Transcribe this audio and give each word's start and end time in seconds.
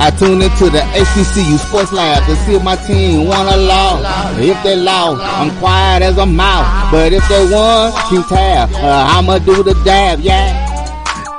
I 0.00 0.08
tune 0.10 0.40
into 0.40 0.70
the 0.70 0.80
HBCU 0.96 1.58
Sports 1.58 1.92
Lab 1.92 2.24
to 2.24 2.34
see 2.44 2.54
if 2.54 2.64
my 2.64 2.74
team 2.88 3.28
won 3.28 3.46
or 3.46 3.56
lost. 3.58 4.40
If 4.40 4.56
they 4.64 4.74
lost, 4.74 5.20
I'm 5.20 5.50
quiet 5.58 6.02
as 6.02 6.16
a 6.16 6.24
mouse. 6.24 6.90
But 6.90 7.12
if 7.12 7.20
they 7.28 7.44
won, 7.52 7.92
keep 8.08 8.26
tab. 8.26 8.72
Uh, 8.72 9.12
I'ma 9.12 9.38
do 9.40 9.62
the 9.62 9.74
dab, 9.84 10.20
yeah. 10.20 10.70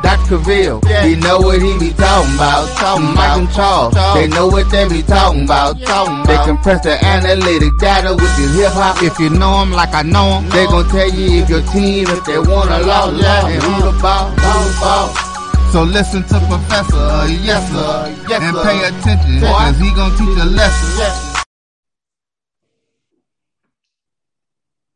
Dr. 0.03 0.37
Ville, 0.37 0.79
yeah. 0.87 1.05
he 1.05 1.15
know 1.15 1.39
what 1.39 1.61
he 1.61 1.77
be 1.79 1.89
talking 1.93 2.35
about. 2.35 2.69
Talking 2.77 3.15
Mike 3.15 3.37
and 3.37 3.51
Charles, 3.51 3.93
they 4.13 4.27
know 4.27 4.47
what 4.47 4.69
they 4.69 4.87
be 4.87 5.01
talking 5.01 5.45
about. 5.45 5.79
Talking 5.81 6.25
they 6.25 6.37
compress 6.45 6.83
the 6.83 7.03
analytic 7.03 7.73
data 7.79 8.13
with 8.13 8.29
the 8.37 8.45
hip 8.61 8.73
hop. 8.73 9.01
If 9.01 9.17
you 9.19 9.29
know 9.29 9.59
them 9.59 9.71
like 9.71 9.93
I 9.93 10.03
know 10.03 10.41
them, 10.41 10.49
they 10.49 10.65
gon' 10.65 10.87
tell 10.89 11.09
you 11.09 11.41
if 11.41 11.49
your 11.49 11.61
team, 11.73 12.05
if 12.09 12.25
they 12.25 12.37
won 12.37 12.69
or 12.69 12.85
lost, 12.85 13.21
yeah. 13.21 13.47
and 13.47 13.61
who 13.61 13.91
the 13.91 13.97
ball, 14.01 14.29
who 14.29 14.69
the 14.69 14.79
ball. 14.81 15.30
So 15.71 15.83
listen 15.83 16.21
to 16.23 16.39
Professor, 16.49 16.97
uh, 16.97 17.27
yes 17.27 17.71
sir, 17.71 18.27
yes, 18.27 18.43
and 18.43 18.57
pay 18.57 18.83
attention, 18.89 19.39
cause 19.39 19.77
he 19.77 19.89
gonna 19.95 20.17
teach 20.17 20.37
a 20.37 20.45
lesson. 20.45 20.99
Yes. 20.99 21.45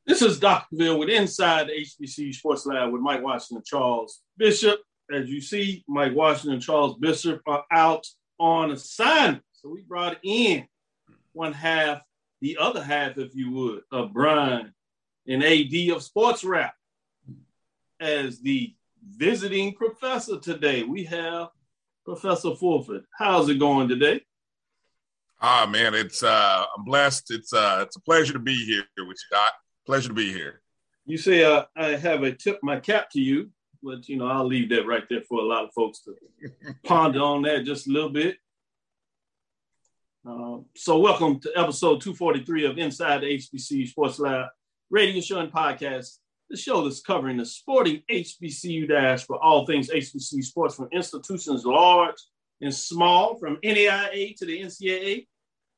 This 0.06 0.22
is 0.22 0.38
Dr. 0.38 0.68
Ville 0.74 1.00
with 1.00 1.08
Inside 1.08 1.70
the 1.70 1.74
HBC 1.74 2.36
Sports 2.36 2.66
Lab 2.66 2.92
with 2.92 3.02
Mike 3.02 3.24
Washington 3.24 3.64
Charles 3.66 4.20
Bishop. 4.36 4.82
As 5.10 5.30
you 5.30 5.40
see, 5.40 5.86
Mike 5.88 6.14
Washington 6.14 6.60
Charles 6.60 6.98
Bishop 6.98 7.42
are 7.48 7.64
out 7.72 8.06
on 8.38 8.72
assignment. 8.72 9.44
So 9.54 9.70
we 9.70 9.82
brought 9.82 10.18
in 10.24 10.68
one 11.32 11.54
half, 11.54 12.02
the 12.42 12.58
other 12.60 12.84
half, 12.84 13.18
if 13.18 13.34
you 13.34 13.50
would, 13.52 13.84
of 13.94 14.12
Brian 14.12 14.74
and 15.26 15.42
AD 15.42 15.96
of 15.96 16.04
Sports 16.04 16.44
Rap 16.44 16.76
as 18.02 18.42
the 18.42 18.75
visiting 19.06 19.74
professor 19.74 20.40
today. 20.40 20.84
We 20.84 21.04
have 21.06 21.50
Professor 22.04 22.56
Fulford. 22.56 23.06
How's 23.18 23.50
it 23.50 23.60
going 23.60 23.88
today? 23.88 24.22
Ah 25.42 25.68
man, 25.70 25.94
it's 25.94 26.24
uh 26.24 26.66
I'm 26.78 26.84
blessed. 26.84 27.32
It's 27.32 27.54
uh 27.54 27.80
it's 27.82 27.96
a 27.96 28.02
pleasure 28.02 28.34
to 28.34 28.40
be 28.40 28.56
here 28.66 28.84
with 28.98 29.18
you, 29.18 29.38
Doc. 29.38 29.54
Pleasure 29.86 30.10
to 30.10 30.14
be 30.16 30.32
here. 30.32 30.62
You 31.06 31.18
say 31.18 31.44
uh, 31.44 31.66
I 31.76 31.90
have 31.90 32.24
a 32.24 32.32
tip 32.32 32.60
my 32.64 32.80
cap 32.80 33.10
to 33.12 33.22
you, 33.22 33.52
but 33.84 34.10
you 34.10 34.18
know, 34.18 34.28
I'll 34.28 34.48
leave 34.48 34.70
that 34.70 34.88
right 34.88 35.04
there 35.10 35.22
for 35.22 35.40
a 35.40 35.46
lot 35.46 35.64
of 35.66 35.74
folks 35.74 36.02
to 36.02 36.16
ponder 36.84 37.20
on 37.20 37.44
that 37.44 37.66
just 37.66 37.88
a 37.88 37.92
little 37.92 38.10
bit. 38.10 38.38
Uh, 40.28 40.58
so 40.76 40.98
welcome 40.98 41.40
to 41.42 41.52
episode 41.56 42.02
243 42.02 42.66
of 42.66 42.78
Inside 42.80 43.22
the 43.22 43.38
HBC 43.38 43.90
Sports 43.90 44.18
Lab 44.18 44.48
radio 44.90 45.22
show 45.22 45.40
and 45.40 45.52
podcast 45.52 46.18
the 46.50 46.58
show 46.58 46.84
that's 46.84 47.02
covering 47.02 47.38
the 47.38 47.46
sporting 47.46 48.02
HBCU 48.10 48.88
dash 48.88 49.26
for 49.26 49.42
all 49.42 49.66
things 49.66 49.90
HBCU 49.90 50.44
sports 50.44 50.76
from 50.76 50.90
institutions 50.92 51.66
large 51.66 52.16
and 52.62 52.74
small, 52.74 53.38
from 53.38 53.58
NAIA 53.58 54.36
to 54.38 54.46
the 54.46 54.62
NCAA. 54.62 55.28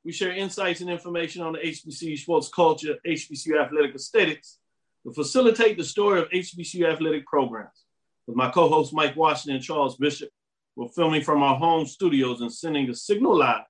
We 0.03 0.11
share 0.11 0.31
insights 0.31 0.81
and 0.81 0.89
information 0.89 1.41
on 1.41 1.53
the 1.53 1.59
HBCU 1.59 2.17
sports 2.17 2.49
culture, 2.49 2.95
HBCU 3.05 3.61
athletic 3.61 3.95
aesthetics, 3.95 4.59
to 5.05 5.13
facilitate 5.13 5.77
the 5.77 5.83
story 5.83 6.21
of 6.21 6.29
HBCU 6.29 6.91
athletic 6.91 7.25
programs. 7.25 7.85
With 8.27 8.35
my 8.35 8.49
co 8.49 8.67
hosts 8.67 8.93
Mike 8.93 9.15
Washington 9.15 9.55
and 9.55 9.63
Charles 9.63 9.97
Bishop, 9.97 10.29
we're 10.75 10.89
filming 10.89 11.23
from 11.23 11.41
our 11.41 11.55
home 11.55 11.85
studios 11.85 12.41
and 12.41 12.51
sending 12.53 12.87
the 12.87 12.95
signal 12.95 13.37
live 13.37 13.63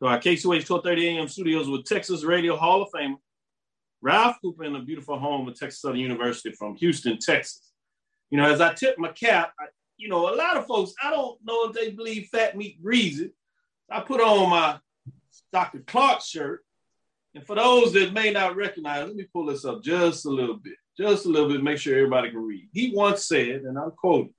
to 0.00 0.08
our 0.08 0.18
KCOH 0.18 0.68
1230 0.68 1.08
AM 1.08 1.28
studios 1.28 1.68
with 1.68 1.84
Texas 1.84 2.24
Radio 2.24 2.56
Hall 2.56 2.82
of 2.82 2.88
Famer 2.94 3.16
Ralph 4.02 4.36
Cooper 4.42 4.64
in 4.64 4.76
a 4.76 4.82
beautiful 4.82 5.18
home 5.18 5.48
at 5.48 5.56
Texas 5.56 5.80
Southern 5.80 6.00
University 6.00 6.52
from 6.52 6.76
Houston, 6.76 7.18
Texas. 7.18 7.72
You 8.30 8.38
know, 8.38 8.50
as 8.50 8.60
I 8.60 8.74
tip 8.74 8.98
my 8.98 9.08
cap, 9.08 9.52
I, 9.58 9.66
you 9.96 10.08
know, 10.08 10.32
a 10.32 10.36
lot 10.36 10.56
of 10.56 10.66
folks, 10.66 10.92
I 11.02 11.10
don't 11.10 11.38
know 11.44 11.68
if 11.68 11.74
they 11.74 11.90
believe 11.90 12.28
fat 12.28 12.56
meat 12.56 12.82
greasy. 12.82 13.30
I 13.90 14.00
put 14.00 14.20
on 14.20 14.50
my 14.50 14.78
Dr. 15.52 15.80
Clark 15.86 16.20
shirt. 16.22 16.64
And 17.34 17.46
for 17.46 17.54
those 17.54 17.92
that 17.92 18.12
may 18.12 18.32
not 18.32 18.56
recognize, 18.56 19.06
let 19.06 19.16
me 19.16 19.26
pull 19.32 19.46
this 19.46 19.64
up 19.64 19.82
just 19.82 20.24
a 20.26 20.30
little 20.30 20.56
bit, 20.56 20.76
just 20.98 21.26
a 21.26 21.28
little 21.28 21.48
bit, 21.48 21.62
make 21.62 21.78
sure 21.78 21.94
everybody 21.94 22.30
can 22.30 22.42
read. 22.42 22.68
He 22.72 22.92
once 22.94 23.26
said, 23.26 23.62
and 23.62 23.78
I'm 23.78 23.90
quoting, 23.90 24.32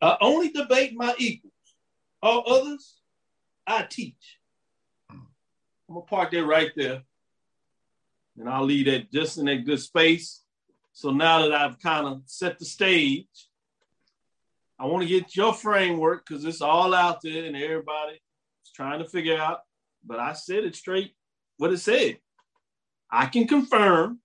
I 0.00 0.16
only 0.20 0.50
debate 0.50 0.94
my 0.94 1.14
equals. 1.18 1.52
All 2.22 2.44
others, 2.46 2.96
I 3.66 3.82
teach. 3.82 4.35
I'm 5.88 5.94
gonna 5.94 6.06
park 6.06 6.32
that 6.32 6.44
right 6.44 6.70
there. 6.76 7.02
And 8.38 8.48
I'll 8.48 8.64
leave 8.64 8.86
that 8.86 9.10
just 9.12 9.38
in 9.38 9.46
that 9.46 9.64
good 9.64 9.80
space. 9.80 10.42
So 10.92 11.10
now 11.10 11.42
that 11.42 11.52
I've 11.52 11.80
kind 11.80 12.06
of 12.06 12.22
set 12.26 12.58
the 12.58 12.64
stage, 12.64 13.26
I 14.78 14.86
want 14.86 15.02
to 15.02 15.08
get 15.08 15.36
your 15.36 15.54
framework 15.54 16.26
because 16.26 16.44
it's 16.44 16.60
all 16.60 16.92
out 16.92 17.22
there 17.22 17.44
and 17.44 17.56
everybody 17.56 18.14
is 18.64 18.72
trying 18.74 18.98
to 18.98 19.08
figure 19.08 19.38
out. 19.38 19.60
But 20.04 20.18
I 20.18 20.34
said 20.34 20.64
it 20.64 20.76
straight 20.76 21.12
what 21.56 21.72
it 21.72 21.78
said. 21.78 22.18
I 23.10 23.26
can 23.26 23.46
confirm 23.46 24.20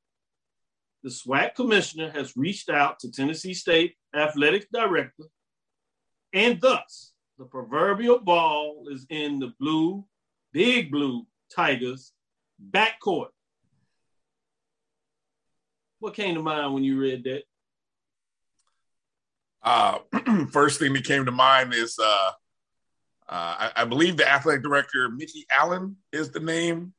the 1.03 1.09
SWAC 1.09 1.55
commissioner 1.55 2.11
has 2.11 2.35
reached 2.35 2.69
out 2.69 2.99
to 2.99 3.11
Tennessee 3.11 3.53
State 3.53 3.95
Athletics 4.13 4.67
Director, 4.71 5.23
and 6.33 6.59
thus 6.59 7.13
the 7.37 7.45
proverbial 7.45 8.19
ball 8.19 8.85
is 8.91 9.05
in 9.09 9.39
the 9.39 9.53
blue, 9.59 10.05
big 10.51 10.91
blue 10.91 11.25
Tigers 11.55 12.13
backcourt. 12.71 13.27
What 15.99 16.15
came 16.15 16.35
to 16.35 16.41
mind 16.41 16.73
when 16.73 16.83
you 16.83 16.99
read 16.99 17.23
that? 17.25 17.43
Uh, 19.63 19.99
first 20.51 20.79
thing 20.79 20.93
that 20.93 21.03
came 21.03 21.25
to 21.25 21.31
mind 21.31 21.73
is 21.73 21.99
uh, 21.99 22.31
uh, 23.29 23.55
I, 23.59 23.71
I, 23.77 23.85
believe 23.85 24.17
the 24.17 24.27
athletic 24.27 24.63
director 24.63 25.07
Mikki 25.09 25.45
Allen 25.51 25.97
is 26.11 26.31
the 26.31 26.39
name. 26.39 26.93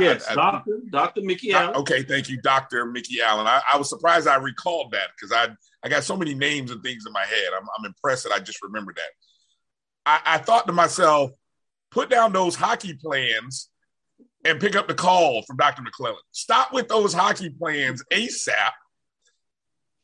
Yes, 0.00 0.26
I, 0.30 0.34
Doctor 0.34 0.80
Doctor 0.90 1.20
Mikki 1.20 1.52
Allen. 1.52 1.76
Okay, 1.76 2.02
thank 2.02 2.30
you, 2.30 2.40
Doctor 2.40 2.86
Mikki 2.86 3.20
Allen. 3.20 3.46
I, 3.46 3.76
was 3.76 3.90
surprised 3.90 4.26
I 4.26 4.36
recalled 4.36 4.92
that 4.92 5.10
because 5.14 5.30
I 5.30 5.54
I 5.84 5.90
got 5.90 6.04
so 6.04 6.16
many 6.16 6.34
names 6.34 6.70
and 6.70 6.82
things 6.82 7.04
in 7.06 7.12
my 7.12 7.24
head. 7.24 7.50
I'm, 7.54 7.68
I'm 7.78 7.84
impressed 7.84 8.24
that 8.24 8.32
I 8.32 8.38
just 8.38 8.62
remembered 8.62 8.96
that. 8.96 9.10
I, 10.06 10.20
I 10.36 10.38
thought 10.38 10.66
to 10.66 10.72
myself, 10.72 11.32
put 11.94 12.10
down 12.10 12.32
those 12.32 12.56
hockey 12.56 12.92
plans 12.92 13.70
and 14.44 14.60
pick 14.60 14.74
up 14.74 14.88
the 14.88 14.94
call 14.94 15.42
from 15.42 15.56
Dr. 15.56 15.82
McClelland. 15.82 16.16
Stop 16.32 16.72
with 16.72 16.88
those 16.88 17.14
hockey 17.14 17.50
plans 17.50 18.04
ASAP. 18.12 18.72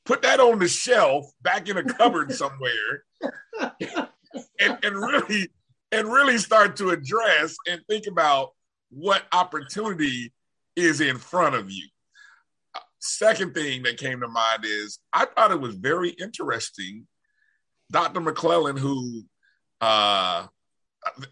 Put 0.06 0.22
that 0.22 0.38
on 0.38 0.60
the 0.60 0.68
shelf 0.68 1.26
back 1.42 1.68
in 1.68 1.76
a 1.76 1.82
cupboard 1.82 2.32
somewhere 2.42 3.02
and, 4.60 4.78
and 4.82 4.96
really 4.96 5.50
and 5.92 6.06
really 6.06 6.38
start 6.38 6.76
to 6.76 6.90
address 6.90 7.56
and 7.68 7.80
think 7.88 8.06
about 8.06 8.50
what 8.90 9.24
opportunity 9.32 10.32
is 10.76 11.00
in 11.00 11.18
front 11.18 11.56
of 11.56 11.70
you. 11.72 11.88
Second 13.00 13.52
thing 13.52 13.82
that 13.82 13.98
came 13.98 14.20
to 14.20 14.28
mind 14.28 14.64
is 14.64 15.00
I 15.12 15.24
thought 15.24 15.50
it 15.50 15.60
was 15.60 15.74
very 15.74 16.10
interesting. 16.10 17.08
Dr. 17.90 18.20
McClelland, 18.20 18.78
who 18.78 19.24
uh, 19.80 20.46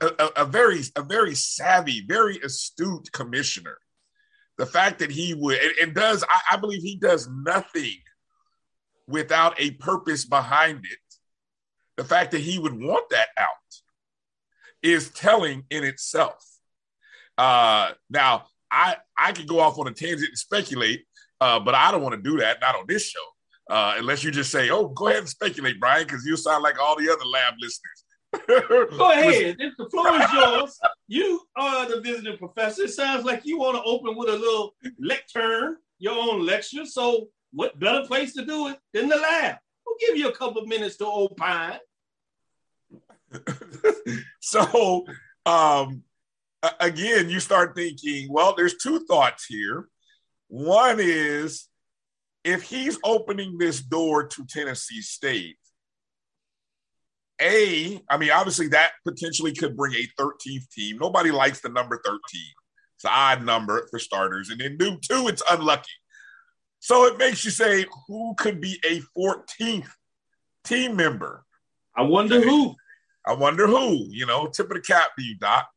a, 0.00 0.42
a, 0.42 0.44
very 0.44 0.82
a 0.96 1.02
very 1.02 1.34
savvy, 1.34 2.04
very 2.06 2.38
astute 2.38 3.10
commissioner. 3.12 3.78
The 4.56 4.66
fact 4.66 4.98
that 4.98 5.10
he 5.10 5.34
would 5.34 5.58
and, 5.58 5.72
and 5.82 5.94
does, 5.94 6.25
I, 6.28 6.54
I 6.54 6.56
believe 6.56 6.82
he 6.82 6.96
does 6.96 7.28
nothing 7.28 7.98
without 9.06 9.58
a 9.60 9.72
purpose 9.72 10.25
behind 10.25 10.84
it. 10.84 10.98
The 11.96 12.04
fact 12.04 12.32
that 12.32 12.40
he 12.40 12.58
would 12.58 12.78
want 12.78 13.08
that 13.10 13.28
out 13.38 13.48
is 14.82 15.10
telling 15.10 15.64
in 15.70 15.84
itself. 15.84 16.44
Uh, 17.36 17.92
now, 18.10 18.44
I 18.70 18.96
I 19.16 19.32
could 19.32 19.48
go 19.48 19.60
off 19.60 19.78
on 19.78 19.88
a 19.88 19.92
tangent 19.92 20.28
and 20.28 20.38
speculate, 20.38 21.04
uh, 21.40 21.60
but 21.60 21.74
I 21.74 21.90
don't 21.90 22.02
want 22.02 22.14
to 22.14 22.31
do 22.31 22.38
that. 22.38 22.60
Not 22.60 22.76
on 22.76 22.84
this 22.86 23.08
show, 23.08 23.24
uh, 23.70 23.94
unless 23.96 24.22
you 24.22 24.31
just 24.31 24.50
say, 24.50 24.70
"Oh, 24.70 24.88
go 24.88 25.08
ahead 25.08 25.20
and 25.20 25.28
speculate, 25.28 25.81
Brian," 25.81 26.06
because 26.06 26.24
you 26.26 26.36
sound 26.36 26.62
like 26.62 26.81
all 26.81 26.96
the 26.96 27.10
other 27.10 27.24
lab 27.24 27.54
listeners. 27.60 28.04
Go 28.32 29.10
ahead. 29.10 29.56
If 29.58 29.76
the 29.76 29.88
floor 29.90 30.14
is 30.14 30.32
yours. 30.32 30.78
You 31.06 31.40
are 31.56 31.88
the 31.88 32.00
visiting 32.00 32.36
professor. 32.36 32.82
It 32.82 32.90
sounds 32.90 33.25
like 33.25 33.42
you 33.44 33.58
want 33.58 33.76
to 33.76 33.82
open 33.82 34.16
with 34.16 34.28
a 34.28 34.36
little 34.36 34.75
lectern, 34.98 35.76
your 35.98 36.14
own 36.14 36.44
lecture. 36.44 36.84
So, 36.84 37.28
what 37.52 37.78
better 37.78 38.06
place 38.06 38.34
to 38.34 38.44
do 38.44 38.69
it 38.69 38.78
than 38.92 39.08
the 39.08 39.16
lab? 39.16 39.56
We'll 39.86 39.96
give 40.00 40.16
you 40.16 40.28
a 40.28 40.36
couple 40.36 40.60
of 40.60 40.69
minutes 40.69 40.96
to 40.98 41.06
opine. 41.06 41.78
so, 44.40 45.06
um, 45.46 46.02
again, 46.81 47.31
you 47.31 47.40
start 47.40 47.74
thinking, 47.74 48.31
well, 48.31 48.54
there's 48.54 48.76
two 48.76 49.00
thoughts 49.06 49.46
here. 49.46 49.88
One 50.48 50.98
is 51.00 51.69
if 52.44 52.62
he's 52.62 52.98
opening 53.04 53.58
this 53.58 53.81
door 53.81 54.26
to 54.26 54.46
Tennessee 54.46 55.02
State, 55.02 55.58
a, 57.40 58.00
I 58.08 58.17
mean, 58.17 58.31
obviously 58.31 58.69
that 58.69 58.93
potentially 59.06 59.52
could 59.52 59.76
bring 59.76 59.94
a 59.94 60.08
13th 60.20 60.69
team. 60.70 60.99
Nobody 60.99 61.31
likes 61.31 61.61
the 61.61 61.69
number 61.69 62.00
13. 62.05 62.19
It's 62.96 63.05
an 63.05 63.11
odd 63.12 63.44
number 63.44 63.87
for 63.90 63.99
starters. 63.99 64.50
And 64.50 64.61
then 64.61 64.76
new 64.79 64.99
two, 65.00 65.29
it's 65.29 65.43
unlucky. 65.50 65.90
So 66.81 67.06
it 67.06 67.19
makes 67.19 67.44
you 67.44 67.50
say, 67.50 67.87
who 68.06 68.35
could 68.37 68.61
be 68.61 68.81
a 68.85 69.00
14th 69.17 69.88
team 70.64 70.96
member? 70.96 71.44
I 71.96 72.02
wonder 72.02 72.40
who. 72.40 72.75
I 73.26 73.35
wonder 73.35 73.67
who, 73.67 74.06
you 74.11 74.25
know, 74.25 74.46
tip 74.46 74.70
of 74.70 74.76
the 74.76 74.81
cap 74.81 75.11
to 75.17 75.23
you, 75.23 75.37
Doc. 75.37 75.69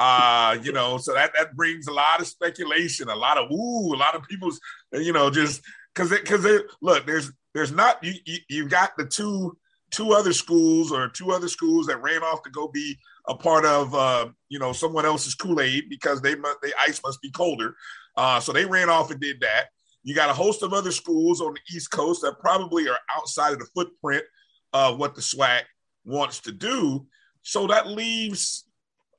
Uh, 0.00 0.58
you 0.62 0.72
know, 0.72 0.98
so 0.98 1.14
that 1.14 1.32
that 1.36 1.56
brings 1.56 1.86
a 1.88 1.92
lot 1.92 2.20
of 2.20 2.26
speculation, 2.26 3.08
a 3.08 3.16
lot 3.16 3.38
of 3.38 3.50
ooh, 3.50 3.94
a 3.94 3.96
lot 3.96 4.14
of 4.14 4.22
people's, 4.28 4.60
you 4.92 5.12
know, 5.12 5.30
just 5.30 5.62
because 5.94 6.12
it 6.12 6.22
because 6.22 6.44
it 6.44 6.66
look, 6.82 7.06
there's 7.06 7.32
there's 7.54 7.72
not 7.72 8.02
you, 8.04 8.14
you 8.24 8.38
you 8.48 8.68
got 8.68 8.92
the 8.96 9.04
two 9.06 9.56
two 9.90 10.12
other 10.12 10.32
schools 10.32 10.92
or 10.92 11.08
two 11.08 11.32
other 11.32 11.48
schools 11.48 11.86
that 11.86 12.02
ran 12.02 12.22
off 12.22 12.42
to 12.42 12.50
go 12.50 12.68
be 12.68 12.98
a 13.28 13.34
part 13.34 13.64
of 13.64 13.94
uh, 13.94 14.28
you 14.48 14.58
know 14.58 14.72
someone 14.72 15.04
else's 15.04 15.34
Kool 15.34 15.60
Aid 15.60 15.88
because 15.88 16.20
they 16.20 16.34
must 16.34 16.60
the 16.62 16.72
ice 16.86 17.00
must 17.02 17.20
be 17.20 17.30
colder, 17.30 17.74
uh, 18.16 18.40
so 18.40 18.52
they 18.52 18.64
ran 18.64 18.90
off 18.90 19.10
and 19.10 19.20
did 19.20 19.40
that. 19.40 19.66
You 20.02 20.14
got 20.14 20.30
a 20.30 20.34
host 20.34 20.62
of 20.62 20.72
other 20.72 20.92
schools 20.92 21.40
on 21.40 21.54
the 21.54 21.76
East 21.76 21.90
Coast 21.90 22.22
that 22.22 22.38
probably 22.40 22.88
are 22.88 22.98
outside 23.14 23.52
of 23.52 23.58
the 23.58 23.68
footprint 23.74 24.24
of 24.72 24.98
what 24.98 25.14
the 25.14 25.20
SWAC 25.20 25.62
wants 26.04 26.40
to 26.40 26.52
do. 26.52 27.06
So 27.42 27.66
that 27.66 27.86
leaves 27.86 28.64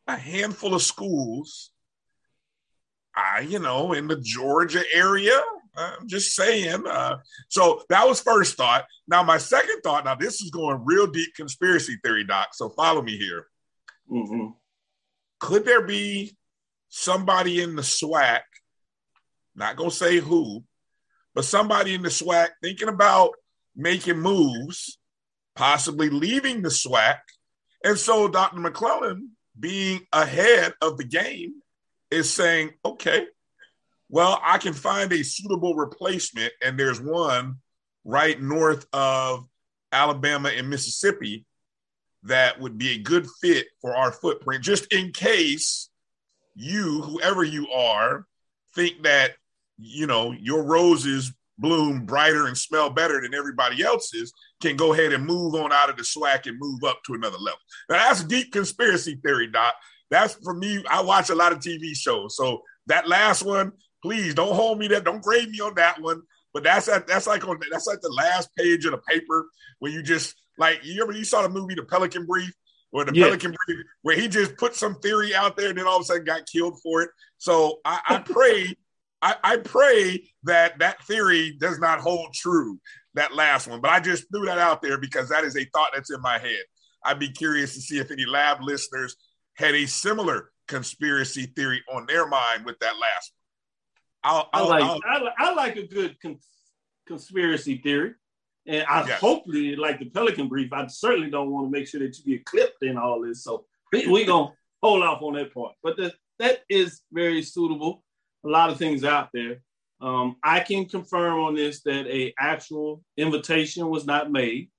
a 0.08 0.16
handful 0.16 0.74
of 0.74 0.82
schools, 0.82 1.72
I, 3.16 3.42
you 3.42 3.60
know, 3.60 3.94
in 3.94 4.08
the 4.08 4.18
Georgia 4.18 4.84
area. 4.94 5.40
I'm 5.76 6.08
just 6.08 6.36
saying. 6.36 6.86
Uh, 6.86 7.18
so 7.48 7.84
that 7.90 8.08
was 8.08 8.22
first 8.22 8.58
thought. 8.58 8.86
Now, 9.08 9.24
my 9.24 9.38
second 9.38 9.82
thought, 9.82 10.06
now 10.06 10.16
this 10.16 10.42
is 10.42 10.52
going 10.52 10.82
real 10.84 11.08
deep 11.08 11.34
conspiracy 11.36 11.98
theory, 12.04 12.24
Doc. 12.24 12.50
So 12.54 12.70
follow 12.70 13.02
me 13.02 13.18
here. 13.18 13.48
Mm-hmm. 14.12 14.48
Could 15.40 15.66
there 15.66 15.86
be 15.86 16.36
somebody 16.90 17.62
in 17.62 17.76
the 17.76 17.82
SWAC, 17.82 18.42
not 19.56 19.76
going 19.76 19.90
to 19.90 19.96
say 19.96 20.18
who, 20.18 20.64
but 21.34 21.46
somebody 21.46 21.94
in 21.94 22.02
the 22.02 22.10
SWAC 22.10 22.50
thinking 22.62 22.90
about 22.90 23.32
making 23.76 24.20
moves, 24.20 24.98
possibly 25.56 26.10
leaving 26.10 26.62
the 26.62 26.70
SWAC? 26.70 27.20
And 27.84 27.98
so 27.98 28.28
Dr. 28.28 28.60
McClelland 28.60 29.28
being 29.58 30.02
ahead 30.12 30.74
of 30.82 30.98
the 30.98 31.06
game 31.06 31.54
is 32.12 32.30
saying, 32.30 32.72
okay, 32.84 33.28
well, 34.10 34.40
I 34.44 34.58
can 34.58 34.74
find 34.74 35.12
a 35.14 35.24
suitable 35.24 35.76
replacement, 35.76 36.52
and 36.64 36.78
there's 36.78 37.00
one 37.00 37.58
right 38.04 38.42
north 38.42 38.88
of 38.92 39.48
Alabama 39.92 40.50
and 40.50 40.70
Mississippi 40.70 41.46
that 42.24 42.60
would 42.60 42.78
be 42.78 42.96
a 42.96 43.00
good 43.00 43.28
fit 43.42 43.68
for 43.82 43.96
our 43.96 44.12
footprint, 44.12 44.64
just 44.64 44.92
in 44.92 45.12
case 45.12 45.90
you, 46.56 47.02
whoever 47.02 47.44
you 47.44 47.70
are, 47.70 48.26
think 48.76 49.04
that 49.04 49.32
you 49.78 50.08
know 50.08 50.32
your 50.32 50.64
roses 50.64 51.32
bloom 51.58 52.06
brighter 52.06 52.48
and 52.48 52.58
smell 52.58 52.90
better 52.90 53.22
than 53.22 53.34
everybody 53.34 53.84
else's, 53.84 54.34
can 54.62 54.76
go 54.76 54.94
ahead 54.94 55.14
and 55.14 55.26
move 55.26 55.56
on 55.56 55.72
out 55.72 55.90
of 55.90 55.98
the 55.98 56.04
SWAC 56.04 56.48
and 56.48 56.58
move 56.58 56.84
up 56.84 57.00
to 57.06 57.14
another 57.14 57.38
level. 57.38 57.60
Now 57.90 58.08
that's 58.08 58.24
deep 58.24 58.52
conspiracy 58.52 59.20
theory, 59.24 59.48
Doc. 59.48 59.74
That's 60.10 60.34
for 60.36 60.54
me. 60.54 60.84
I 60.90 61.02
watch 61.02 61.30
a 61.30 61.36
lot 61.36 61.52
of 61.52 61.60
TV 61.60 61.96
shows, 61.96 62.36
so 62.36 62.64
that 62.88 63.08
last 63.08 63.44
one, 63.44 63.74
please 64.02 64.34
don't 64.34 64.56
hold 64.56 64.80
me 64.80 64.88
that. 64.90 65.04
Don't 65.04 65.22
grade 65.22 65.50
me 65.50 65.60
on 65.60 65.76
that 65.76 66.02
one. 66.02 66.22
But 66.54 66.64
that's 66.64 66.88
at, 66.88 67.08
that's 67.08 67.28
like 67.28 67.48
on 67.48 67.60
that's 67.72 67.88
like 67.88 68.02
the 68.02 68.10
last 68.10 68.50
page 68.56 68.86
of 68.86 68.92
the 68.92 68.98
paper 68.98 69.48
where 69.80 69.92
you 69.92 70.02
just 70.02 70.36
like 70.58 70.80
you 70.84 71.02
ever 71.04 71.12
you 71.12 71.24
saw 71.24 71.42
the 71.44 71.50
movie 71.50 71.76
The 71.76 71.84
Pelican 71.84 72.26
Brief 72.26 72.52
where 72.92 73.06
the 73.06 73.14
yeah. 73.14 73.26
Pelican 73.26 73.56
Brief 73.66 73.86
where 74.02 74.16
he 74.16 74.28
just 74.28 74.58
put 74.58 74.76
some 74.76 74.96
theory 74.96 75.36
out 75.36 75.56
there 75.56 75.70
and 75.70 75.78
then 75.78 75.86
all 75.86 75.98
of 75.98 76.02
a 76.02 76.06
sudden 76.06 76.24
got 76.24 76.48
killed 76.48 76.80
for 76.82 77.04
it. 77.04 77.10
So 77.38 77.80
I, 77.86 78.00
I 78.08 78.18
pray 78.26 78.76
I, 79.22 79.36
I 79.44 79.58
pray 79.58 80.32
that 80.44 80.80
that 80.80 81.04
theory 81.06 81.56
does 81.60 81.80
not 81.80 82.00
hold 82.00 82.34
true 82.34 82.80
that 83.16 83.36
last 83.36 83.68
one. 83.68 83.82
But 83.82 83.92
I 83.92 84.00
just 84.00 84.26
threw 84.32 84.46
that 84.46 84.60
out 84.60 84.82
there 84.82 84.98
because 84.98 85.30
that 85.30 85.44
is 85.44 85.58
a 85.58 85.66
thought 85.66 85.92
that's 85.94 86.12
in 86.12 86.22
my 86.22 86.38
head. 86.40 86.64
I'd 87.04 87.20
be 87.20 87.30
curious 87.30 87.74
to 87.76 87.82
see 87.82 88.00
if 88.00 88.12
any 88.12 88.26
lab 88.26 88.62
listeners 88.62 89.16
had 89.56 89.76
a 89.76 89.86
similar 89.86 90.52
conspiracy 90.68 91.48
theory 91.56 91.82
on 91.92 92.06
their 92.06 92.28
mind 92.28 92.66
with 92.66 92.80
that 92.80 92.98
last 93.00 93.34
one. 93.34 93.39
I'll, 94.24 94.50
I'll, 94.54 94.72
i 94.72 94.80
like 94.80 95.02
I'll, 95.06 95.30
I, 95.38 95.54
like 95.54 95.76
a 95.78 95.88
good 95.88 96.18
conspiracy 97.08 97.78
theory, 97.78 98.14
and 98.68 98.86
I 98.88 99.08
yes. 99.08 99.20
hopefully 99.20 99.76
like 99.76 100.00
the 100.00 100.10
Pelican 100.10 100.48
Brief. 100.48 100.74
I 100.74 100.88
certainly 100.88 101.30
don't 101.30 101.52
want 101.52 101.68
to 101.68 101.72
make 101.72 101.88
sure 101.88 102.02
that 102.02 102.18
you 102.18 102.38
get 102.38 102.46
clipped 102.46 102.84
in 102.84 102.98
all 102.98 103.22
this, 103.22 103.44
so 103.44 103.66
we're 103.94 104.12
we 104.12 104.26
gonna 104.26 104.52
hold 104.82 105.04
off 105.04 105.22
on 105.22 105.34
that 105.34 105.54
part. 105.54 105.74
But 105.82 105.98
the, 105.98 106.14
that 106.40 106.60
is 106.70 107.02
very 107.12 107.42
suitable. 107.42 108.04
A 108.46 108.50
lot 108.50 108.70
of 108.70 108.78
things 108.78 109.04
out 109.04 109.30
there. 109.34 109.62
Um, 110.02 110.38
I 110.44 110.62
can 110.62 110.86
confirm 110.86 111.40
on 111.40 111.56
this 111.56 111.82
that 111.84 112.08
a 112.08 112.34
actual 112.40 113.04
invitation 113.18 113.90
was 113.90 114.06
not 114.06 114.32
made. 114.32 114.70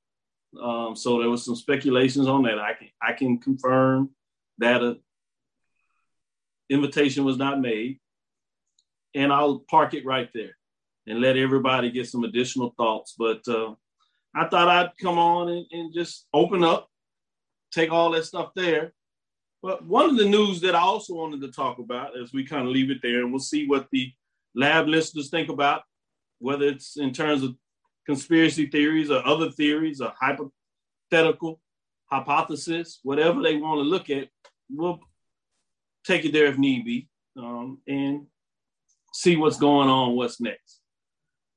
Um, 0.60 0.96
so 0.96 1.18
there 1.18 1.30
was 1.30 1.44
some 1.44 1.56
speculations 1.56 2.26
on 2.26 2.42
that. 2.42 2.58
I 2.58 2.74
can 2.74 2.88
I 3.00 3.12
can 3.12 3.38
confirm 3.38 4.10
that 4.58 4.82
a 4.82 4.98
invitation 6.70 7.24
was 7.24 7.36
not 7.36 7.60
made, 7.60 7.98
and 9.14 9.32
I'll 9.32 9.60
park 9.70 9.94
it 9.94 10.04
right 10.04 10.28
there 10.34 10.56
and 11.06 11.20
let 11.20 11.36
everybody 11.36 11.90
get 11.90 12.08
some 12.08 12.24
additional 12.24 12.74
thoughts. 12.76 13.14
But 13.18 13.46
uh, 13.48 13.74
I 14.34 14.46
thought 14.46 14.68
I'd 14.68 14.96
come 15.00 15.18
on 15.18 15.48
and, 15.48 15.66
and 15.72 15.94
just 15.94 16.26
open 16.32 16.62
up, 16.62 16.88
take 17.72 17.90
all 17.90 18.10
that 18.12 18.24
stuff 18.24 18.50
there. 18.54 18.92
But 19.62 19.84
one 19.84 20.08
of 20.08 20.16
the 20.16 20.28
news 20.28 20.60
that 20.62 20.74
I 20.74 20.80
also 20.80 21.14
wanted 21.14 21.40
to 21.42 21.52
talk 21.52 21.78
about 21.78 22.18
as 22.18 22.32
we 22.32 22.46
kind 22.46 22.66
of 22.66 22.72
leave 22.72 22.90
it 22.90 23.02
there, 23.02 23.20
and 23.20 23.30
we'll 23.30 23.40
see 23.40 23.66
what 23.66 23.88
the 23.92 24.10
lab 24.54 24.88
listeners 24.88 25.28
think 25.28 25.50
about, 25.50 25.82
whether 26.38 26.66
it's 26.66 26.96
in 26.96 27.12
terms 27.12 27.42
of 27.42 27.54
conspiracy 28.06 28.66
theories 28.66 29.10
or 29.10 29.24
other 29.26 29.50
theories 29.50 30.00
or 30.00 30.12
hypothetical 30.18 31.60
hypothesis, 32.06 33.00
whatever 33.02 33.42
they 33.42 33.56
want 33.56 33.78
to 33.78 33.82
look 33.82 34.08
at, 34.10 34.28
we'll 34.70 34.98
take 36.06 36.24
it 36.24 36.32
there 36.32 36.46
if 36.46 36.58
need 36.58 36.84
be 36.84 37.08
um, 37.36 37.78
and 37.86 38.26
see 39.12 39.36
what's 39.36 39.58
going 39.58 39.88
on, 39.88 40.16
what's 40.16 40.40
next. 40.40 40.80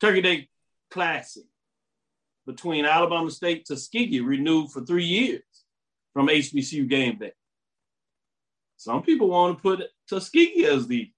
Turkey 0.01 0.21
Day 0.21 0.49
Classic 0.91 1.43
between 2.45 2.85
Alabama 2.85 3.31
State 3.31 3.65
Tuskegee 3.65 4.19
renewed 4.19 4.71
for 4.71 4.81
three 4.81 5.05
years 5.05 5.43
from 6.13 6.27
HBCU 6.27 6.87
game 6.87 7.17
day. 7.17 7.31
Some 8.77 9.01
people 9.01 9.29
want 9.29 9.57
to 9.57 9.61
put 9.61 9.81
Tuskegee 10.09 10.65
as 10.65 10.87
the 10.87 11.09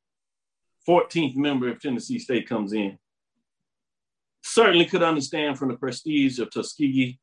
14th 0.87 1.35
member 1.35 1.67
if 1.69 1.79
Tennessee 1.79 2.19
State 2.19 2.47
comes 2.47 2.73
in. 2.73 2.97
Certainly 4.43 4.85
could 4.85 5.01
understand 5.01 5.57
from 5.57 5.69
the 5.69 5.77
prestige 5.77 6.39
of 6.39 6.51
Tuskegee 6.51 7.19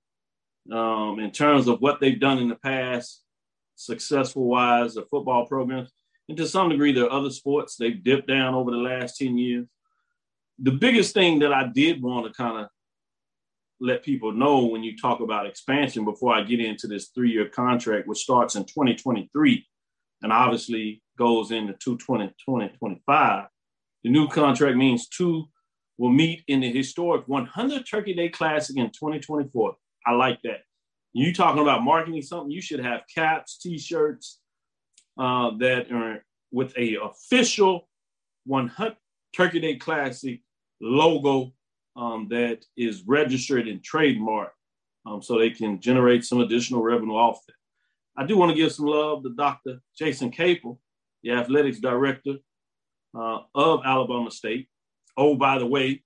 um, 0.70 1.20
in 1.20 1.30
terms 1.30 1.68
of 1.68 1.80
what 1.80 2.00
they've 2.00 2.20
done 2.20 2.38
in 2.38 2.48
the 2.48 2.56
past, 2.56 3.22
successful 3.76 4.44
wise, 4.44 4.94
the 4.94 5.02
football 5.02 5.46
programs. 5.46 5.90
And 6.28 6.36
to 6.38 6.46
some 6.46 6.68
degree, 6.68 6.92
there 6.92 7.04
are 7.04 7.12
other 7.12 7.30
sports 7.30 7.76
they've 7.76 8.02
dipped 8.02 8.28
down 8.28 8.54
over 8.54 8.70
the 8.70 8.76
last 8.76 9.18
10 9.18 9.36
years. 9.36 9.66
The 10.58 10.70
biggest 10.70 11.14
thing 11.14 11.40
that 11.40 11.52
I 11.52 11.66
did 11.66 12.02
want 12.02 12.26
to 12.26 12.32
kind 12.32 12.58
of 12.58 12.68
let 13.80 14.04
people 14.04 14.32
know 14.32 14.66
when 14.66 14.84
you 14.84 14.96
talk 14.96 15.20
about 15.20 15.46
expansion 15.46 16.04
before 16.04 16.34
I 16.34 16.42
get 16.42 16.60
into 16.60 16.86
this 16.86 17.08
three 17.08 17.32
year 17.32 17.48
contract, 17.48 18.06
which 18.06 18.18
starts 18.18 18.54
in 18.54 18.64
2023 18.64 19.66
and 20.22 20.32
obviously 20.32 21.02
goes 21.18 21.50
into 21.50 21.72
2020 21.74 22.28
2025 22.28 23.48
the 24.02 24.10
new 24.10 24.28
contract 24.28 24.76
means 24.76 25.08
two 25.08 25.48
will 25.98 26.10
meet 26.10 26.42
in 26.48 26.60
the 26.60 26.72
historic 26.72 27.26
100 27.28 27.84
Turkey 27.88 28.14
Day 28.14 28.28
Classic 28.28 28.76
in 28.76 28.86
2024. 28.86 29.74
I 30.06 30.12
like 30.12 30.40
that. 30.42 30.62
You 31.12 31.32
talking 31.32 31.62
about 31.62 31.84
marketing 31.84 32.22
something? 32.22 32.50
You 32.50 32.62
should 32.62 32.80
have 32.80 33.02
caps, 33.14 33.58
T-shirts 33.58 34.40
uh, 35.18 35.50
that 35.58 35.90
are 35.92 36.24
with 36.50 36.76
a 36.76 36.96
official 37.02 37.88
100 38.46 38.96
Turkey 39.34 39.60
Day 39.60 39.76
Classic 39.76 40.40
logo 40.80 41.52
um, 41.96 42.28
that 42.30 42.64
is 42.76 43.02
registered 43.06 43.68
and 43.68 43.82
trademarked, 43.82 44.50
um, 45.06 45.22
so 45.22 45.38
they 45.38 45.50
can 45.50 45.80
generate 45.80 46.24
some 46.24 46.40
additional 46.40 46.82
revenue 46.82 47.14
off 47.14 47.40
it. 47.48 47.54
I 48.16 48.26
do 48.26 48.36
want 48.36 48.50
to 48.50 48.56
give 48.56 48.72
some 48.72 48.86
love 48.86 49.22
to 49.22 49.30
Dr. 49.30 49.80
Jason 49.98 50.30
Cable, 50.30 50.80
the 51.22 51.32
athletics 51.32 51.80
director 51.80 52.36
uh, 53.18 53.40
of 53.54 53.80
Alabama 53.84 54.30
State. 54.30 54.68
Oh, 55.16 55.34
by 55.34 55.58
the 55.58 55.66
way, 55.66 56.02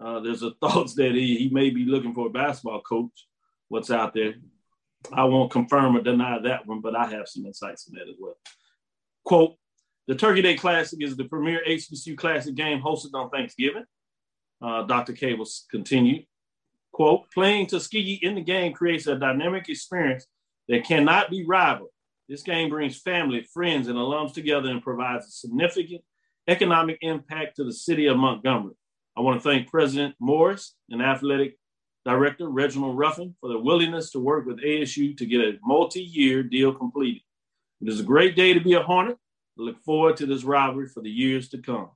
uh, 0.00 0.20
there's 0.20 0.42
a 0.42 0.50
thoughts 0.60 0.94
that 0.94 1.12
he, 1.12 1.36
he 1.36 1.48
may 1.48 1.70
be 1.70 1.84
looking 1.84 2.14
for 2.14 2.26
a 2.26 2.30
basketball 2.30 2.80
coach. 2.82 3.26
What's 3.68 3.90
out 3.90 4.14
there? 4.14 4.34
I 5.12 5.24
won't 5.24 5.50
confirm 5.50 5.96
or 5.96 6.02
deny 6.02 6.38
that 6.40 6.66
one, 6.66 6.80
but 6.80 6.94
I 6.94 7.06
have 7.10 7.28
some 7.28 7.46
insights 7.46 7.88
in 7.88 7.94
that 7.94 8.08
as 8.08 8.16
well. 8.18 8.36
Quote, 9.24 9.56
the 10.06 10.14
Turkey 10.14 10.42
Day 10.42 10.56
Classic 10.56 10.98
is 11.02 11.16
the 11.16 11.24
premier 11.24 11.62
HBCU 11.66 12.16
classic 12.16 12.54
game 12.54 12.80
hosted 12.80 13.14
on 13.14 13.30
Thanksgiving. 13.30 13.84
uh, 14.60 14.82
Dr. 14.82 15.12
Cables 15.12 15.66
continued, 15.70 16.26
quote, 16.92 17.30
playing 17.32 17.66
Tuskegee 17.66 18.18
in 18.22 18.34
the 18.34 18.40
game 18.40 18.72
creates 18.72 19.06
a 19.06 19.16
dynamic 19.16 19.68
experience 19.68 20.26
that 20.68 20.84
cannot 20.84 21.30
be 21.30 21.46
rivaled. 21.46 21.90
This 22.28 22.42
game 22.42 22.68
brings 22.68 23.00
family, 23.00 23.46
friends, 23.52 23.88
and 23.88 23.96
alums 23.96 24.34
together 24.34 24.68
and 24.68 24.82
provides 24.82 25.26
a 25.26 25.30
significant 25.30 26.02
economic 26.48 26.98
impact 27.00 27.56
to 27.56 27.64
the 27.64 27.72
city 27.72 28.06
of 28.06 28.16
Montgomery. 28.16 28.74
I 29.16 29.20
want 29.20 29.42
to 29.42 29.48
thank 29.48 29.68
President 29.68 30.14
Morris 30.20 30.74
and 30.88 31.02
athletic 31.02 31.58
director 32.04 32.48
Reginald 32.48 32.96
Ruffin 32.96 33.34
for 33.40 33.48
their 33.48 33.58
willingness 33.58 34.10
to 34.12 34.20
work 34.20 34.46
with 34.46 34.62
ASU 34.62 35.16
to 35.16 35.26
get 35.26 35.40
a 35.40 35.58
multi-year 35.62 36.42
deal 36.42 36.72
completed. 36.72 37.22
It 37.80 37.88
is 37.88 38.00
a 38.00 38.04
great 38.04 38.36
day 38.36 38.52
to 38.54 38.60
be 38.60 38.74
a 38.74 38.82
Hornet. 38.82 39.18
I 39.58 39.62
look 39.62 39.82
forward 39.84 40.16
to 40.18 40.26
this 40.26 40.44
rivalry 40.44 40.88
for 40.88 41.02
the 41.02 41.10
years 41.10 41.48
to 41.50 41.58
come. 41.58 41.90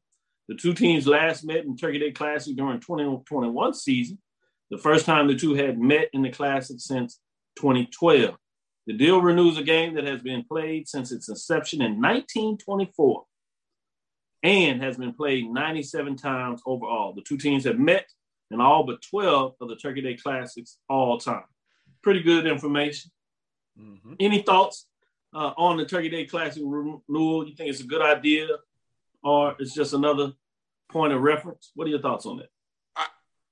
The 0.48 0.54
two 0.54 0.74
teams 0.74 1.06
last 1.06 1.44
met 1.44 1.64
in 1.64 1.76
Turkey 1.76 1.98
Day 1.98 2.12
Classic 2.12 2.54
during 2.54 2.80
2021 2.80 3.74
season, 3.74 4.18
the 4.70 4.78
first 4.78 5.06
time 5.06 5.26
the 5.26 5.36
two 5.36 5.54
had 5.54 5.78
met 5.78 6.10
in 6.12 6.22
the 6.22 6.30
Classic 6.30 6.78
since 6.78 7.18
2012. 7.56 8.36
The 8.86 8.92
deal 8.92 9.22
renews 9.22 9.56
a 9.56 9.62
game 9.62 9.94
that 9.94 10.06
has 10.06 10.20
been 10.20 10.44
played 10.44 10.86
since 10.86 11.10
its 11.10 11.30
inception 11.30 11.80
in 11.80 11.92
1924 11.92 13.24
and 14.42 14.82
has 14.82 14.98
been 14.98 15.14
played 15.14 15.48
97 15.48 16.16
times 16.16 16.60
overall. 16.66 17.14
The 17.14 17.22
two 17.22 17.38
teams 17.38 17.64
have 17.64 17.78
met 17.78 18.06
in 18.54 18.60
all 18.60 18.84
but 18.84 19.02
12 19.02 19.54
of 19.60 19.68
the 19.68 19.76
Turkey 19.76 20.00
Day 20.00 20.14
Classics 20.14 20.78
all 20.88 21.18
time. 21.18 21.44
Pretty 22.02 22.22
good 22.22 22.46
information. 22.46 23.10
Mm-hmm. 23.78 24.14
Any 24.20 24.42
thoughts 24.42 24.86
uh, 25.34 25.52
on 25.58 25.76
the 25.76 25.84
Turkey 25.84 26.08
Day 26.08 26.24
Classic 26.24 26.62
renewal? 26.64 27.46
You 27.46 27.54
think 27.54 27.70
it's 27.70 27.80
a 27.80 27.86
good 27.86 28.02
idea 28.02 28.48
or 29.22 29.56
it's 29.58 29.74
just 29.74 29.92
another 29.92 30.32
point 30.90 31.12
of 31.12 31.20
reference? 31.20 31.72
What 31.74 31.86
are 31.86 31.90
your 31.90 32.00
thoughts 32.00 32.26
on 32.26 32.38
that? 32.38 32.48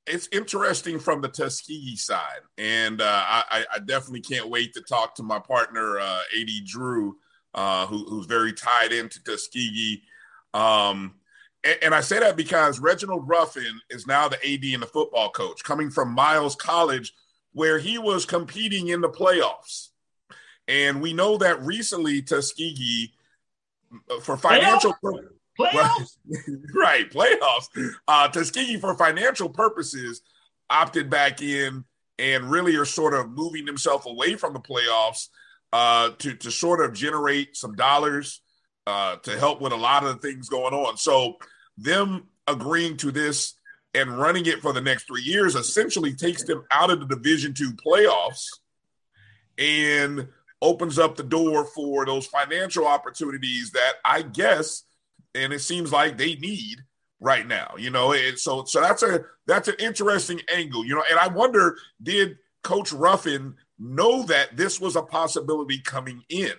it's 0.07 0.29
interesting 0.33 0.99
from 0.99 1.21
the 1.21 1.29
Tuskegee 1.29 1.97
side, 1.97 2.41
and 2.59 3.01
uh, 3.01 3.05
I, 3.25 3.65
I, 3.73 3.79
definitely 3.79 4.21
can't 4.21 4.49
wait 4.49 4.75
to 4.75 4.81
talk 4.81 5.15
to 5.15 5.23
my 5.23 5.39
partner 5.39 6.01
uh, 6.01 6.21
Ad 6.39 6.49
Drew, 6.67 7.19
uh, 7.55 7.87
who, 7.87 8.05
who's 8.09 8.27
very 8.27 8.53
tied 8.53 8.93
into 8.93 9.23
Tuskegee. 9.23 10.03
Um, 10.55 11.15
and, 11.65 11.79
and, 11.83 11.95
I 11.95 12.01
say 12.01 12.19
that 12.21 12.37
because 12.37 12.81
Reginald 12.81 13.29
Ruffin 13.29 13.81
is 13.91 14.07
now 14.07 14.29
the 14.29 14.37
AD 14.37 14.65
and 14.65 14.83
the 14.83 14.87
football 14.87 15.31
coach, 15.31 15.63
coming 15.65 15.91
from 15.91 16.13
Miles 16.13 16.57
College, 16.57 17.13
where 17.53 17.79
he 17.79 17.99
was 17.99 18.25
competing 18.25 18.89
in 18.89 19.01
the 19.01 19.09
playoffs. 19.09 19.89
And 20.69 21.01
we 21.03 21.13
know 21.13 21.37
that 21.39 21.63
recently 21.63 22.23
Tuskegee, 22.23 23.13
uh, 24.11 24.21
for 24.21 24.37
financial 24.37 24.95
purposes, 25.03 25.37
Playoffs? 25.59 26.17
right, 26.75 27.11
playoffs. 27.11 27.69
Uh, 28.09 28.29
Tuskegee, 28.29 28.79
for 28.79 28.95
financial 28.95 29.49
purposes, 29.49 30.23
opted 30.71 31.11
back 31.11 31.43
in 31.43 31.85
and 32.19 32.51
really 32.51 32.77
are 32.77 32.85
sort 32.85 33.15
of 33.15 33.31
moving 33.31 33.65
themselves 33.65 34.07
away 34.07 34.35
from 34.37 34.53
the 34.53 34.61
playoffs 34.61 35.29
uh, 35.73 36.11
to, 36.19 36.35
to 36.35 36.51
sort 36.51 36.81
of 36.81 36.95
generate 36.95 37.57
some 37.57 37.75
dollars 37.75 38.43
uh, 38.87 39.17
to 39.17 39.39
help 39.39 39.61
with 39.61 39.73
a 39.73 39.77
lot 39.77 40.05
of 40.05 40.15
the 40.15 40.29
things 40.29 40.49
going 40.49 40.75
on. 40.75 40.97
So, 40.97 41.37
them 41.77 42.29
agreeing 42.47 42.97
to 42.99 43.11
this 43.11 43.55
and 43.95 44.19
running 44.19 44.47
it 44.47 44.61
for 44.61 44.73
the 44.73 44.81
next 44.81 45.05
three 45.05 45.23
years 45.23 45.55
essentially 45.55 46.15
takes 46.15 46.45
them 46.45 46.65
out 46.71 46.91
of 46.91 47.01
the 47.01 47.07
Division 47.15 47.55
two 47.55 47.73
playoffs 47.73 48.47
and 49.59 50.29
opens 50.61 50.99
up 50.99 51.17
the 51.17 51.23
door 51.23 51.65
for 51.65 52.07
those 52.07 52.27
financial 52.27 52.87
opportunities 52.87 53.71
that 53.73 53.95
I 54.05 54.23
guess– 54.23 54.85
and 55.35 55.53
it 55.53 55.61
seems 55.61 55.93
like 55.93 56.17
they 56.17 56.35
need 56.37 56.79
right 57.21 57.47
now. 57.47 57.75
You 57.79 57.91
know, 57.91 58.13
and 58.13 58.39
so 58.39 58.65
so 58.65 58.81
that's 58.81 59.03
a 59.03 59.25
that's 59.47 59.69
an 59.69 59.77
interesting 59.79 60.41
angle. 60.55 60.85
You 60.85 60.95
know, 60.97 61.05
and 61.11 61.19
I 61.19 61.29
wonder 61.29 61.77
did 62.03 62.39
Coach 62.63 62.93
Ruffin 62.93 63.55
know 63.79 64.23
that 64.25 64.57
this 64.57 64.81
was 64.81 64.97
a 64.97 65.03
possibility 65.03 65.79
coming 65.79 66.23
in? 66.29 66.53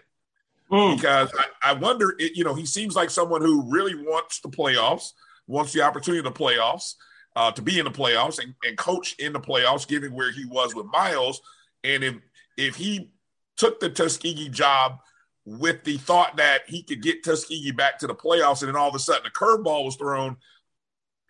Mm. 0.74 0.96
Because 0.96 1.32
I, 1.38 1.72
I 1.72 1.74
wonder, 1.74 2.16
it, 2.18 2.36
you 2.36 2.44
know, 2.44 2.56
he 2.56 2.66
seems 2.66 2.96
like 2.96 3.12
someone 3.12 3.42
who 3.42 3.70
really 3.70 3.94
wants 3.94 4.40
the 4.40 4.50
playoffs, 4.50 5.12
wants 5.46 5.72
the 5.72 5.84
opportunity 5.84 6.26
of 6.26 6.34
the 6.34 6.40
playoffs, 6.40 6.96
uh, 7.36 7.52
to 7.52 7.62
be 7.62 7.78
in 7.78 7.86
the 7.86 7.92
playoffs 7.92 8.42
and, 8.42 8.56
and 8.64 8.76
coach 8.76 9.16
in 9.20 9.34
the 9.34 9.40
playoffs, 9.40 9.88
given 9.88 10.14
where 10.14 10.32
he 10.32 10.46
was 10.46 10.74
with 10.74 10.88
Miles. 10.88 11.42
And 11.84 12.04
if 12.04 12.16
if 12.58 12.76
he 12.76 13.12
took 13.56 13.80
the 13.80 13.90
Tuskegee 13.90 14.50
job 14.50 14.98
with 15.46 15.84
the 15.84 15.98
thought 15.98 16.38
that 16.38 16.62
he 16.68 16.82
could 16.82 17.04
get 17.04 17.24
Tuskegee 17.24 17.72
back 17.72 18.00
to 18.00 18.08
the 18.08 18.16
playoffs, 18.16 18.62
and 18.62 18.70
then 18.70 18.76
all 18.76 18.90
of 18.90 18.96
a 18.96 19.00
sudden 19.00 19.28
a 19.28 19.30
curveball 19.30 19.86
was 19.86 19.96
thrown. 19.96 20.38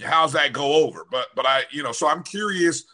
How's 0.01 0.33
that 0.33 0.53
go 0.53 0.85
over? 0.85 1.05
But 1.11 1.27
but 1.35 1.45
I 1.45 1.63
you 1.71 1.83
know 1.83 1.91
so 1.91 2.07
I'm 2.07 2.23
curious 2.23 2.85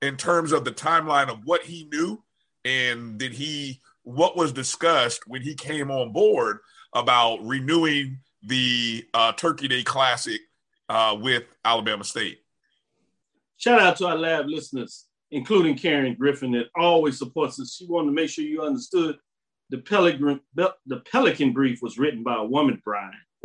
in 0.00 0.16
terms 0.16 0.52
of 0.52 0.64
the 0.64 0.70
timeline 0.70 1.28
of 1.28 1.40
what 1.44 1.62
he 1.62 1.88
knew 1.92 2.22
and 2.64 3.18
did 3.18 3.32
he 3.32 3.80
what 4.08 4.36
was 4.36 4.52
discussed 4.52 5.26
when 5.26 5.42
he 5.42 5.54
came 5.54 5.90
on 5.90 6.12
board 6.12 6.60
about 6.94 7.44
renewing 7.44 8.18
the 8.42 9.04
uh, 9.12 9.32
Turkey 9.32 9.68
Day 9.68 9.82
Classic 9.82 10.40
uh, 10.88 11.14
with 11.20 11.44
Alabama 11.62 12.04
State. 12.04 12.38
Shout 13.58 13.80
out 13.80 13.96
to 13.96 14.06
our 14.06 14.16
lab 14.16 14.46
listeners, 14.46 15.04
including 15.30 15.76
Karen 15.76 16.14
Griffin, 16.14 16.52
that 16.52 16.68
always 16.74 17.18
supports 17.18 17.60
us. 17.60 17.74
She 17.74 17.84
wanted 17.84 18.06
to 18.06 18.12
make 18.14 18.30
sure 18.30 18.44
you 18.44 18.62
understood 18.62 19.18
the 19.68 19.76
Pelican, 19.76 20.40
the 20.54 21.00
Pelican 21.12 21.52
brief 21.52 21.82
was 21.82 21.98
written 21.98 22.22
by 22.22 22.36
a 22.36 22.44
woman, 22.44 22.80
Brian. 22.82 23.12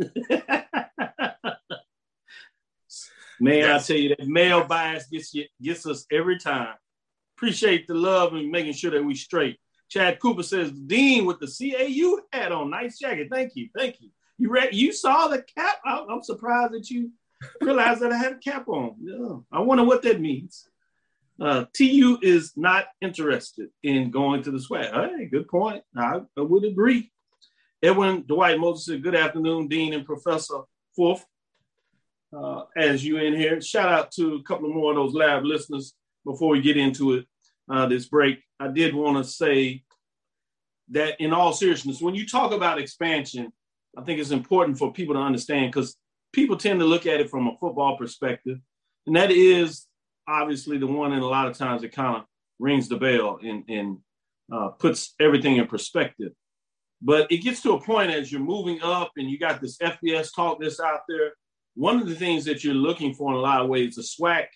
Man, 3.38 3.58
yes. 3.58 3.84
I 3.84 3.86
tell 3.86 4.02
you 4.02 4.08
that 4.16 4.26
male 4.26 4.64
bias 4.64 5.08
gets 5.08 5.34
you, 5.34 5.44
gets 5.60 5.84
us 5.84 6.06
every 6.10 6.38
time. 6.38 6.74
Appreciate 7.36 7.86
the 7.86 7.92
love 7.92 8.32
and 8.32 8.50
making 8.50 8.72
sure 8.72 8.92
that 8.92 9.04
we 9.04 9.14
straight. 9.14 9.58
Chad 9.88 10.18
Cooper 10.20 10.42
says, 10.42 10.70
Dean 10.72 11.24
with 11.24 11.38
the 11.40 11.46
CAU 11.46 12.20
hat 12.32 12.52
on, 12.52 12.70
nice 12.70 12.98
jacket. 12.98 13.28
Thank 13.30 13.52
you, 13.54 13.68
thank 13.76 14.00
you. 14.00 14.10
You 14.38 14.50
read, 14.50 14.74
you 14.74 14.92
saw 14.92 15.28
the 15.28 15.42
cap. 15.42 15.76
I, 15.84 16.04
am 16.10 16.22
surprised 16.22 16.72
that 16.72 16.90
you 16.90 17.10
realized 17.60 18.00
that 18.00 18.12
I 18.12 18.16
had 18.16 18.32
a 18.32 18.38
cap 18.38 18.68
on. 18.68 18.96
Yeah. 19.00 19.36
I 19.52 19.60
wonder 19.60 19.84
what 19.84 20.02
that 20.02 20.20
means. 20.20 20.68
Uh, 21.40 21.64
TU 21.72 22.18
is 22.22 22.52
not 22.56 22.86
interested 23.00 23.68
in 23.82 24.10
going 24.10 24.42
to 24.44 24.50
the 24.50 24.58
SWAC. 24.58 24.92
Hey, 24.92 25.26
good 25.26 25.48
point. 25.48 25.82
I, 25.96 26.20
I 26.36 26.40
would 26.40 26.64
agree. 26.64 27.10
Edwin 27.82 28.24
Dwight 28.26 28.58
Moses 28.58 28.86
said, 28.86 29.02
Good 29.02 29.16
afternoon, 29.16 29.68
Dean 29.68 29.92
and 29.92 30.06
Professor 30.06 30.60
Fourth. 30.96 31.24
Uh, 32.36 32.62
as 32.76 33.04
you 33.04 33.18
in 33.18 33.34
here, 33.34 33.60
shout 33.60 33.88
out 33.88 34.10
to 34.12 34.34
a 34.34 34.42
couple 34.42 34.68
of 34.68 34.74
more 34.74 34.90
of 34.90 34.96
those 34.96 35.14
lab 35.14 35.44
listeners 35.44 35.94
before 36.24 36.50
we 36.50 36.62
get 36.62 36.76
into 36.76 37.14
it 37.14 37.26
uh, 37.70 37.86
this 37.86 38.06
break. 38.06 38.40
I 38.60 38.68
did 38.68 38.94
want 38.94 39.24
to 39.24 39.30
say 39.30 39.82
that 40.90 41.20
in 41.20 41.32
all 41.32 41.52
seriousness, 41.52 42.00
when 42.00 42.14
you 42.14 42.26
talk 42.26 42.52
about 42.52 42.78
expansion, 42.78 43.52
I 43.96 44.02
think 44.02 44.20
it's 44.20 44.30
important 44.30 44.78
for 44.78 44.92
people 44.92 45.14
to 45.14 45.20
understand 45.20 45.72
because 45.72 45.96
people 46.32 46.56
tend 46.56 46.80
to 46.80 46.86
look 46.86 47.06
at 47.06 47.20
it 47.20 47.30
from 47.30 47.46
a 47.46 47.56
football 47.58 47.96
perspective, 47.96 48.58
and 49.06 49.16
that 49.16 49.30
is 49.30 49.86
obviously 50.26 50.78
the 50.78 50.86
one, 50.86 51.12
and 51.12 51.22
a 51.22 51.26
lot 51.26 51.46
of 51.46 51.56
times 51.56 51.82
it 51.82 51.92
kind 51.92 52.16
of 52.16 52.24
rings 52.58 52.88
the 52.88 52.96
bell 52.96 53.38
and, 53.42 53.64
and 53.68 53.98
uh, 54.52 54.68
puts 54.68 55.14
everything 55.20 55.56
in 55.56 55.66
perspective. 55.66 56.32
But 57.02 57.30
it 57.30 57.38
gets 57.38 57.62
to 57.62 57.72
a 57.72 57.80
point 57.80 58.10
as 58.10 58.32
you're 58.32 58.40
moving 58.40 58.80
up 58.82 59.12
and 59.16 59.28
you 59.28 59.38
got 59.38 59.60
this 59.60 59.76
FBS 59.78 60.34
talk 60.34 60.58
that's 60.60 60.80
out 60.80 61.00
there. 61.08 61.32
One 61.74 62.00
of 62.00 62.08
the 62.08 62.14
things 62.14 62.44
that 62.46 62.64
you're 62.64 62.72
looking 62.72 63.14
for 63.14 63.32
in 63.32 63.36
a 63.36 63.42
lot 63.42 63.60
of 63.60 63.68
ways, 63.68 63.98
is 63.98 64.16
the 64.16 64.22
SWAC 64.24 64.46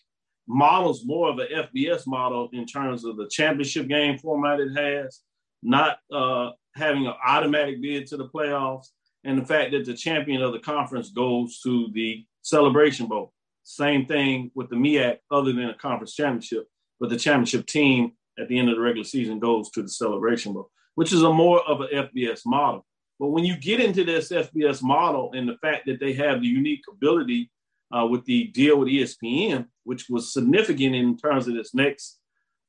models 0.48 1.04
more 1.04 1.28
of 1.28 1.38
an 1.38 1.48
FBS 1.54 2.06
model 2.06 2.48
in 2.52 2.66
terms 2.66 3.04
of 3.04 3.16
the 3.16 3.28
championship 3.28 3.86
game 3.86 4.18
format 4.18 4.60
it 4.60 4.74
has, 4.76 5.20
not 5.62 5.98
uh, 6.12 6.50
having 6.74 7.06
an 7.06 7.14
automatic 7.26 7.82
bid 7.82 8.06
to 8.06 8.16
the 8.16 8.28
playoffs, 8.28 8.86
and 9.24 9.38
the 9.38 9.44
fact 9.44 9.72
that 9.72 9.84
the 9.84 9.94
champion 9.94 10.42
of 10.42 10.52
the 10.52 10.58
conference 10.58 11.10
goes 11.10 11.60
to 11.60 11.88
the 11.92 12.24
Celebration 12.42 13.06
Bowl. 13.06 13.32
Same 13.64 14.06
thing 14.06 14.50
with 14.54 14.70
the 14.70 14.76
MEAC, 14.76 15.18
other 15.30 15.52
than 15.52 15.68
a 15.68 15.74
conference 15.74 16.14
championship, 16.14 16.66
but 16.98 17.10
the 17.10 17.18
championship 17.18 17.66
team 17.66 18.12
at 18.38 18.48
the 18.48 18.58
end 18.58 18.70
of 18.70 18.76
the 18.76 18.80
regular 18.80 19.04
season 19.04 19.38
goes 19.38 19.70
to 19.70 19.82
the 19.82 19.88
Celebration 19.88 20.54
Bowl, 20.54 20.70
which 20.94 21.12
is 21.12 21.22
a 21.22 21.32
more 21.32 21.60
of 21.68 21.82
an 21.82 21.88
FBS 21.92 22.40
model. 22.46 22.86
But 23.18 23.28
when 23.28 23.44
you 23.44 23.58
get 23.58 23.80
into 23.80 24.04
this 24.04 24.30
FBS 24.30 24.82
model 24.82 25.32
and 25.34 25.48
the 25.48 25.58
fact 25.60 25.86
that 25.86 26.00
they 26.00 26.12
have 26.14 26.40
the 26.40 26.46
unique 26.46 26.82
ability 26.90 27.50
uh, 27.96 28.06
with 28.06 28.24
the 28.24 28.44
deal 28.44 28.78
with 28.78 28.88
ESPN, 28.88 29.66
which 29.84 30.08
was 30.08 30.32
significant 30.32 30.94
in 30.94 31.16
terms 31.16 31.48
of 31.48 31.54
this 31.54 31.74
next 31.74 32.18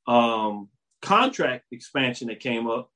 um, 0.07 0.69
contract 1.01 1.65
expansion 1.71 2.27
that 2.27 2.39
came 2.39 2.67
up 2.67 2.89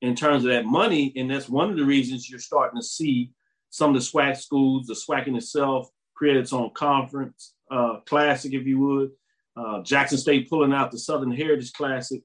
in 0.00 0.14
terms 0.14 0.44
of 0.44 0.50
that 0.50 0.66
money. 0.66 1.12
And 1.16 1.30
that's 1.30 1.48
one 1.48 1.70
of 1.70 1.76
the 1.76 1.84
reasons 1.84 2.28
you're 2.28 2.38
starting 2.38 2.80
to 2.80 2.86
see 2.86 3.32
some 3.70 3.94
of 3.94 4.00
the 4.00 4.06
SWAC 4.06 4.36
schools, 4.36 4.86
the 4.86 4.94
SWAC 4.94 5.26
in 5.26 5.36
itself, 5.36 5.88
create 6.14 6.36
its 6.36 6.52
own 6.52 6.70
conference 6.74 7.54
uh, 7.70 8.00
classic, 8.06 8.52
if 8.52 8.66
you 8.66 8.78
would. 8.80 9.10
Uh, 9.56 9.82
Jackson 9.82 10.18
State 10.18 10.48
pulling 10.48 10.72
out 10.72 10.90
the 10.90 10.98
Southern 10.98 11.32
Heritage 11.32 11.72
Classic. 11.72 12.22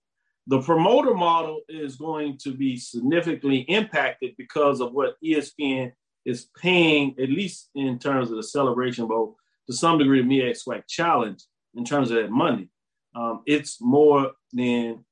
The 0.47 0.61
promoter 0.61 1.13
model 1.13 1.61
is 1.69 1.95
going 1.95 2.37
to 2.39 2.53
be 2.53 2.77
significantly 2.77 3.59
impacted 3.59 4.35
because 4.37 4.81
of 4.81 4.93
what 4.93 5.15
ESPN 5.23 5.93
is 6.25 6.47
paying, 6.61 7.15
at 7.19 7.29
least 7.29 7.69
in 7.75 7.99
terms 7.99 8.31
of 8.31 8.37
the 8.37 8.43
Celebration 8.43 9.07
Bowl, 9.07 9.35
to 9.67 9.73
some 9.73 9.97
degree 9.97 10.21
the 10.21 10.27
MEAC 10.27 10.57
SWAC 10.63 10.83
challenge 10.87 11.43
in 11.75 11.85
terms 11.85 12.11
of 12.11 12.17
that 12.17 12.31
money. 12.31 12.69
Um, 13.15 13.41
it's 13.45 13.81
more 13.81 14.31
than 14.51 15.05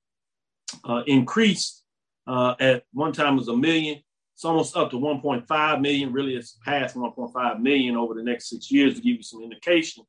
uh, 0.84 1.04
increased. 1.08 1.84
Uh, 2.28 2.56
at 2.60 2.84
one 2.94 3.14
time 3.14 3.34
it 3.34 3.40
was 3.40 3.48
a 3.48 3.56
million. 3.56 4.02
It's 4.36 4.46
almost 4.46 4.76
up 4.76 4.90
to 4.92 4.98
1.5 4.98 5.82
million. 5.82 6.12
Really, 6.12 6.36
it's 6.36 6.58
past 6.66 6.96
1.5 6.96 7.60
million 7.60 7.96
over 7.96 8.14
the 8.14 8.24
next 8.24 8.50
six 8.50 8.72
years 8.72 8.96
to 8.96 9.02
give 9.02 9.18
you 9.18 9.24
some 9.24 9.44
indication 9.44 10.04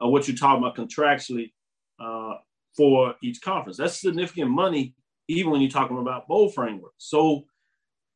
of 0.00 0.10
what 0.10 0.26
you're 0.26 0.36
talking 0.36 0.62
about 0.62 0.76
contractually 0.76 1.52
uh, 2.00 2.34
for 2.76 3.14
each 3.22 3.40
conference. 3.42 3.76
That's 3.76 4.00
significant 4.00 4.50
money, 4.50 4.94
even 5.28 5.52
when 5.52 5.60
you're 5.60 5.70
talking 5.70 5.98
about 5.98 6.26
bowl 6.28 6.48
frameworks. 6.48 6.94
So 6.98 7.44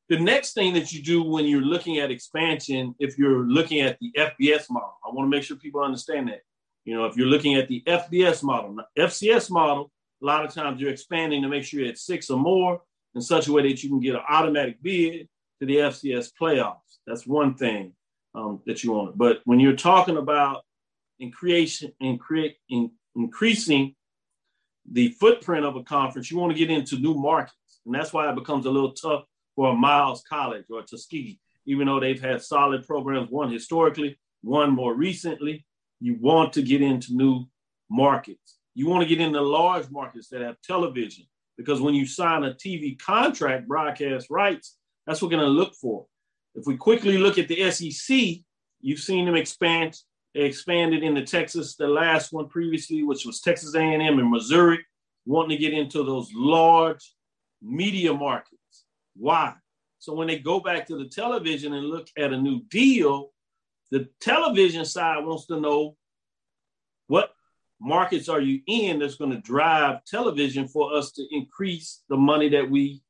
the 0.08 0.18
next 0.18 0.54
thing 0.54 0.72
that 0.74 0.92
you 0.92 1.02
do 1.02 1.22
when 1.22 1.44
you're 1.44 1.60
looking 1.60 1.98
at 1.98 2.10
expansion, 2.10 2.94
if 2.98 3.18
you're 3.18 3.44
looking 3.44 3.80
at 3.80 3.98
the 4.00 4.10
FBS 4.16 4.70
model, 4.70 4.96
I 5.04 5.12
want 5.12 5.26
to 5.26 5.36
make 5.36 5.42
sure 5.42 5.56
people 5.56 5.82
understand 5.82 6.28
that. 6.28 6.40
You 6.84 6.94
know, 6.94 7.04
if 7.04 7.16
you're 7.16 7.26
looking 7.26 7.56
at 7.56 7.68
the 7.68 7.82
FBS 7.86 8.42
model, 8.42 8.76
FCS 8.98 9.50
model, 9.50 9.90
a 10.22 10.26
lot 10.26 10.44
of 10.44 10.54
times 10.54 10.80
you're 10.80 10.90
expanding 10.90 11.42
to 11.42 11.48
make 11.48 11.64
sure 11.64 11.80
you're 11.80 11.90
at 11.90 11.98
six 11.98 12.30
or 12.30 12.38
more 12.38 12.80
in 13.14 13.20
such 13.20 13.48
a 13.48 13.52
way 13.52 13.62
that 13.62 13.82
you 13.82 13.90
can 13.90 14.00
get 14.00 14.14
an 14.14 14.22
automatic 14.28 14.82
bid 14.82 15.28
to 15.60 15.66
the 15.66 15.76
FCS 15.76 16.30
playoffs. 16.40 16.98
That's 17.06 17.26
one 17.26 17.54
thing 17.54 17.92
um, 18.34 18.62
that 18.66 18.82
you 18.82 18.92
want. 18.92 19.18
But 19.18 19.40
when 19.44 19.60
you're 19.60 19.76
talking 19.76 20.16
about 20.16 20.62
in 21.20 21.30
creation 21.30 21.92
and 22.00 22.18
increasing 23.14 23.94
the 24.90 25.08
footprint 25.20 25.66
of 25.66 25.76
a 25.76 25.82
conference, 25.82 26.30
you 26.30 26.38
want 26.38 26.52
to 26.52 26.58
get 26.58 26.70
into 26.70 26.96
new 26.96 27.14
markets. 27.14 27.80
And 27.84 27.94
that's 27.94 28.12
why 28.12 28.30
it 28.30 28.34
becomes 28.34 28.64
a 28.64 28.70
little 28.70 28.92
tough 28.92 29.24
for 29.58 29.72
a 29.72 29.74
Miles 29.74 30.22
College 30.22 30.66
or 30.70 30.82
Tuskegee, 30.82 31.40
even 31.66 31.88
though 31.88 31.98
they've 31.98 32.20
had 32.20 32.40
solid 32.40 32.86
programs, 32.86 33.28
one 33.28 33.50
historically, 33.50 34.16
one 34.42 34.70
more 34.70 34.94
recently. 34.94 35.66
You 35.98 36.16
want 36.20 36.52
to 36.52 36.62
get 36.62 36.80
into 36.80 37.16
new 37.16 37.44
markets. 37.90 38.58
You 38.76 38.86
want 38.88 39.02
to 39.02 39.08
get 39.08 39.20
into 39.20 39.40
large 39.40 39.90
markets 39.90 40.28
that 40.28 40.42
have 40.42 40.62
television, 40.62 41.24
because 41.56 41.80
when 41.80 41.94
you 41.94 42.06
sign 42.06 42.44
a 42.44 42.54
TV 42.54 42.96
contract, 43.00 43.66
broadcast 43.66 44.28
rights, 44.30 44.76
that's 45.08 45.20
what 45.20 45.32
we're 45.32 45.38
going 45.38 45.48
to 45.48 45.60
look 45.60 45.74
for. 45.74 46.06
If 46.54 46.64
we 46.68 46.76
quickly 46.76 47.18
look 47.18 47.36
at 47.36 47.48
the 47.48 47.68
SEC, 47.72 48.16
you've 48.80 49.00
seen 49.00 49.26
them 49.26 49.34
expand. 49.34 49.98
Expanded 50.36 51.02
into 51.02 51.24
Texas, 51.24 51.74
the 51.74 51.88
last 51.88 52.32
one 52.32 52.48
previously, 52.48 53.02
which 53.02 53.26
was 53.26 53.40
Texas 53.40 53.74
A&M 53.74 54.20
and 54.20 54.30
Missouri, 54.30 54.78
wanting 55.26 55.58
to 55.58 55.60
get 55.60 55.74
into 55.74 56.04
those 56.04 56.30
large 56.32 57.12
media 57.60 58.14
markets. 58.14 58.57
Why? 59.18 59.54
So 59.98 60.14
when 60.14 60.28
they 60.28 60.38
go 60.38 60.60
back 60.60 60.86
to 60.86 60.96
the 60.96 61.08
television 61.08 61.74
and 61.74 61.86
look 61.86 62.08
at 62.16 62.32
a 62.32 62.36
new 62.36 62.62
deal, 62.70 63.30
the 63.90 64.08
television 64.20 64.84
side 64.84 65.24
wants 65.24 65.46
to 65.46 65.60
know 65.60 65.96
what 67.08 67.32
markets 67.80 68.28
are 68.28 68.40
you 68.40 68.60
in 68.66 68.98
that's 68.98 69.16
going 69.16 69.30
to 69.30 69.40
drive 69.40 70.04
television 70.04 70.68
for 70.68 70.94
us 70.94 71.12
to 71.12 71.26
increase 71.30 72.02
the 72.08 72.16
money 72.16 72.48
that 72.50 72.70
we 72.70 73.02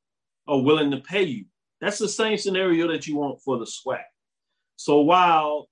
are 0.47 0.61
willing 0.61 0.91
to 0.91 0.99
pay 0.99 1.25
you. 1.25 1.45
That's 1.81 1.99
the 1.99 2.09
same 2.09 2.39
scenario 2.39 2.89
that 2.89 3.07
you 3.07 3.17
want 3.17 3.41
for 3.43 3.59
the 3.59 3.67
SWAC. 3.67 4.03
So 4.77 5.01
while 5.01 5.69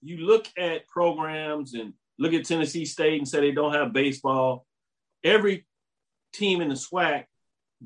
you 0.00 0.18
look 0.18 0.46
at 0.56 0.86
programs 0.86 1.74
and 1.74 1.92
look 2.18 2.32
at 2.32 2.44
Tennessee 2.44 2.84
State 2.84 3.18
and 3.18 3.28
say 3.28 3.40
they 3.40 3.52
don't 3.52 3.74
have 3.74 3.92
baseball, 3.92 4.66
every 5.24 5.66
team 6.32 6.60
in 6.60 6.68
the 6.68 6.74
SWAC 6.74 7.24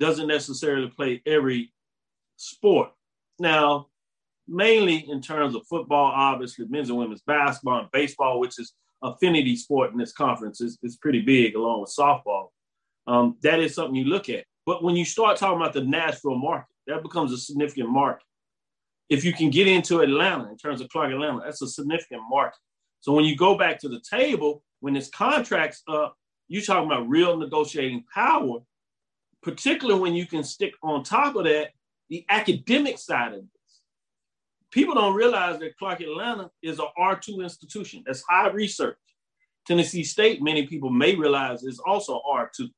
doesn't 0.01 0.27
necessarily 0.27 0.89
play 0.89 1.23
every 1.27 1.73
sport. 2.37 2.91
Now, 3.39 3.87
mainly 4.49 5.09
in 5.09 5.21
terms 5.21 5.55
of 5.55 5.67
football, 5.69 6.13
obviously 6.15 6.67
men's 6.69 6.89
and 6.89 6.99
women's 6.99 7.23
basketball 7.23 7.81
and 7.81 7.91
baseball, 7.93 8.41
which 8.41 8.59
is 8.59 8.73
affinity 9.03 9.55
sport 9.57 9.93
in 9.93 9.99
this 9.99 10.13
conference, 10.13 10.61
is, 10.61 10.79
is 10.83 10.97
pretty 10.97 11.21
big 11.21 11.55
along 11.55 11.83
with 11.83 11.95
softball. 11.97 12.49
Um, 13.07 13.37
that 13.43 13.61
is 13.61 13.75
something 13.75 13.95
you 13.95 14.05
look 14.05 14.29
at. 14.29 14.45
But 14.67 14.83
when 14.83 14.97
you 14.97 15.05
start 15.05 15.37
talking 15.37 15.61
about 15.61 15.73
the 15.73 15.85
Nashville 15.85 16.37
market, 16.37 16.75
that 16.87 17.03
becomes 17.03 17.33
a 17.33 17.39
significant 17.39 17.91
market. 17.91 18.25
If 19.09 19.25
you 19.25 19.33
can 19.33 19.51
get 19.51 19.67
into 19.67 20.01
Atlanta 20.01 20.51
in 20.51 20.57
terms 20.57 20.81
of 20.81 20.89
Clark 20.89 21.13
Atlanta, 21.13 21.41
that's 21.45 21.63
a 21.63 21.69
significant 21.69 22.23
market. 22.29 22.59
So 23.01 23.13
when 23.13 23.25
you 23.25 23.37
go 23.37 23.57
back 23.57 23.79
to 23.81 23.89
the 23.89 24.01
table, 24.09 24.63
when 24.81 24.95
this 24.95 25.09
contract's 25.09 25.83
up, 25.89 26.17
you're 26.49 26.63
talking 26.63 26.91
about 26.91 27.09
real 27.09 27.37
negotiating 27.37 28.05
power, 28.13 28.59
particularly 29.43 30.01
when 30.01 30.15
you 30.15 30.27
can 30.27 30.45
stick 30.45 30.75
on 30.83 31.03
top 31.03 31.37
of 31.37 31.45
that 31.45 31.71
the 32.09 32.27
academic 32.29 32.99
side 32.99 33.33
of 33.33 33.41
this. 33.41 33.81
People 34.73 34.95
don't 34.95 35.15
realize 35.15 35.59
that 35.61 35.77
Clark 35.79 36.01
Atlanta 36.01 36.51
is 36.63 36.79
an 36.79 36.87
R2 36.99 37.43
institution. 37.43 38.03
That's 38.05 38.23
high 38.29 38.51
research. 38.51 38.99
Tennessee 39.67 40.05
State, 40.05 40.43
many 40.43 40.67
people 40.67 40.91
may 40.91 41.15
realize, 41.15 41.63
is 41.63 41.81
also 41.81 42.21
R2. 42.29 42.69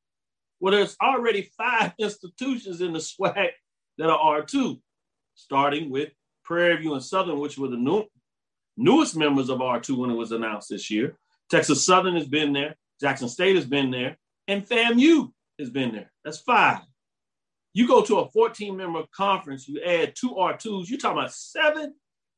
Well, 0.61 0.73
there's 0.73 0.97
already 1.03 1.51
five 1.57 1.93
institutions 1.99 2.81
in 2.81 2.93
the 2.93 2.99
SWAC 2.99 3.49
that 3.99 4.11
are 4.11 4.43
R2, 4.43 4.81
starting 5.35 5.91
with 5.91 6.11
Prairie 6.45 6.77
View 6.77 6.95
and 6.95 7.03
Southern, 7.03 7.41
which 7.41 7.59
were 7.59 7.69
the 7.69 7.77
new, 7.77 8.05
newest 8.77 9.17
members 9.17 9.49
of 9.49 9.59
R2 9.59 9.97
when 9.97 10.11
it 10.11 10.17
was 10.17 10.33
announced 10.33 10.69
this 10.71 10.91
year. 10.91 11.17
Texas 11.51 11.85
Southern 11.85 12.15
has 12.17 12.27
been 12.27 12.53
there, 12.53 12.77
Jackson 13.01 13.29
State 13.29 13.57
has 13.57 13.67
been 13.67 13.91
there, 13.91 14.17
and 14.49 14.67
FAMU 14.67 15.33
has 15.59 15.71
been 15.71 15.93
there. 15.93 16.13
That's 16.25 16.39
five. 16.39 16.81
You 17.75 17.87
go 17.87 18.03
to 18.03 18.19
a 18.19 18.31
14 18.31 18.77
member 18.77 19.03
conference, 19.15 19.67
you 19.67 19.81
add 19.83 20.15
two 20.15 20.31
R2s, 20.31 20.89
you're 20.89 20.99
talking 20.99 21.19
about 21.19 21.33
seven 21.33 21.95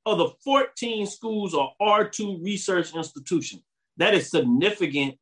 of 0.07 0.19
the 0.19 0.29
14 0.45 1.07
schools 1.07 1.55
are 1.55 1.73
R2 1.81 2.45
research 2.45 2.95
institutions. 2.95 3.63
That 3.97 4.15
is 4.15 4.31
significant, 4.31 5.17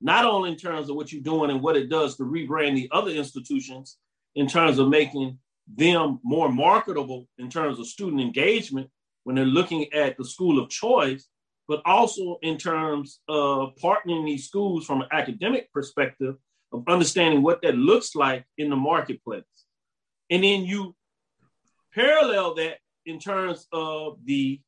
not 0.00 0.24
only 0.24 0.50
in 0.50 0.56
terms 0.56 0.88
of 0.88 0.96
what 0.96 1.12
you're 1.12 1.22
doing 1.22 1.50
and 1.50 1.62
what 1.62 1.76
it 1.76 1.88
does 1.88 2.16
to 2.16 2.24
rebrand 2.24 2.74
the 2.74 2.88
other 2.92 3.10
institutions, 3.10 3.98
in 4.36 4.46
terms 4.46 4.78
of 4.78 4.88
making 4.88 5.38
them 5.66 6.20
more 6.22 6.52
marketable 6.52 7.26
in 7.38 7.50
terms 7.50 7.80
of 7.80 7.86
student 7.86 8.20
engagement 8.20 8.88
when 9.24 9.34
they're 9.34 9.44
looking 9.44 9.92
at 9.92 10.16
the 10.16 10.24
school 10.24 10.62
of 10.62 10.68
choice, 10.68 11.28
but 11.66 11.82
also 11.84 12.38
in 12.42 12.56
terms 12.56 13.20
of 13.28 13.74
partnering 13.82 14.24
these 14.24 14.46
schools 14.46 14.86
from 14.86 15.02
an 15.02 15.08
academic 15.10 15.72
perspective 15.72 16.36
of 16.72 16.84
understanding 16.88 17.42
what 17.42 17.62
that 17.62 17.76
looks 17.76 18.14
like 18.14 18.44
in 18.58 18.70
the 18.70 18.76
marketplace. 18.76 19.44
And 20.30 20.42
then 20.42 20.64
you 20.64 20.94
parallel 21.94 22.54
that 22.54 22.78
in 23.06 23.18
terms 23.18 23.66
of 23.72 24.18
the 24.24 24.60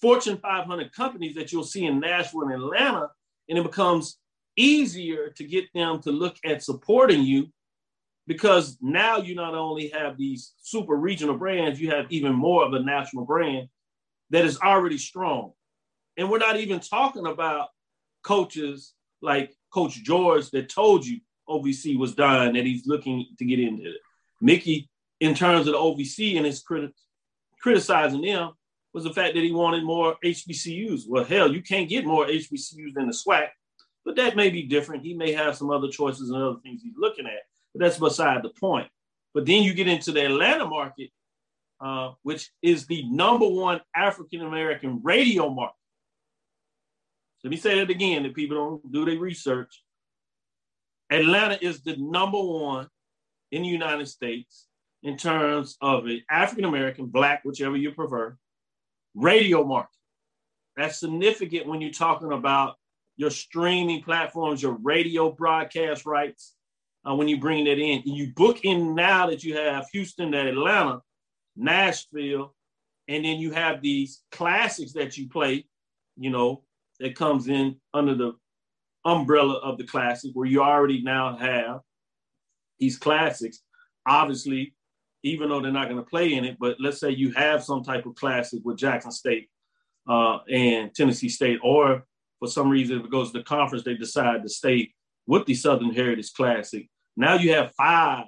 Fortune 0.00 0.38
500 0.38 0.92
companies 0.92 1.34
that 1.34 1.52
you'll 1.52 1.64
see 1.64 1.84
in 1.84 2.00
Nashville 2.00 2.42
and 2.42 2.52
Atlanta, 2.52 3.08
and 3.48 3.58
it 3.58 3.64
becomes 3.64 4.18
easier 4.56 5.30
to 5.30 5.44
get 5.44 5.64
them 5.74 6.00
to 6.02 6.10
look 6.10 6.36
at 6.44 6.62
supporting 6.62 7.22
you 7.22 7.48
because 8.26 8.76
now 8.80 9.16
you 9.16 9.34
not 9.34 9.54
only 9.54 9.88
have 9.88 10.18
these 10.18 10.52
super 10.60 10.94
regional 10.94 11.36
brands, 11.36 11.80
you 11.80 11.90
have 11.90 12.06
even 12.10 12.32
more 12.32 12.64
of 12.64 12.74
a 12.74 12.80
national 12.80 13.24
brand 13.24 13.68
that 14.30 14.44
is 14.44 14.58
already 14.60 14.98
strong. 14.98 15.52
And 16.16 16.28
we're 16.28 16.38
not 16.38 16.58
even 16.58 16.80
talking 16.80 17.26
about 17.26 17.68
coaches 18.22 18.92
like 19.22 19.54
Coach 19.72 20.02
George 20.02 20.50
that 20.50 20.68
told 20.68 21.06
you 21.06 21.20
OVC 21.48 21.98
was 21.98 22.14
dying, 22.14 22.54
that 22.54 22.66
he's 22.66 22.86
looking 22.86 23.26
to 23.38 23.44
get 23.44 23.60
into 23.60 23.90
it. 23.90 24.00
Mikki, 24.40 24.88
in 25.20 25.34
terms 25.34 25.66
of 25.66 25.72
the 25.72 25.78
OVC 25.78 26.36
and 26.36 26.46
his 26.46 26.62
criti- 26.62 26.92
criticizing 27.60 28.22
them, 28.22 28.52
was 28.94 29.04
the 29.04 29.12
fact 29.12 29.34
that 29.34 29.42
he 29.42 29.52
wanted 29.52 29.84
more 29.84 30.16
HBCUs. 30.24 31.02
Well, 31.08 31.24
hell, 31.24 31.52
you 31.52 31.62
can't 31.62 31.88
get 31.88 32.06
more 32.06 32.26
HBCUs 32.26 32.94
than 32.94 33.06
the 33.06 33.12
SWAC, 33.12 33.48
but 34.04 34.16
that 34.16 34.36
may 34.36 34.50
be 34.50 34.62
different. 34.62 35.04
He 35.04 35.14
may 35.14 35.32
have 35.32 35.56
some 35.56 35.70
other 35.70 35.88
choices 35.88 36.30
and 36.30 36.42
other 36.42 36.58
things 36.62 36.82
he's 36.82 36.96
looking 36.96 37.26
at. 37.26 37.42
But 37.74 37.84
that's 37.84 37.98
beside 37.98 38.42
the 38.42 38.50
point. 38.50 38.88
But 39.34 39.46
then 39.46 39.62
you 39.62 39.74
get 39.74 39.88
into 39.88 40.12
the 40.12 40.24
Atlanta 40.24 40.66
market, 40.66 41.10
uh, 41.80 42.12
which 42.22 42.50
is 42.62 42.86
the 42.86 43.04
number 43.08 43.46
one 43.46 43.80
African 43.94 44.40
American 44.40 45.00
radio 45.02 45.48
market. 45.50 45.74
Let 47.44 47.50
me 47.50 47.56
say 47.56 47.78
that 47.78 47.90
again 47.90 48.24
if 48.24 48.34
people 48.34 48.56
don't 48.56 48.92
do 48.92 49.04
their 49.04 49.18
research. 49.18 49.82
Atlanta 51.10 51.58
is 51.64 51.82
the 51.82 51.96
number 51.96 52.40
one 52.40 52.88
in 53.50 53.62
the 53.62 53.68
United 53.68 54.08
States 54.08 54.66
in 55.02 55.16
terms 55.16 55.76
of 55.80 56.06
an 56.06 56.22
African 56.30 56.64
American, 56.64 57.06
black, 57.06 57.44
whichever 57.44 57.76
you 57.76 57.92
prefer, 57.92 58.36
radio 59.14 59.64
market. 59.64 59.96
That's 60.76 61.00
significant 61.00 61.66
when 61.66 61.80
you're 61.80 61.90
talking 61.90 62.32
about 62.32 62.76
your 63.16 63.30
streaming 63.30 64.02
platforms, 64.02 64.62
your 64.62 64.78
radio 64.82 65.30
broadcast 65.32 66.06
rights, 66.06 66.54
uh, 67.08 67.14
when 67.14 67.26
you 67.26 67.38
bring 67.38 67.64
that 67.64 67.78
in. 67.78 68.02
You 68.04 68.32
book 68.34 68.64
in 68.64 68.94
now 68.94 69.26
that 69.28 69.42
you 69.42 69.56
have 69.56 69.88
Houston 69.92 70.32
to 70.32 70.48
Atlanta, 70.48 71.00
Nashville, 71.56 72.54
and 73.08 73.24
then 73.24 73.38
you 73.38 73.50
have 73.52 73.80
these 73.80 74.22
classics 74.30 74.92
that 74.92 75.16
you 75.16 75.28
play, 75.28 75.64
you 76.16 76.30
know, 76.30 76.62
that 77.00 77.16
comes 77.16 77.48
in 77.48 77.76
under 77.94 78.14
the 78.14 78.34
umbrella 79.04 79.54
of 79.58 79.78
the 79.78 79.84
classic 79.84 80.32
where 80.34 80.46
you 80.46 80.62
already 80.62 81.02
now 81.02 81.36
have 81.36 81.80
these 82.78 82.98
classics. 82.98 83.60
Obviously, 84.06 84.74
even 85.22 85.48
though 85.48 85.60
they're 85.60 85.72
not 85.72 85.88
going 85.88 86.02
to 86.02 86.08
play 86.08 86.34
in 86.34 86.44
it, 86.44 86.56
but 86.60 86.76
let's 86.80 87.00
say 87.00 87.10
you 87.10 87.32
have 87.32 87.62
some 87.62 87.82
type 87.82 88.06
of 88.06 88.14
classic 88.14 88.60
with 88.64 88.78
Jackson 88.78 89.10
State 89.10 89.48
uh, 90.08 90.38
and 90.50 90.94
Tennessee 90.94 91.28
State 91.28 91.58
or 91.62 92.04
for 92.38 92.48
some 92.48 92.68
reason, 92.68 92.98
if 92.98 93.04
it 93.04 93.10
goes 93.10 93.32
to 93.32 93.38
the 93.38 93.44
conference, 93.44 93.84
they 93.84 93.94
decide 93.94 94.42
to 94.42 94.48
stay 94.48 94.92
with 95.26 95.44
the 95.46 95.54
Southern 95.54 95.92
Heritage 95.92 96.32
Classic. 96.32 96.88
Now 97.16 97.34
you 97.34 97.52
have 97.52 97.74
five 97.74 98.26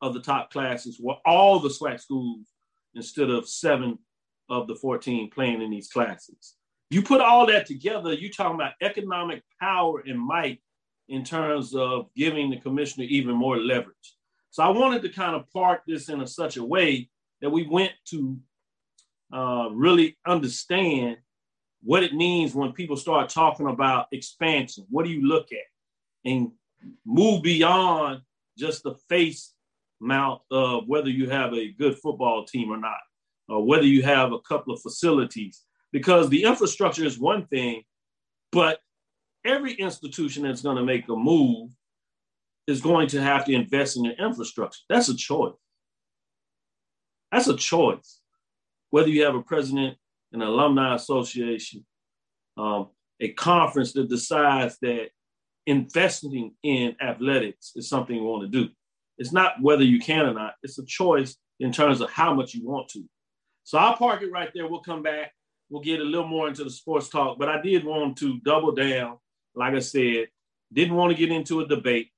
of 0.00 0.14
the 0.14 0.20
top 0.20 0.50
classes 0.50 1.00
were 1.00 1.16
all 1.24 1.58
the 1.58 1.70
SWAC 1.70 2.00
schools 2.00 2.46
instead 2.94 3.30
of 3.30 3.48
seven 3.48 3.98
of 4.48 4.68
the 4.68 4.76
14 4.76 5.30
playing 5.30 5.62
in 5.62 5.70
these 5.70 5.88
classes. 5.88 6.54
You 6.90 7.02
put 7.02 7.20
all 7.20 7.46
that 7.46 7.66
together, 7.66 8.14
you're 8.14 8.30
talking 8.30 8.54
about 8.54 8.72
economic 8.80 9.42
power 9.60 10.02
and 10.06 10.18
might 10.18 10.60
in 11.08 11.24
terms 11.24 11.74
of 11.74 12.06
giving 12.14 12.50
the 12.50 12.58
commissioner 12.58 13.04
even 13.04 13.34
more 13.34 13.58
leverage. 13.58 14.16
So 14.50 14.62
I 14.62 14.68
wanted 14.68 15.02
to 15.02 15.08
kind 15.10 15.36
of 15.36 15.50
park 15.50 15.82
this 15.86 16.08
in 16.08 16.20
a, 16.20 16.26
such 16.26 16.56
a 16.56 16.64
way 16.64 17.08
that 17.40 17.50
we 17.50 17.66
went 17.66 17.92
to 18.06 18.38
uh, 19.32 19.68
really 19.72 20.16
understand 20.26 21.18
what 21.82 22.02
it 22.02 22.14
means 22.14 22.54
when 22.54 22.72
people 22.72 22.96
start 22.96 23.28
talking 23.28 23.68
about 23.68 24.06
expansion. 24.12 24.86
What 24.90 25.04
do 25.04 25.10
you 25.10 25.26
look 25.26 25.48
at? 25.52 26.28
And 26.30 26.52
move 27.04 27.42
beyond 27.42 28.22
just 28.56 28.82
the 28.82 28.94
face 29.08 29.54
mount 30.00 30.40
of 30.50 30.84
whether 30.86 31.08
you 31.08 31.28
have 31.28 31.52
a 31.54 31.72
good 31.72 31.96
football 31.98 32.44
team 32.44 32.70
or 32.70 32.76
not, 32.76 32.98
or 33.48 33.64
whether 33.64 33.84
you 33.84 34.02
have 34.02 34.32
a 34.32 34.40
couple 34.40 34.72
of 34.72 34.80
facilities. 34.80 35.62
Because 35.92 36.28
the 36.28 36.44
infrastructure 36.44 37.04
is 37.04 37.18
one 37.18 37.46
thing, 37.46 37.82
but 38.52 38.80
every 39.44 39.72
institution 39.74 40.42
that's 40.42 40.62
going 40.62 40.76
to 40.76 40.84
make 40.84 41.08
a 41.08 41.16
move 41.16 41.70
is 42.66 42.80
going 42.80 43.08
to 43.08 43.22
have 43.22 43.44
to 43.46 43.52
invest 43.52 43.96
in 43.96 44.04
your 44.04 44.14
infrastructure. 44.14 44.80
That's 44.88 45.08
a 45.08 45.16
choice. 45.16 45.54
That's 47.32 47.48
a 47.48 47.56
choice. 47.56 48.20
Whether 48.90 49.08
you 49.08 49.24
have 49.24 49.34
a 49.34 49.42
president, 49.42 49.96
an 50.32 50.42
alumni 50.42 50.94
association, 50.94 51.84
um, 52.56 52.88
a 53.20 53.32
conference 53.32 53.92
that 53.94 54.08
decides 54.08 54.78
that 54.82 55.08
investing 55.66 56.54
in 56.62 56.96
athletics 57.00 57.72
is 57.76 57.88
something 57.88 58.16
you 58.16 58.24
want 58.24 58.42
to 58.42 58.48
do. 58.48 58.70
It's 59.18 59.32
not 59.32 59.60
whether 59.60 59.82
you 59.82 59.98
can 59.98 60.26
or 60.26 60.34
not, 60.34 60.54
it's 60.62 60.78
a 60.78 60.84
choice 60.84 61.36
in 61.60 61.72
terms 61.72 62.00
of 62.00 62.10
how 62.10 62.34
much 62.34 62.54
you 62.54 62.66
want 62.66 62.88
to. 62.90 63.04
So 63.64 63.78
I'll 63.78 63.96
park 63.96 64.22
it 64.22 64.30
right 64.30 64.50
there. 64.54 64.66
We'll 64.66 64.80
come 64.80 65.02
back. 65.02 65.32
We'll 65.70 65.82
get 65.82 66.00
a 66.00 66.04
little 66.04 66.26
more 66.26 66.48
into 66.48 66.64
the 66.64 66.70
sports 66.70 67.08
talk, 67.08 67.38
but 67.38 67.48
I 67.48 67.60
did 67.60 67.84
want 67.84 68.16
to 68.18 68.38
double 68.40 68.72
down. 68.72 69.18
Like 69.54 69.74
I 69.74 69.80
said, 69.80 70.28
didn't 70.72 70.94
want 70.94 71.12
to 71.12 71.18
get 71.18 71.30
into 71.34 71.60
a 71.60 71.66
debate. 71.68 72.10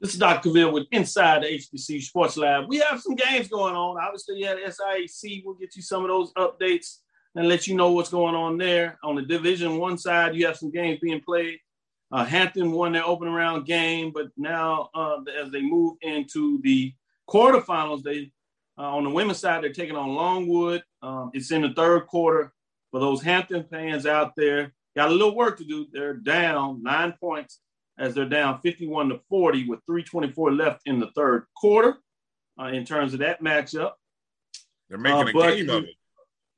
This 0.00 0.12
is 0.12 0.20
Dr. 0.20 0.48
Cavill 0.48 0.72
with 0.72 0.86
Inside 0.92 1.42
the 1.42 1.48
HBC 1.48 2.00
Sports 2.00 2.36
Lab. 2.36 2.68
We 2.68 2.76
have 2.78 3.00
some 3.00 3.16
games 3.16 3.48
going 3.48 3.74
on. 3.74 3.98
Obviously, 4.00 4.38
yeah, 4.38 4.54
the 4.54 4.70
SIAC 4.70 5.42
We'll 5.44 5.56
get 5.56 5.74
you 5.74 5.82
some 5.82 6.04
of 6.04 6.10
those 6.10 6.32
updates 6.34 6.98
and 7.34 7.48
let 7.48 7.66
you 7.66 7.74
know 7.74 7.90
what's 7.90 8.08
going 8.08 8.36
on 8.36 8.56
there. 8.56 9.00
On 9.02 9.16
the 9.16 9.22
Division 9.22 9.78
One 9.78 9.98
side, 9.98 10.36
you 10.36 10.46
have 10.46 10.56
some 10.56 10.70
games 10.70 11.00
being 11.02 11.20
played. 11.22 11.58
Uh, 12.12 12.24
Hampton 12.24 12.70
won 12.70 12.92
their 12.92 13.04
opening 13.04 13.34
round 13.34 13.66
game, 13.66 14.12
but 14.14 14.28
now 14.36 14.90
uh, 14.94 15.16
as 15.42 15.50
they 15.50 15.60
move 15.60 15.96
into 16.02 16.60
the 16.62 16.94
quarterfinals, 17.28 18.04
they 18.04 18.30
uh, 18.78 18.82
on 18.82 19.02
the 19.02 19.10
women's 19.10 19.38
side 19.38 19.64
they're 19.64 19.72
taking 19.72 19.96
on 19.96 20.14
Longwood. 20.14 20.84
Um, 21.02 21.32
it's 21.34 21.50
in 21.50 21.62
the 21.62 21.74
third 21.74 22.06
quarter 22.06 22.52
for 22.92 23.00
those 23.00 23.22
Hampton 23.22 23.64
fans 23.64 24.06
out 24.06 24.36
there, 24.36 24.72
got 24.94 25.08
a 25.08 25.12
little 25.12 25.34
work 25.34 25.58
to 25.58 25.64
do. 25.64 25.86
They're 25.90 26.14
down 26.14 26.82
nine 26.82 27.14
points 27.18 27.58
as 27.98 28.14
they're 28.14 28.28
down 28.28 28.60
51 28.60 29.08
to 29.08 29.20
40 29.28 29.68
with 29.68 29.80
324 29.86 30.52
left 30.52 30.82
in 30.86 31.00
the 31.00 31.10
third 31.16 31.46
quarter 31.56 31.96
uh, 32.60 32.66
in 32.66 32.84
terms 32.84 33.14
of 33.14 33.20
that 33.20 33.42
matchup. 33.42 33.92
They're 34.88 34.98
making 34.98 35.36
uh, 35.36 35.40
a 35.40 35.56
game 35.56 35.70
of 35.70 35.84
it. 35.84 35.94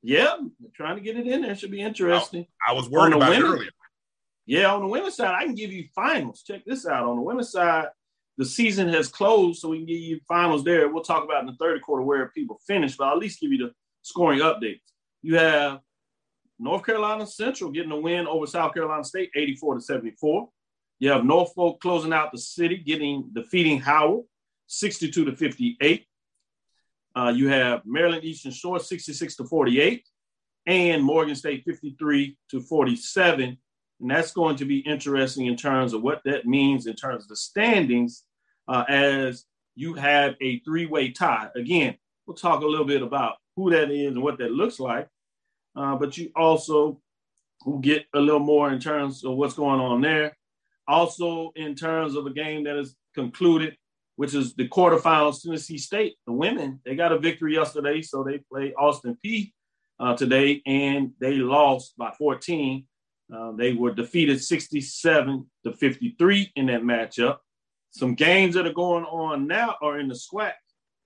Yeah, 0.03 0.35
they're 0.59 0.69
trying 0.75 0.97
to 0.97 1.01
get 1.01 1.17
it 1.17 1.25
in 1.25 1.41
there. 1.41 1.55
Should 1.55 1.71
be 1.71 1.81
interesting. 1.81 2.45
I, 2.67 2.71
I 2.71 2.75
was 2.75 2.89
worried 2.89 3.15
about 3.15 3.31
women, 3.31 3.45
it 3.45 3.53
earlier. 3.53 3.71
Yeah, 4.45 4.73
on 4.73 4.81
the 4.81 4.87
women's 4.87 5.15
side, 5.15 5.33
I 5.33 5.45
can 5.45 5.55
give 5.55 5.71
you 5.71 5.87
finals. 5.95 6.43
Check 6.45 6.63
this 6.65 6.85
out. 6.85 7.07
On 7.07 7.15
the 7.15 7.23
women's 7.23 7.51
side, 7.51 7.87
the 8.37 8.45
season 8.45 8.89
has 8.89 9.07
closed, 9.07 9.59
so 9.59 9.69
we 9.69 9.77
can 9.77 9.87
give 9.87 9.97
you 9.97 10.19
finals 10.27 10.63
there. 10.63 10.89
We'll 10.89 11.03
talk 11.03 11.23
about 11.23 11.41
in 11.41 11.47
the 11.47 11.55
third 11.59 11.81
quarter 11.81 12.03
where 12.03 12.27
people 12.29 12.59
finish, 12.67 12.97
but 12.97 13.05
I'll 13.05 13.13
at 13.13 13.19
least 13.19 13.39
give 13.39 13.51
you 13.51 13.57
the 13.57 13.73
scoring 14.03 14.39
updates. 14.39 14.81
You 15.23 15.37
have 15.37 15.79
North 16.57 16.85
Carolina 16.85 17.27
Central 17.27 17.71
getting 17.71 17.91
a 17.91 17.99
win 17.99 18.27
over 18.27 18.47
South 18.47 18.73
Carolina 18.73 19.03
State, 19.03 19.29
84 19.35 19.75
to 19.75 19.81
74. 19.81 20.49
You 20.99 21.09
have 21.11 21.25
Norfolk 21.25 21.81
closing 21.81 22.13
out 22.13 22.31
the 22.31 22.37
city, 22.37 22.77
getting 22.77 23.29
defeating 23.33 23.79
Howard, 23.79 24.25
62 24.67 25.25
to 25.25 25.35
58. 25.35 26.05
Uh, 27.15 27.33
you 27.35 27.49
have 27.49 27.81
Maryland 27.85 28.23
Eastern 28.23 28.51
Shore, 28.51 28.79
66 28.79 29.35
to 29.37 29.45
48, 29.45 30.03
and 30.65 31.03
Morgan 31.03 31.35
State, 31.35 31.63
53 31.65 32.37
to 32.51 32.61
47. 32.61 33.57
And 34.01 34.11
that's 34.11 34.31
going 34.31 34.57
to 34.57 34.65
be 34.65 34.79
interesting 34.79 35.45
in 35.45 35.55
terms 35.55 35.93
of 35.93 36.01
what 36.01 36.21
that 36.25 36.45
means 36.45 36.87
in 36.87 36.95
terms 36.95 37.23
of 37.23 37.29
the 37.29 37.35
standings 37.35 38.23
uh, 38.67 38.83
as 38.89 39.45
you 39.75 39.93
have 39.93 40.35
a 40.41 40.59
three 40.61 40.85
way 40.85 41.11
tie. 41.11 41.49
Again, 41.55 41.95
we'll 42.25 42.35
talk 42.35 42.61
a 42.61 42.67
little 42.67 42.85
bit 42.85 43.01
about 43.01 43.35
who 43.55 43.69
that 43.71 43.91
is 43.91 44.13
and 44.13 44.23
what 44.23 44.37
that 44.39 44.51
looks 44.51 44.79
like. 44.79 45.07
Uh, 45.75 45.95
but 45.95 46.17
you 46.17 46.31
also 46.35 46.99
get 47.81 48.05
a 48.13 48.19
little 48.19 48.39
more 48.39 48.71
in 48.71 48.79
terms 48.79 49.23
of 49.23 49.35
what's 49.35 49.53
going 49.53 49.79
on 49.79 50.01
there. 50.01 50.35
Also, 50.87 51.51
in 51.55 51.75
terms 51.75 52.15
of 52.15 52.25
a 52.25 52.33
game 52.33 52.63
that 52.63 52.77
is 52.77 52.95
concluded, 53.15 53.75
which 54.17 54.33
is 54.33 54.53
the 54.53 54.67
quarterfinals, 54.67 55.41
Tennessee 55.41 55.77
State, 55.77 56.15
the 56.25 56.31
women, 56.31 56.79
they 56.85 56.95
got 56.95 57.11
a 57.11 57.19
victory 57.19 57.55
yesterday. 57.55 58.01
So 58.01 58.23
they 58.23 58.39
played 58.51 58.73
Austin 58.77 59.17
Peay 59.25 59.51
uh, 59.99 60.15
today 60.15 60.61
and 60.65 61.11
they 61.19 61.35
lost 61.35 61.97
by 61.97 62.11
14. 62.17 62.85
Uh, 63.33 63.51
they 63.53 63.73
were 63.73 63.93
defeated 63.93 64.41
67 64.41 65.49
to 65.63 65.73
53 65.73 66.51
in 66.55 66.67
that 66.67 66.83
matchup. 66.83 67.37
Some 67.91 68.13
games 68.13 68.55
that 68.55 68.67
are 68.67 68.73
going 68.73 69.05
on 69.05 69.47
now 69.47 69.75
are 69.81 69.99
in 69.99 70.07
the 70.07 70.15
SWAC, 70.15 70.53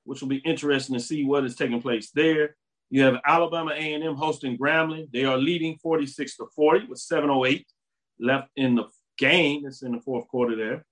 which 0.04 0.22
will 0.22 0.28
be 0.28 0.38
interesting 0.38 0.96
to 0.96 1.00
see 1.00 1.24
what 1.24 1.46
is 1.46 1.56
taking 1.56 1.82
place 1.82 2.12
there. 2.12 2.56
You 2.90 3.04
have 3.04 3.18
Alabama 3.26 3.72
A&M 3.72 4.16
hosting 4.16 4.58
Grambling. 4.58 5.12
They 5.12 5.26
are 5.26 5.38
leading 5.38 5.78
46 5.78 6.38
to 6.38 6.48
40 6.56 6.88
with 6.88 7.00
7:08 7.00 7.66
left 8.20 8.50
in 8.56 8.76
the 8.76 8.86
game. 9.18 9.66
It's 9.66 9.84
in 9.84 9.92
the 9.92 10.02
fourth 10.02 10.28
quarter 10.28 10.56
there. 10.56 10.86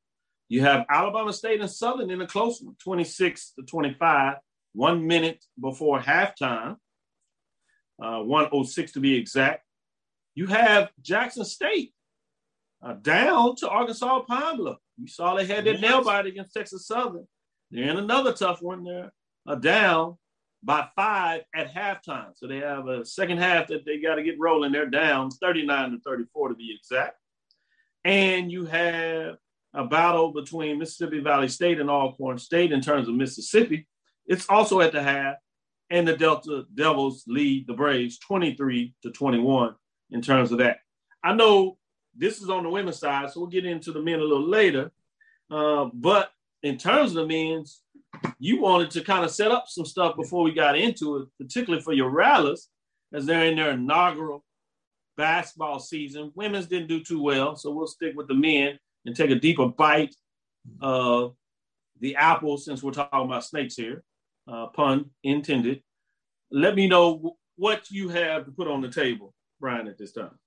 You 0.50 0.62
have 0.62 0.86
Alabama 0.90 1.34
State 1.34 1.60
and 1.60 1.70
Southern 1.70 2.10
in 2.10 2.22
a 2.22 2.28
close 2.28 2.62
one, 2.62 2.76
26 2.84 3.54
to 3.54 3.64
25, 3.64 4.38
one 4.74 5.06
minute 5.06 5.44
before 5.60 6.00
halftime, 6.00 6.78
uh, 8.02 8.22
106 8.22 8.92
to 8.94 9.00
be 9.00 9.16
exact. 9.16 9.64
You 10.36 10.46
have 10.48 10.92
Jackson 11.02 11.44
State 11.44 11.94
uh, 12.82 12.94
down 12.94 13.56
to 13.58 13.70
Arkansas 13.70 14.22
Pine. 14.22 14.60
You 14.98 15.08
saw 15.08 15.36
they 15.36 15.46
had 15.46 15.66
their 15.66 15.78
nail 15.78 16.04
bite 16.04 16.28
against 16.28 16.54
Texas 16.54 16.86
Southern. 16.88 17.28
They're 17.72 17.90
in 17.90 17.98
another 17.98 18.34
tough 18.34 18.62
one 18.62 18.84
there, 18.84 19.12
uh, 19.48 19.56
down 19.56 20.18
by 20.64 20.88
five 20.96 21.42
at 21.56 21.74
halftime. 21.74 22.32
So 22.36 22.48
they 22.48 22.58
have 22.58 22.88
a 22.88 23.06
second 23.06 23.38
half 23.38 23.68
that 23.68 23.86
they 23.86 24.00
got 24.00 24.16
to 24.16 24.24
get 24.24 24.40
rolling. 24.40 24.72
They're 24.72 24.90
down 24.90 25.30
39 25.32 25.92
to 25.92 26.00
34 26.00 26.50
to 26.50 26.56
be 26.56 26.76
exact. 26.76 27.18
And 28.04 28.52
you 28.52 28.66
have 28.66 29.36
a 29.74 29.86
battle 29.86 30.32
between 30.32 30.80
Mississippi 30.80 31.20
Valley 31.20 31.48
State 31.48 31.80
and 31.80 31.90
Alcorn 31.90 32.38
State 32.40 32.72
in 32.72 32.82
terms 32.82 33.08
of 33.08 33.16
Mississippi. 33.16 33.88
It's 34.26 34.48
also 34.50 34.82
at 34.82 34.92
the 34.92 35.02
half, 35.02 35.36
and 35.90 36.08
the 36.08 36.16
Delta 36.16 36.64
Devils 36.74 37.24
lead 37.28 37.68
the 37.68 37.74
Braves 37.74 38.18
23 38.20 38.94
to 39.04 39.12
21 39.12 39.76
in 40.12 40.22
terms 40.22 40.52
of 40.52 40.58
that. 40.60 40.80
I 41.24 41.34
know 41.34 41.78
this 42.16 42.42
is 42.42 42.50
on 42.50 42.64
the 42.64 42.70
women's 42.70 43.00
side, 43.00 43.30
so 43.30 43.40
we'll 43.40 43.50
get 43.50 43.66
into 43.66 43.92
the 43.92 44.02
men 44.02 44.20
a 44.20 44.24
little 44.24 44.48
later. 44.48 44.92
Uh, 45.50 45.90
but 45.94 46.32
in 46.68 46.78
terms 46.78 47.16
of 47.16 47.16
the 47.16 47.28
men's, 47.28 47.82
you 48.40 48.62
wanted 48.62 48.92
to 48.92 49.04
kind 49.04 49.24
of 49.24 49.32
set 49.32 49.52
up 49.52 49.66
some 49.68 49.86
stuff 49.86 50.16
before 50.16 50.44
we 50.44 50.52
got 50.54 50.78
into 50.78 51.18
it, 51.18 51.28
particularly 51.40 51.84
for 51.84 51.94
your 51.94 52.10
Rattlers, 52.10 52.70
as 53.14 53.26
they're 53.26 53.46
in 53.46 53.56
their 53.56 53.72
inaugural 53.72 54.44
basketball 55.16 55.80
season. 55.80 56.32
Women's 56.36 56.68
didn't 56.68 56.88
do 56.88 57.04
too 57.04 57.22
well, 57.22 57.56
so 57.56 57.72
we'll 57.72 57.88
stick 57.88 58.16
with 58.16 58.28
the 58.28 58.34
men 58.34 58.78
and 59.06 59.16
take 59.16 59.32
a 59.32 59.36
deeper 59.36 59.68
bite 59.68 60.16
of 60.82 61.36
the 62.00 62.16
apple 62.16 62.58
since 62.58 62.84
we're 62.84 62.92
talking 62.92 63.26
about 63.26 63.44
snakes 63.44 63.76
here, 63.76 64.04
uh, 64.52 64.68
pun 64.68 65.10
intended. 65.24 65.82
Let 66.52 66.76
me 66.76 66.88
know 66.88 67.38
what 67.56 67.90
you 67.90 68.10
have 68.10 68.46
to 68.46 68.52
put 68.52 68.68
on 68.68 68.82
the 68.82 68.90
table 68.90 69.34
Brian 69.60 69.88
at 69.88 69.98
this 69.98 70.12
time? 70.12 70.38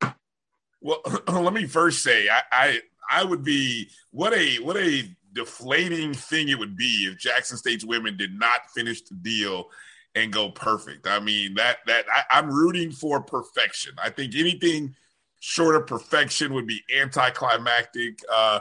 Well, 0.81 1.03
let 1.29 1.53
me 1.53 1.67
first 1.67 2.03
say 2.03 2.29
I, 2.29 2.43
I 2.53 2.81
I 3.11 3.25
would 3.25 3.45
be 3.45 3.89
what 4.11 4.33
a 4.33 4.57
what 4.57 4.77
a 4.77 5.05
deflating 5.33 6.14
thing 6.14 6.49
it 6.49 6.59
would 6.59 6.77
be 6.77 7.09
if 7.11 7.19
Jackson 7.19 7.57
State's 7.57 7.85
women 7.85 8.16
did 8.16 8.38
not 8.38 8.71
finish 8.75 9.03
the 9.03 9.14
deal 9.14 9.66
and 10.14 10.33
go 10.33 10.51
perfect. 10.51 11.07
I 11.07 11.21
mean 11.21 11.55
that 11.55 11.79
that 11.87 12.05
I, 12.12 12.38
I'm 12.38 12.51
rooting 12.51 12.90
for 12.90 13.21
perfection. 13.21 13.95
I 14.03 14.11
think 14.11 14.35
anything 14.35 14.95
short 15.40 15.77
of 15.77 15.87
perfection 15.87 16.53
would 16.55 16.66
be 16.66 16.83
anticlimactic. 17.01 18.21
Uh, 18.33 18.61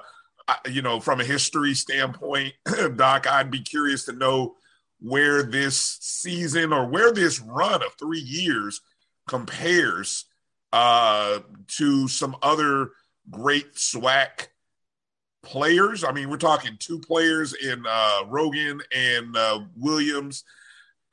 you 0.69 0.82
know, 0.82 0.99
from 0.99 1.21
a 1.21 1.25
history 1.25 1.73
standpoint, 1.73 2.53
Doc, 2.95 3.27
I'd 3.27 3.51
be 3.51 3.62
curious 3.62 4.05
to 4.05 4.13
know 4.13 4.55
where 4.99 5.43
this 5.43 5.97
season 6.01 6.73
or 6.73 6.88
where 6.88 7.12
this 7.12 7.39
run 7.39 7.84
of 7.84 7.93
three 7.99 8.19
years 8.19 8.82
compares 9.27 10.25
uh, 10.73 11.39
to 11.67 12.08
some 12.08 12.36
other 12.41 12.91
great 13.29 13.75
SWAC 13.75 14.47
players. 15.43 16.04
I 16.04 16.12
mean, 16.12 16.30
we're 16.30 16.38
talking 16.38 16.78
two 16.80 16.99
players 16.99 17.54
in 17.54 17.84
uh, 17.88 18.21
Rogan 18.28 18.82
and 18.95 19.36
uh, 19.36 19.62
Williams, 19.75 20.43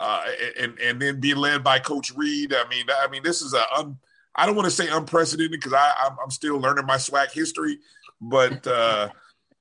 uh, 0.01 0.25
and 0.61 0.79
and 0.81 1.01
then 1.01 1.21
being 1.21 1.37
led 1.37 1.65
by 1.65 1.79
Coach 1.79 2.12
Reed. 2.15 2.55
I 2.55 2.69
mean, 2.69 2.87
I 2.91 3.09
mean, 3.09 3.23
this 3.23 3.43
is 3.43 3.55
a 3.55 3.65
un, 3.79 3.99
I 4.35 4.47
don't 4.47 4.57
want 4.57 4.67
to 4.67 4.71
say 4.71 4.89
unprecedented 4.89 5.53
because 5.53 5.73
I 5.73 5.93
I'm, 6.03 6.17
I'm, 6.23 6.31
still 6.31 6.59
learning 6.59 6.87
my 6.87 6.97
SWAC 6.97 7.33
history, 7.33 7.79
but 8.21 8.67
uh, 8.67 9.09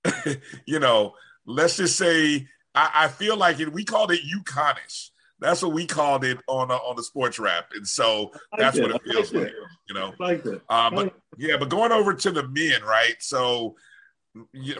you 0.65 0.80
know, 0.80 1.13
let's 1.45 1.78
just 1.78 1.97
say 1.97 2.47
I, 2.73 2.91
I 2.93 3.08
feel 3.08 3.38
like 3.38 3.60
it. 3.60 3.71
We 3.71 3.86
called 3.86 4.12
it 4.12 4.21
UConnish. 4.21 5.12
That's 5.39 5.62
what 5.62 5.73
we 5.73 5.86
called 5.86 6.23
it 6.23 6.39
on 6.47 6.71
uh, 6.71 6.75
on 6.75 6.95
the 6.95 7.04
sports 7.04 7.39
wrap, 7.39 7.69
and 7.73 7.88
so 7.88 8.32
like 8.51 8.60
that's 8.60 8.78
it. 8.78 8.84
what 8.84 8.95
it 8.95 9.01
feels 9.04 9.34
like, 9.34 9.43
like 9.43 9.54
you 9.88 9.95
know. 9.95 10.13
Like 10.19 10.45
it. 10.45 10.62
Uh, 10.69 10.89
but 10.89 11.13
yeah, 11.38 11.58
but 11.58 11.69
going 11.69 11.91
over 11.91 12.13
to 12.13 12.32
the 12.32 12.47
men, 12.47 12.82
right? 12.84 13.15
So 13.19 13.75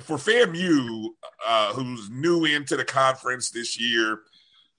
for 0.02 0.18
FAMU, 0.18 1.08
uh, 1.46 1.74
who's 1.74 2.10
new 2.10 2.46
into 2.46 2.76
the 2.76 2.86
conference 2.86 3.52
this 3.52 3.80
year, 3.80 4.22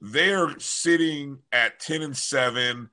they're 0.00 0.58
sitting 0.58 1.38
at 1.52 1.80
ten 1.80 2.02
and 2.02 2.16
seven, 2.16 2.90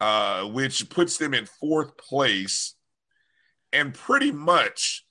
uh, 0.00 0.44
which 0.44 0.88
puts 0.88 1.16
them 1.16 1.34
in 1.34 1.46
fourth 1.46 1.96
place, 1.96 2.74
and 3.72 3.92
pretty 3.92 4.30
much 4.30 5.04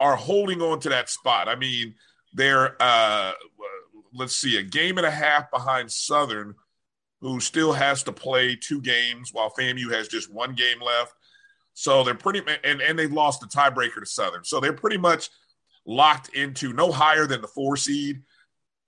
are 0.00 0.16
holding 0.16 0.60
on 0.60 0.80
to 0.80 0.88
that 0.90 1.08
spot. 1.08 1.48
I 1.48 1.56
mean, 1.56 1.94
they're 2.34 2.76
uh, 2.80 3.32
let's 4.12 4.36
see, 4.36 4.58
a 4.58 4.62
game 4.62 4.98
and 4.98 5.06
a 5.06 5.10
half 5.10 5.50
behind 5.50 5.90
Southern, 5.90 6.54
who 7.20 7.40
still 7.40 7.72
has 7.72 8.02
to 8.04 8.12
play 8.12 8.56
two 8.56 8.80
games 8.80 9.30
while 9.32 9.52
FAMU 9.58 9.92
has 9.92 10.08
just 10.08 10.32
one 10.32 10.54
game 10.54 10.80
left. 10.80 11.14
So 11.78 12.02
they're 12.02 12.16
pretty 12.16 12.42
and 12.64 12.82
and 12.82 12.98
they've 12.98 13.12
lost 13.12 13.40
the 13.40 13.46
tiebreaker 13.46 14.00
to 14.00 14.06
Southern. 14.06 14.42
So 14.42 14.58
they're 14.58 14.72
pretty 14.72 14.96
much 14.96 15.30
locked 15.86 16.30
into 16.30 16.72
no 16.72 16.90
higher 16.90 17.24
than 17.24 17.40
the 17.40 17.46
four 17.46 17.76
seed. 17.76 18.20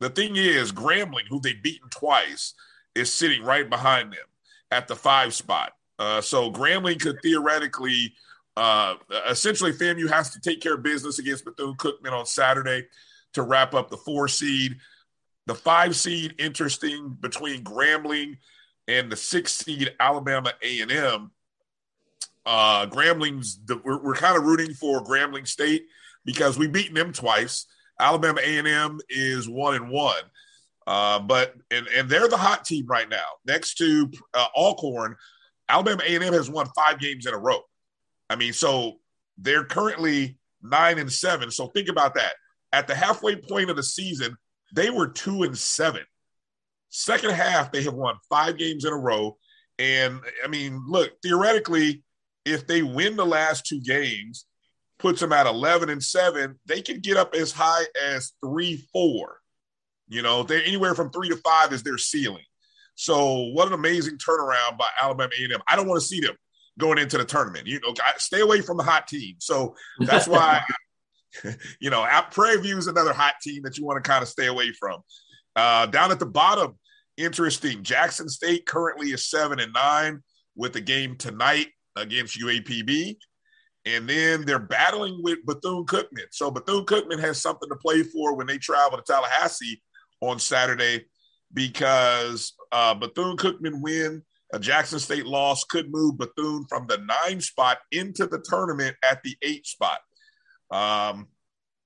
The 0.00 0.11
thing 0.11 0.35
is, 0.35 0.72
Grambling, 0.72 1.29
who 1.29 1.40
they've 1.40 1.62
beaten 1.62 1.88
twice, 1.90 2.55
is 2.96 3.12
sitting 3.12 3.44
right 3.44 3.70
behind 3.70 4.11
them 4.12 4.26
at 4.72 4.88
the 4.88 4.96
five 4.96 5.35
spot. 5.35 5.72
Uh, 6.00 6.20
so 6.20 6.50
Grambling 6.50 7.00
could 7.00 7.22
theoretically, 7.22 8.12
uh, 8.57 8.96
essentially, 9.29 9.72
FAMU 9.72 10.11
has 10.11 10.31
to 10.31 10.40
take 10.40 10.61
care 10.61 10.74
of 10.74 10.83
business 10.83 11.20
against 11.20 11.44
Bethune 11.44 11.74
Cookman 11.74 12.12
on 12.12 12.26
Saturday 12.26 12.88
to 13.35 13.42
wrap 13.42 13.72
up 13.72 13.88
the 13.88 13.98
four 13.98 14.26
seed. 14.26 14.76
The 15.46 15.55
five 15.55 15.94
seed, 15.94 16.35
interesting 16.38 17.16
between 17.20 17.62
Grambling 17.62 18.38
and 18.88 19.12
the 19.12 19.16
six 19.16 19.53
seed 19.53 19.94
Alabama 20.00 20.55
A 20.61 20.81
and 20.81 20.90
M. 20.90 21.31
Uh, 22.46 22.87
Grambling's 22.87 23.61
the, 23.64 23.81
we're, 23.85 24.03
we're 24.03 24.14
kind 24.14 24.37
of 24.37 24.44
rooting 24.44 24.74
for 24.74 25.05
Grambling 25.05 25.46
State 25.46 25.85
because 26.24 26.59
we've 26.59 26.72
beaten 26.72 26.94
them 26.94 27.12
twice. 27.12 27.66
Alabama 27.98 28.40
A 28.42 28.59
and 28.59 28.68
M 28.68 28.98
is 29.09 29.48
one 29.48 29.74
and 29.74 29.90
one, 29.90 30.22
uh, 30.87 31.18
but 31.18 31.55
and 31.70 31.87
and 31.88 32.09
they're 32.09 32.29
the 32.29 32.37
hot 32.37 32.64
team 32.64 32.87
right 32.87 33.09
now. 33.09 33.26
Next 33.46 33.74
to 33.74 34.11
uh, 34.33 34.46
Alcorn, 34.57 35.16
Alabama 35.68 36.03
A 36.07 36.14
and 36.14 36.24
M 36.24 36.33
has 36.33 36.50
won 36.50 36.66
five 36.74 36.98
games 36.98 37.26
in 37.26 37.35
a 37.35 37.38
row. 37.38 37.61
I 38.31 38.37
mean, 38.37 38.55
so 38.55 39.00
they're 39.37 39.64
currently 39.64 40.38
nine 40.62 40.98
and 40.98 41.12
seven. 41.12 41.50
So 41.50 41.68
think 41.68 41.88
about 41.88 42.14
that. 42.14 42.35
At 42.72 42.87
the 42.87 42.94
halfway 42.94 43.37
point 43.37 43.68
of 43.68 43.76
the 43.76 43.83
season, 43.83 44.37
they 44.72 44.90
were 44.90 45.09
two 45.09 45.42
and 45.42 45.57
seven. 45.57 46.03
Second 46.88 47.33
half, 47.33 47.70
they 47.70 47.83
have 47.83 47.94
won 47.94 48.16
five 48.29 48.57
games 48.57 48.85
in 48.85 48.92
a 48.92 48.96
row, 48.96 49.37
And 49.81 50.20
I 50.44 50.48
mean, 50.48 50.83
look, 50.87 51.12
theoretically, 51.22 52.03
if 52.44 52.66
they 52.66 52.83
win 52.83 53.16
the 53.16 53.26
last 53.26 53.66
two 53.66 53.81
games, 53.81 54.46
puts 54.98 55.20
them 55.20 55.33
at 55.33 55.46
11 55.46 55.88
and 55.88 56.03
7, 56.03 56.59
they 56.66 56.83
can 56.83 57.00
get 57.00 57.16
up 57.16 57.35
as 57.35 57.53
high 57.53 57.85
as 58.00 58.33
3 58.44 58.85
4. 58.92 59.40
You 60.09 60.22
know, 60.22 60.42
they're 60.42 60.64
anywhere 60.64 60.94
from 60.94 61.11
3 61.11 61.29
to 61.31 61.37
5 61.37 61.72
is 61.72 61.83
their 61.83 61.98
ceiling. 61.98 62.44
So, 62.96 63.50
what 63.53 63.68
an 63.68 63.74
amazing 63.74 64.18
turnaround 64.18 64.76
by 64.79 64.88
Alabama 65.00 65.31
A&M. 65.38 65.61
I 65.68 65.76
don't 65.76 65.88
want 65.88 66.00
to 66.03 66.07
see 66.07 66.20
them 66.20 66.37
going 66.79 66.98
into 66.98 67.16
the 67.16 67.24
tournament. 67.24 67.66
You 67.66 67.81
know, 67.81 67.94
stay 68.18 68.40
away 68.40 68.61
from 68.61 68.76
the 68.76 68.83
hot 68.83 69.07
team. 69.07 69.37
So, 69.38 69.74
that's 70.00 70.29
why 70.29 70.62
you 71.81 71.90
know, 71.90 72.07
Prairie 72.31 72.61
View 72.61 72.76
is 72.76 72.87
another 72.87 73.12
hot 73.12 73.35
team 73.42 73.62
that 73.62 73.79
you 73.79 73.85
want 73.85 74.03
to 74.03 74.09
kind 74.09 74.22
of 74.22 74.29
stay 74.29 74.46
away 74.46 74.72
from. 74.72 75.00
Uh, 75.57 75.87
down 75.87 76.11
at 76.11 76.18
the 76.18 76.26
bottom, 76.26 76.79
interesting. 77.16 77.83
Jackson 77.83 78.29
State 78.29 78.66
currently 78.66 79.09
is 79.09 79.29
seven 79.29 79.61
and 79.61 79.72
nine 79.72 80.22
with 80.57 80.72
the 80.72 80.81
game 80.81 81.16
tonight 81.16 81.68
against 81.96 82.40
UAPB. 82.40 83.16
And 83.87 84.09
then 84.09 84.44
they're 84.44 84.59
battling 84.59 85.20
with 85.22 85.44
Bethune 85.46 85.87
Cookman. 85.87 86.26
So 86.33 86.50
Bethune 86.50 86.85
Cookman 86.85 87.20
has 87.20 87.40
something 87.40 87.68
to 87.68 87.76
play 87.76 88.03
for 88.03 88.37
when 88.37 88.46
they 88.46 88.59
travel 88.59 88.98
to 88.98 89.05
Tallahassee 89.07 89.83
on 90.20 90.38
Saturday 90.38 91.07
because 91.53 92.53
uh, 92.72 92.94
Bethune 92.94 93.37
Cookman 93.37 93.81
win, 93.81 94.22
a 94.53 94.59
Jackson 94.59 94.98
State 94.98 95.26
loss 95.26 95.64
could 95.64 95.90
move 95.90 96.18
Bethune 96.18 96.66
from 96.68 96.87
the 96.88 96.98
nine 96.98 97.40
spot 97.40 97.79
into 97.92 98.26
the 98.26 98.44
tournament 98.44 98.96
at 99.09 99.22
the 99.22 99.37
eight 99.42 99.66
spot. 99.66 99.98
Um, 100.70 101.29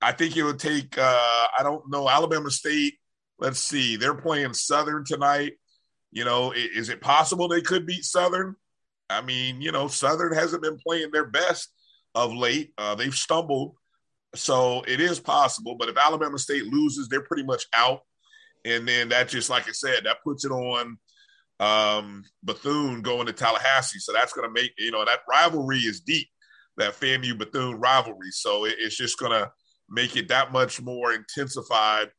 I 0.03 0.13
think 0.13 0.37
it 0.37 0.43
would 0.43 0.59
take, 0.59 0.99
uh, 0.99 1.47
I 1.59 1.63
don't 1.63 1.91
know, 1.91 2.09
Alabama 2.09 2.51
State. 2.51 2.95
Let's 3.39 3.61
see, 3.61 3.97
they're 3.97 4.15
playing 4.15 4.55
Southern 4.55 5.05
tonight. 5.05 5.55
You 6.13 6.25
know, 6.25 6.53
is 6.53 6.89
it 6.89 7.01
possible 7.01 7.49
they 7.49 7.61
could 7.61 7.87
beat 7.87 8.05
Southern? 8.05 8.55
I 9.11 9.21
mean, 9.21 9.61
you 9.61 9.73
know, 9.73 9.89
Southern 9.89 10.35
hasn't 10.35 10.63
been 10.63 10.79
playing 10.79 11.11
their 11.13 11.27
best 11.27 11.73
of 12.15 12.33
late. 12.33 12.73
Uh, 12.79 12.95
they've 12.95 13.15
stumbled. 13.15 13.77
So 14.35 14.83
it 14.89 15.01
is 15.01 15.21
possible. 15.21 15.77
But 15.79 15.89
if 15.89 15.97
Alabama 15.97 16.39
State 16.39 16.65
loses, 16.65 17.09
they're 17.09 17.23
pretty 17.23 17.45
much 17.45 17.65
out. 17.73 18.01
And 18.65 18.89
then 18.89 19.11
that 19.11 19.29
just, 19.29 19.51
like 19.51 19.69
I 19.69 19.73
said, 19.73 20.05
that 20.05 20.23
puts 20.25 20.45
it 20.45 20.51
on 20.51 20.99
um, 21.61 22.25
Bethune 22.43 23.03
going 23.03 23.27
to 23.27 23.33
Tallahassee. 23.33 23.99
So 23.99 24.13
that's 24.13 24.33
going 24.33 24.49
to 24.49 24.53
make, 24.53 24.73
you 24.79 24.91
know, 24.91 25.05
that 25.05 25.21
rivalry 25.29 25.79
is 25.79 26.01
deep, 26.01 26.29
that 26.79 26.99
FAMU 26.99 27.39
Bethune 27.39 27.79
rivalry. 27.79 28.31
So 28.31 28.65
it, 28.65 28.77
it's 28.79 28.97
just 28.97 29.19
going 29.19 29.33
to 29.33 29.51
make 29.89 30.17
it 30.17 30.29
that 30.29 30.51
much 30.51 30.81
more 30.81 31.13
intensified 31.13 32.11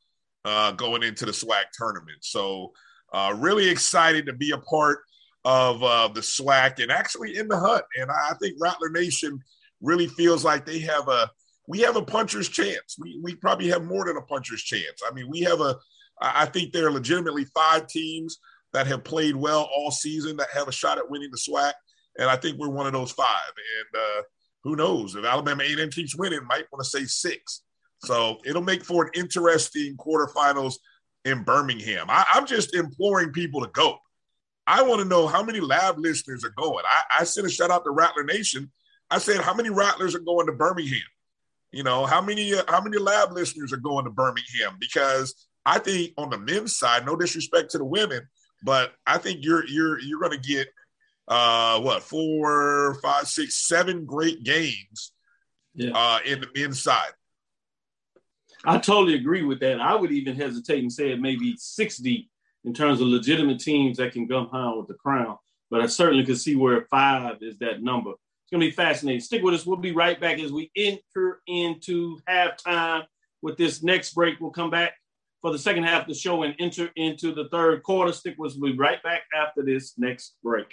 uh, 0.44 0.72
going 0.72 1.02
into 1.02 1.26
the 1.26 1.32
SWAC 1.32 1.64
tournament. 1.76 2.18
So 2.22 2.72
uh, 3.12 3.34
really 3.36 3.68
excited 3.68 4.26
to 4.26 4.32
be 4.32 4.52
a 4.52 4.58
part 4.58 5.00
of 5.46 5.80
uh, 5.84 6.08
the 6.08 6.20
SWAC 6.20 6.82
and 6.82 6.90
actually 6.90 7.36
in 7.36 7.46
the 7.46 7.56
hunt. 7.56 7.84
And 7.96 8.10
I 8.10 8.34
think 8.42 8.56
Rattler 8.60 8.90
Nation 8.90 9.38
really 9.80 10.08
feels 10.08 10.44
like 10.44 10.66
they 10.66 10.80
have 10.80 11.08
a 11.08 11.30
we 11.68 11.80
have 11.80 11.96
a 11.96 12.02
puncher's 12.02 12.48
chance. 12.48 12.96
We 12.98 13.20
we 13.22 13.36
probably 13.36 13.68
have 13.68 13.84
more 13.84 14.04
than 14.04 14.16
a 14.16 14.22
puncher's 14.22 14.62
chance. 14.62 15.02
I 15.08 15.14
mean, 15.14 15.30
we 15.30 15.40
have 15.42 15.60
a 15.60 15.76
I 16.20 16.46
think 16.46 16.72
there 16.72 16.88
are 16.88 16.92
legitimately 16.92 17.44
five 17.54 17.86
teams 17.86 18.38
that 18.72 18.88
have 18.88 19.04
played 19.04 19.36
well 19.36 19.70
all 19.72 19.92
season 19.92 20.36
that 20.38 20.48
have 20.52 20.66
a 20.66 20.72
shot 20.72 20.98
at 20.98 21.08
winning 21.08 21.30
the 21.30 21.38
SWAC, 21.38 21.72
and 22.18 22.28
I 22.28 22.34
think 22.34 22.58
we're 22.58 22.68
one 22.68 22.88
of 22.88 22.92
those 22.92 23.12
five. 23.12 23.52
And 23.78 24.02
uh, 24.02 24.22
who 24.64 24.74
knows 24.74 25.14
if 25.14 25.24
Alabama 25.24 25.62
A&M 25.62 25.90
keeps 25.90 26.16
winning, 26.16 26.44
might 26.44 26.64
want 26.72 26.82
to 26.82 26.90
say 26.90 27.04
six. 27.04 27.62
So 28.04 28.40
it'll 28.44 28.62
make 28.62 28.84
for 28.84 29.04
an 29.04 29.10
interesting 29.14 29.96
quarterfinals 29.96 30.74
in 31.24 31.44
Birmingham. 31.44 32.06
I, 32.08 32.24
am 32.34 32.46
just 32.46 32.74
imploring 32.74 33.30
people 33.30 33.60
to 33.62 33.70
go. 33.70 33.98
I 34.66 34.82
want 34.82 35.00
to 35.00 35.08
know 35.08 35.26
how 35.26 35.42
many 35.42 35.60
lab 35.60 35.98
listeners 35.98 36.44
are 36.44 36.52
going. 36.56 36.84
I, 36.86 37.20
I 37.20 37.24
sent 37.24 37.46
a 37.46 37.50
shout 37.50 37.70
out 37.70 37.84
to 37.84 37.90
Rattler 37.90 38.24
Nation. 38.24 38.70
I 39.10 39.18
said, 39.18 39.40
how 39.40 39.54
many 39.54 39.70
Rattlers 39.70 40.14
are 40.14 40.20
going 40.20 40.46
to 40.46 40.52
Birmingham? 40.52 41.00
You 41.72 41.82
know, 41.82 42.06
how 42.06 42.20
many 42.20 42.54
uh, 42.54 42.62
how 42.68 42.80
many 42.80 42.98
lab 42.98 43.32
listeners 43.32 43.72
are 43.72 43.78
going 43.78 44.04
to 44.04 44.10
Birmingham? 44.10 44.76
Because 44.80 45.46
I 45.64 45.78
think 45.78 46.12
on 46.16 46.30
the 46.30 46.38
men's 46.38 46.76
side, 46.76 47.04
no 47.04 47.16
disrespect 47.16 47.72
to 47.72 47.78
the 47.78 47.84
women, 47.84 48.28
but 48.62 48.92
I 49.06 49.18
think 49.18 49.44
you're 49.44 49.66
you're 49.66 49.98
you're 50.00 50.20
going 50.20 50.40
to 50.40 50.48
get 50.48 50.68
uh 51.28 51.80
what 51.80 52.02
four, 52.02 52.98
five, 53.02 53.28
six, 53.28 53.66
seven 53.66 54.06
great 54.06 54.42
games 54.42 55.12
yeah. 55.74 55.90
uh, 55.94 56.18
in 56.24 56.40
the 56.40 56.48
men's 56.54 56.82
side. 56.82 57.12
I 58.64 58.78
totally 58.78 59.14
agree 59.14 59.42
with 59.42 59.60
that. 59.60 59.80
I 59.80 59.94
would 59.94 60.12
even 60.12 60.34
hesitate 60.34 60.80
and 60.80 60.92
say 60.92 61.12
it 61.12 61.20
maybe 61.20 61.56
six 61.58 61.98
deep 61.98 62.30
in 62.66 62.74
terms 62.74 63.00
of 63.00 63.06
legitimate 63.06 63.60
teams 63.60 63.96
that 63.96 64.12
can 64.12 64.28
come 64.28 64.48
home 64.48 64.78
with 64.78 64.88
the 64.88 64.94
crown. 64.94 65.38
But 65.70 65.80
I 65.80 65.86
certainly 65.86 66.24
could 66.24 66.38
see 66.38 66.56
where 66.56 66.86
five 66.90 67.38
is 67.40 67.56
that 67.58 67.82
number. 67.82 68.10
It's 68.10 68.50
going 68.50 68.60
to 68.60 68.66
be 68.66 68.72
fascinating. 68.72 69.20
Stick 69.20 69.42
with 69.42 69.54
us. 69.54 69.64
We'll 69.64 69.76
be 69.76 69.92
right 69.92 70.20
back 70.20 70.38
as 70.38 70.52
we 70.52 70.70
enter 70.76 71.40
into 71.46 72.18
halftime 72.28 73.04
with 73.42 73.56
this 73.56 73.82
next 73.82 74.14
break. 74.14 74.40
We'll 74.40 74.50
come 74.50 74.70
back 74.70 74.92
for 75.42 75.52
the 75.52 75.58
second 75.58 75.84
half 75.84 76.02
of 76.02 76.08
the 76.08 76.14
show 76.14 76.42
and 76.42 76.54
enter 76.58 76.90
into 76.96 77.32
the 77.32 77.48
third 77.48 77.82
quarter. 77.82 78.12
Stick 78.12 78.34
with 78.38 78.52
us. 78.52 78.58
We'll 78.58 78.72
be 78.72 78.78
right 78.78 79.02
back 79.02 79.22
after 79.34 79.62
this 79.62 79.94
next 79.96 80.36
break. 80.42 80.66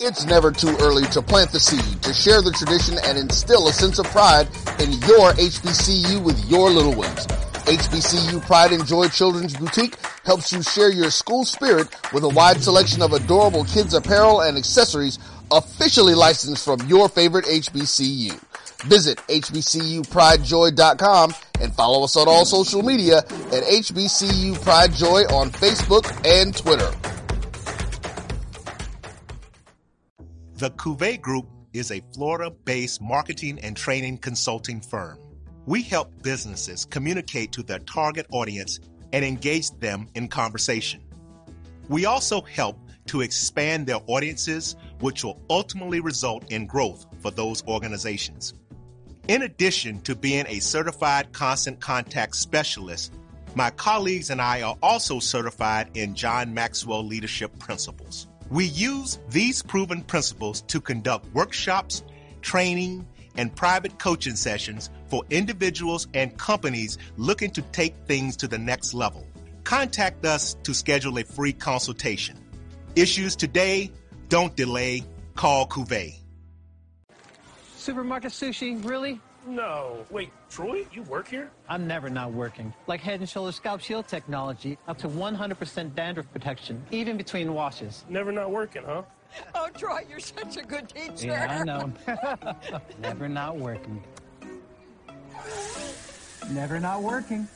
It's 0.00 0.24
never 0.24 0.50
too 0.50 0.76
early 0.80 1.04
to 1.08 1.20
plant 1.20 1.52
the 1.52 1.60
seed, 1.60 2.02
to 2.02 2.14
share 2.14 2.40
the 2.40 2.52
tradition, 2.52 2.96
and 3.04 3.18
instill 3.18 3.68
a 3.68 3.72
sense 3.72 3.98
of 3.98 4.06
pride 4.06 4.46
in 4.80 4.92
your 4.92 5.32
HBCU 5.32 6.24
with 6.24 6.42
your 6.48 6.70
little 6.70 6.94
ones. 6.94 7.26
HBCU 7.70 8.44
Pride 8.46 8.72
and 8.72 8.84
Joy 8.84 9.06
Children's 9.06 9.56
Boutique 9.56 9.94
helps 10.24 10.52
you 10.52 10.60
share 10.60 10.90
your 10.90 11.08
school 11.08 11.44
spirit 11.44 11.86
with 12.12 12.24
a 12.24 12.28
wide 12.28 12.60
selection 12.60 13.00
of 13.00 13.12
adorable 13.12 13.62
kids 13.62 13.94
apparel 13.94 14.40
and 14.40 14.58
accessories 14.58 15.20
officially 15.52 16.16
licensed 16.16 16.64
from 16.64 16.80
your 16.88 17.08
favorite 17.08 17.44
HBCU. 17.44 18.32
Visit 18.88 19.18
hbcupridejoy.com 19.18 21.34
and 21.60 21.72
follow 21.74 22.02
us 22.02 22.16
on 22.16 22.26
all 22.26 22.44
social 22.44 22.82
media 22.82 23.18
at 23.18 23.62
HBCU 23.62 24.60
Pride 24.62 24.92
Joy 24.92 25.20
on 25.26 25.52
Facebook 25.52 26.10
and 26.26 26.56
Twitter. 26.56 26.90
The 30.56 30.72
Cuvée 30.72 31.20
Group 31.20 31.46
is 31.72 31.92
a 31.92 32.02
Florida-based 32.14 33.00
marketing 33.00 33.60
and 33.60 33.76
training 33.76 34.18
consulting 34.18 34.80
firm. 34.80 35.20
We 35.70 35.82
help 35.82 36.10
businesses 36.24 36.84
communicate 36.84 37.52
to 37.52 37.62
their 37.62 37.78
target 37.78 38.26
audience 38.32 38.80
and 39.12 39.24
engage 39.24 39.70
them 39.78 40.08
in 40.16 40.26
conversation. 40.26 41.00
We 41.88 42.06
also 42.06 42.40
help 42.40 42.76
to 43.06 43.20
expand 43.20 43.86
their 43.86 44.00
audiences, 44.08 44.74
which 44.98 45.22
will 45.22 45.40
ultimately 45.48 46.00
result 46.00 46.50
in 46.50 46.66
growth 46.66 47.06
for 47.20 47.30
those 47.30 47.62
organizations. 47.68 48.52
In 49.28 49.42
addition 49.42 50.00
to 50.00 50.16
being 50.16 50.44
a 50.48 50.58
certified 50.58 51.32
constant 51.32 51.78
contact 51.78 52.34
specialist, 52.34 53.12
my 53.54 53.70
colleagues 53.70 54.30
and 54.30 54.42
I 54.42 54.62
are 54.62 54.76
also 54.82 55.20
certified 55.20 55.90
in 55.94 56.16
John 56.16 56.52
Maxwell 56.52 57.04
Leadership 57.04 57.56
Principles. 57.60 58.26
We 58.50 58.64
use 58.64 59.20
these 59.28 59.62
proven 59.62 60.02
principles 60.02 60.62
to 60.62 60.80
conduct 60.80 61.32
workshops, 61.32 62.02
training, 62.42 63.06
and 63.36 63.54
private 63.54 64.00
coaching 64.00 64.34
sessions 64.34 64.90
for 65.10 65.24
individuals 65.30 66.08
and 66.14 66.36
companies 66.38 66.96
looking 67.16 67.50
to 67.50 67.62
take 67.62 67.94
things 68.06 68.36
to 68.38 68.48
the 68.48 68.58
next 68.58 68.94
level. 68.94 69.26
Contact 69.64 70.24
us 70.24 70.54
to 70.62 70.72
schedule 70.72 71.18
a 71.18 71.24
free 71.24 71.52
consultation. 71.52 72.38
Issues 72.96 73.36
today, 73.36 73.92
don't 74.28 74.56
delay, 74.56 75.02
call 75.34 75.66
Cuvée. 75.66 76.14
Supermarket 77.76 78.30
sushi, 78.30 78.82
really? 78.84 79.20
No. 79.46 80.04
Wait, 80.10 80.30
Troy, 80.50 80.86
you 80.92 81.02
work 81.02 81.28
here? 81.28 81.50
I'm 81.68 81.86
never 81.86 82.10
not 82.10 82.32
working. 82.32 82.72
Like 82.86 83.00
Head 83.00 83.26
& 83.28 83.28
Shoulders 83.28 83.56
Scalp 83.56 83.80
Shield 83.80 84.06
technology, 84.06 84.76
up 84.86 84.98
to 84.98 85.08
100% 85.08 85.94
dandruff 85.94 86.30
protection, 86.32 86.82
even 86.90 87.16
between 87.16 87.54
washes. 87.54 88.04
Never 88.08 88.32
not 88.32 88.50
working, 88.50 88.82
huh? 88.84 89.02
Oh, 89.54 89.68
Troy, 89.76 90.00
you're 90.08 90.18
such 90.20 90.56
a 90.56 90.62
good 90.62 90.88
teacher. 90.88 91.28
Yeah, 91.28 91.60
I 91.60 91.64
know. 91.64 91.92
never 93.00 93.28
not 93.28 93.56
working. 93.56 94.02
Never 96.50 96.80
not 96.80 97.02
working. 97.02 97.48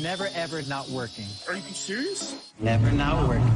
Never 0.00 0.28
ever 0.34 0.62
not 0.62 0.88
working. 0.88 1.26
Are 1.48 1.54
you 1.54 1.62
serious? 1.74 2.34
Never 2.58 2.90
not 2.90 3.28
working. 3.28 3.52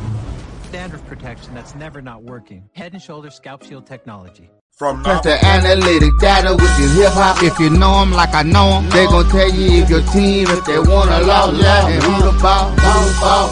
Standard 0.64 1.05
protection 1.07 1.55
that's 1.55 1.74
never 1.74 2.03
not 2.03 2.22
working. 2.22 2.68
Head 2.74 2.92
and 2.92 3.03
shoulder 3.03 3.30
Scalp 3.30 3.64
Shield 3.64 3.86
technology. 3.86 4.51
From 4.76 5.03
Press 5.03 5.22
the 5.22 5.42
analytic 5.42 6.12
data 6.20 6.53
with 6.53 6.78
your 6.78 6.90
hip 6.90 7.12
hop. 7.12 7.42
If 7.42 7.59
you 7.59 7.70
know 7.70 8.01
them 8.01 8.12
like 8.12 8.34
I 8.34 8.42
know 8.42 8.82
them, 8.82 8.90
they 8.90 9.07
gon' 9.07 9.26
tell 9.30 9.49
you 9.51 9.82
if 9.82 9.88
your 9.88 10.03
team, 10.12 10.49
if 10.49 10.64
they 10.66 10.78
want 10.78 11.09
to 11.11 11.18
lose, 11.18 11.62
yeah, 11.62 11.88
and 11.88 12.03
who 12.03 12.30
the 12.30 12.38
ball, 12.42 12.68
who 12.70 13.09
the 13.09 13.18
ball. 13.18 13.49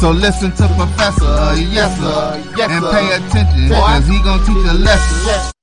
So 0.00 0.10
listen 0.10 0.50
to 0.52 0.66
Professor, 0.74 1.60
yes 1.70 1.96
sir, 2.00 2.42
yes, 2.56 2.70
and 2.70 2.84
pay 2.86 3.14
attention, 3.14 3.68
cause 3.68 4.06
he 4.06 4.18
gonna 4.22 4.44
teach 4.44 4.70
a 4.70 4.74
lesson. 4.74 5.53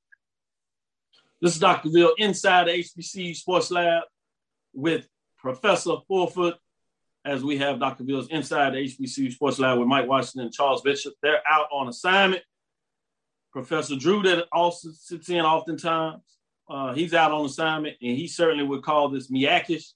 This 1.42 1.56
is 1.56 1.60
Dr. 1.60 1.90
Bill 1.90 2.14
inside 2.20 2.68
the 2.68 2.74
HBC 2.74 3.36
Sports 3.36 3.72
Lab 3.72 4.04
with 4.74 5.08
Professor 5.40 5.96
Fulford 6.08 6.54
as 7.26 7.44
we 7.44 7.58
have 7.58 7.80
Dr. 7.80 8.04
Bills 8.04 8.28
inside 8.28 8.74
the 8.74 8.78
HBCU 8.78 9.32
Sports 9.32 9.58
Lab 9.58 9.80
with 9.80 9.88
Mike 9.88 10.08
Washington 10.08 10.42
and 10.42 10.54
Charles 10.54 10.84
Bishop. 10.84 11.16
They're 11.24 11.42
out 11.50 11.66
on 11.72 11.88
assignment. 11.88 12.44
Professor 13.52 13.96
Drew, 13.96 14.22
that 14.22 14.46
also 14.52 14.90
sits 14.92 15.30
in 15.30 15.42
oftentimes, 15.42 16.22
uh, 16.70 16.94
he's 16.94 17.16
out 17.16 17.32
on 17.32 17.44
assignment, 17.44 17.98
and 18.04 18.16
he 18.16 18.28
certainly 18.28 18.64
would 18.64 18.84
call 18.84 19.10
this 19.10 19.32
Miakish, 19.32 19.94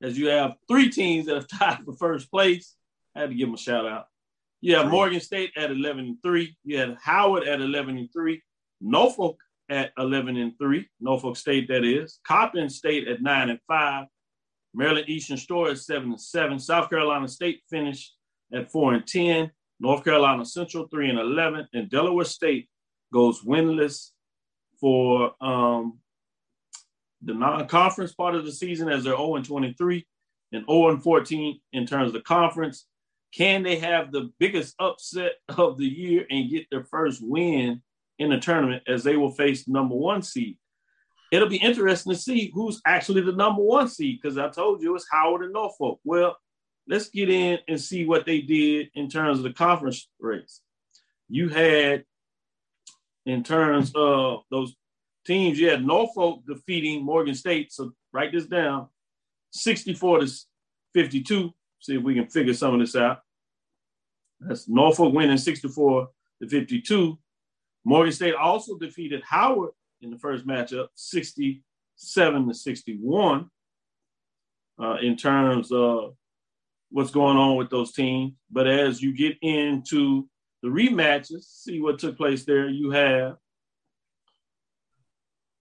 as 0.00 0.16
you 0.16 0.28
have 0.28 0.54
three 0.68 0.90
teams 0.90 1.26
that 1.26 1.34
have 1.34 1.48
tied 1.58 1.84
for 1.84 1.94
first 1.94 2.30
place. 2.30 2.76
I 3.16 3.22
had 3.22 3.30
to 3.30 3.34
give 3.34 3.48
them 3.48 3.54
a 3.54 3.58
shout 3.58 3.84
out. 3.84 4.06
You 4.60 4.76
have 4.76 4.92
Morgan 4.92 5.20
State 5.20 5.50
at 5.56 5.72
11 5.72 6.04
and 6.04 6.22
3. 6.22 6.56
You 6.62 6.78
have 6.78 6.96
Howard 7.02 7.48
at 7.48 7.60
11 7.60 7.98
and 7.98 8.12
3. 8.12 8.40
Norfolk 8.80 9.38
at 9.68 9.92
11 9.98 10.36
and 10.36 10.52
3. 10.58 10.86
Norfolk 11.00 11.36
State, 11.36 11.68
that 11.68 11.84
is. 11.84 12.20
Coppin 12.26 12.68
State 12.68 13.08
at 13.08 13.22
9 13.22 13.50
and 13.50 13.60
5. 13.66 14.06
Maryland 14.74 15.08
Eastern 15.08 15.36
Shore 15.36 15.70
at 15.70 15.78
7 15.78 16.10
and 16.10 16.20
7. 16.20 16.58
South 16.58 16.90
Carolina 16.90 17.28
State 17.28 17.62
finished 17.70 18.14
at 18.52 18.70
4 18.70 18.94
and 18.94 19.06
10. 19.06 19.50
North 19.80 20.04
Carolina 20.04 20.44
Central 20.44 20.86
3 20.88 21.10
and 21.10 21.18
11. 21.18 21.68
And 21.72 21.90
Delaware 21.90 22.24
State 22.24 22.68
goes 23.12 23.42
winless 23.42 24.10
for 24.80 25.32
um, 25.40 25.98
the 27.22 27.34
non-conference 27.34 28.12
part 28.14 28.34
of 28.34 28.44
the 28.44 28.52
season 28.52 28.88
as 28.88 29.04
they're 29.04 29.16
0 29.16 29.36
and 29.36 29.44
23 29.44 30.06
and 30.52 30.64
0 30.68 30.90
and 30.90 31.02
14 31.02 31.60
in 31.72 31.86
terms 31.86 32.08
of 32.08 32.12
the 32.12 32.20
conference. 32.20 32.86
Can 33.34 33.62
they 33.62 33.76
have 33.76 34.12
the 34.12 34.30
biggest 34.38 34.74
upset 34.78 35.32
of 35.48 35.78
the 35.78 35.86
year 35.86 36.26
and 36.30 36.50
get 36.50 36.66
their 36.70 36.84
first 36.84 37.20
win 37.22 37.82
in 38.18 38.30
the 38.30 38.38
tournament 38.38 38.82
as 38.86 39.04
they 39.04 39.16
will 39.16 39.30
face 39.30 39.68
number 39.68 39.94
one 39.94 40.22
seed? 40.22 40.56
It'll 41.32 41.48
be 41.48 41.56
interesting 41.56 42.12
to 42.12 42.18
see 42.18 42.50
who's 42.54 42.80
actually 42.86 43.22
the 43.22 43.32
number 43.32 43.62
one 43.62 43.88
seed 43.88 44.20
because 44.22 44.38
I 44.38 44.48
told 44.48 44.82
you 44.82 44.94
it's 44.94 45.06
Howard 45.10 45.42
and 45.42 45.52
Norfolk. 45.52 45.98
Well, 46.04 46.36
let's 46.86 47.08
get 47.08 47.28
in 47.30 47.58
and 47.66 47.80
see 47.80 48.04
what 48.04 48.26
they 48.26 48.40
did 48.40 48.90
in 48.94 49.08
terms 49.08 49.38
of 49.38 49.44
the 49.44 49.52
conference 49.52 50.08
race. 50.20 50.60
You 51.28 51.48
had, 51.48 52.04
in 53.26 53.42
terms 53.42 53.92
of 53.94 54.42
those 54.50 54.74
teams, 55.26 55.58
you 55.58 55.70
had 55.70 55.84
Norfolk 55.84 56.42
defeating 56.46 57.04
Morgan 57.04 57.34
State. 57.34 57.72
So 57.72 57.92
write 58.12 58.32
this 58.32 58.46
down 58.46 58.88
64 59.52 60.20
to 60.20 60.32
52. 60.94 61.52
See 61.80 61.96
if 61.96 62.02
we 62.02 62.14
can 62.14 62.28
figure 62.28 62.54
some 62.54 62.74
of 62.74 62.80
this 62.80 62.96
out. 62.96 63.20
That's 64.40 64.68
Norfolk 64.68 65.14
winning 65.14 65.38
64 65.38 66.08
to 66.42 66.48
52. 66.48 67.18
Morgan 67.84 68.12
State 68.12 68.34
also 68.34 68.78
defeated 68.78 69.22
Howard 69.24 69.72
in 70.00 70.10
the 70.10 70.18
first 70.18 70.46
matchup, 70.46 70.88
67 70.94 72.48
to 72.48 72.54
61. 72.54 73.50
Uh, 74.76 74.96
in 75.02 75.16
terms 75.16 75.70
of 75.70 76.16
what's 76.90 77.12
going 77.12 77.36
on 77.36 77.56
with 77.56 77.70
those 77.70 77.92
teams. 77.92 78.32
But 78.50 78.66
as 78.66 79.00
you 79.00 79.16
get 79.16 79.36
into 79.40 80.28
the 80.62 80.68
rematches, 80.68 81.44
see 81.44 81.80
what 81.80 82.00
took 82.00 82.16
place 82.16 82.44
there. 82.44 82.68
You 82.68 82.90
have 82.90 83.36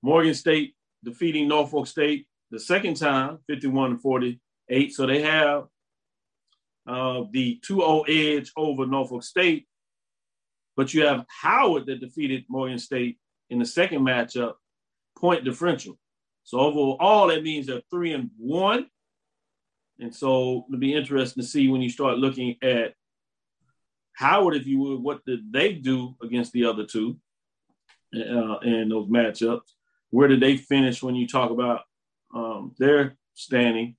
Morgan 0.01 0.33
State 0.33 0.75
defeating 1.03 1.47
Norfolk 1.47 1.85
State 1.85 2.25
the 2.49 2.59
second 2.59 2.95
time, 2.95 3.37
51 3.47 3.91
to 3.91 3.97
48. 3.97 4.93
So 4.93 5.05
they 5.05 5.21
have 5.21 5.65
uh, 6.87 7.23
the 7.31 7.59
2 7.63 7.75
0 7.75 8.01
edge 8.07 8.51
over 8.57 8.87
Norfolk 8.87 9.23
State. 9.23 9.67
But 10.75 10.93
you 10.93 11.05
have 11.05 11.25
Howard 11.27 11.85
that 11.85 11.99
defeated 11.99 12.45
Morgan 12.49 12.79
State 12.79 13.17
in 13.49 13.59
the 13.59 13.65
second 13.65 14.01
matchup, 14.01 14.53
point 15.17 15.45
differential. 15.45 15.97
So 16.43 16.59
overall, 16.59 17.27
that 17.27 17.43
means 17.43 17.67
they're 17.67 17.81
three 17.89 18.13
and 18.13 18.29
one. 18.37 18.87
And 19.99 20.13
so 20.13 20.65
it'll 20.67 20.79
be 20.79 20.95
interesting 20.95 21.41
to 21.43 21.47
see 21.47 21.67
when 21.67 21.81
you 21.81 21.89
start 21.89 22.17
looking 22.17 22.57
at 22.61 22.95
Howard, 24.13 24.55
if 24.55 24.67
you 24.67 24.79
would, 24.79 25.01
what 25.01 25.25
did 25.25 25.51
they 25.51 25.73
do 25.73 26.15
against 26.21 26.51
the 26.51 26.65
other 26.65 26.85
two 26.85 27.17
uh, 28.15 28.59
in 28.59 28.89
those 28.89 29.07
matchups? 29.07 29.61
Where 30.09 30.27
did 30.27 30.39
they 30.39 30.57
finish 30.57 31.01
when 31.01 31.15
you 31.15 31.27
talk 31.27 31.51
about 31.51 31.81
um, 32.33 32.75
their 32.77 33.17
standing 33.33 33.95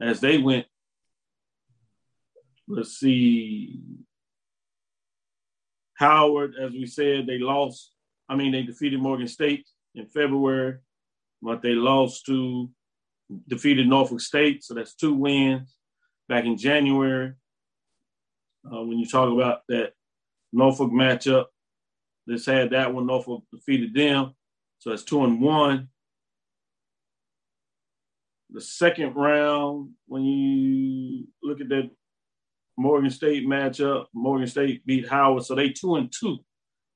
as 0.00 0.20
they 0.20 0.38
went? 0.38 0.66
Let's 2.66 2.98
see. 2.98 3.80
Howard, 5.94 6.54
as 6.60 6.72
we 6.72 6.86
said, 6.86 7.26
they 7.26 7.38
lost. 7.38 7.92
I 8.28 8.36
mean, 8.36 8.52
they 8.52 8.62
defeated 8.62 9.00
Morgan 9.00 9.28
State 9.28 9.66
in 9.94 10.06
February, 10.06 10.78
but 11.42 11.62
they 11.62 11.74
lost 11.74 12.26
to 12.26 12.70
defeated 13.48 13.86
Norfolk 13.86 14.20
State, 14.20 14.64
so 14.64 14.74
that's 14.74 14.94
two 14.94 15.14
wins 15.14 15.76
back 16.28 16.44
in 16.44 16.56
January. 16.56 17.32
Uh, 18.64 18.82
when 18.82 18.98
you 18.98 19.06
talk 19.06 19.32
about 19.32 19.62
that 19.68 19.92
Norfolk 20.52 20.90
matchup, 20.90 21.46
let's 22.26 22.46
had 22.46 22.70
that 22.70 22.92
one. 22.92 23.06
Norfolk 23.06 23.44
defeated 23.52 23.94
them, 23.94 24.34
so 24.78 24.90
that's 24.90 25.02
two 25.02 25.24
and 25.24 25.40
one. 25.40 25.88
The 28.50 28.60
second 28.60 29.16
round, 29.16 29.90
when 30.06 30.24
you 30.24 31.26
look 31.42 31.60
at 31.60 31.68
that 31.70 31.90
Morgan 32.76 33.10
State 33.10 33.46
matchup, 33.46 34.06
Morgan 34.14 34.46
State 34.46 34.84
beat 34.86 35.08
Howard, 35.08 35.44
so 35.44 35.54
they 35.54 35.70
two 35.70 35.96
and 35.96 36.12
two. 36.12 36.38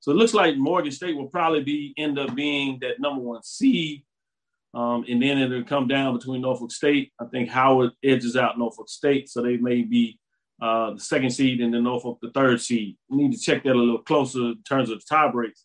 So 0.01 0.12
it 0.12 0.16
looks 0.16 0.35
like 0.35 0.57
Morgan 0.57 0.93
State 0.93 1.16
will 1.16 1.29
probably 1.29 1.62
be 1.62 1.95
end 1.97 2.18
up 2.18 2.35
being 2.35 2.79
that 2.81 3.01
number 3.01 3.22
one 3.22 3.43
seed. 3.43 4.05
Um, 4.74 5.05
and 5.09 5.22
then 5.22 5.39
it'll 5.39 5.64
come 5.64 5.89
down 5.89 6.16
between 6.16 6.43
Norfolk 6.43 6.70
State. 6.70 7.12
I 7.20 7.24
think 7.27 7.49
Howard 7.49 7.93
edges 8.05 8.37
out 8.37 8.59
Norfolk 8.59 8.89
State, 8.89 9.29
so 9.29 9.43
they 9.43 9.57
may 9.57 9.83
be 9.83 10.18
uh, 10.61 10.95
the 10.95 11.01
second 11.01 11.31
seed 11.31 11.61
and 11.61 11.72
then 11.72 11.85
Norfolk 11.85 12.18
the 12.20 12.31
third 12.31 12.61
seed. 12.61 12.97
We 13.09 13.16
need 13.16 13.33
to 13.33 13.41
check 13.41 13.64
that 13.64 13.74
a 13.74 13.79
little 13.79 14.03
closer 14.03 14.41
in 14.41 14.62
terms 14.68 14.91
of 14.91 15.01
the 15.01 15.05
tie 15.09 15.31
breaks. 15.31 15.64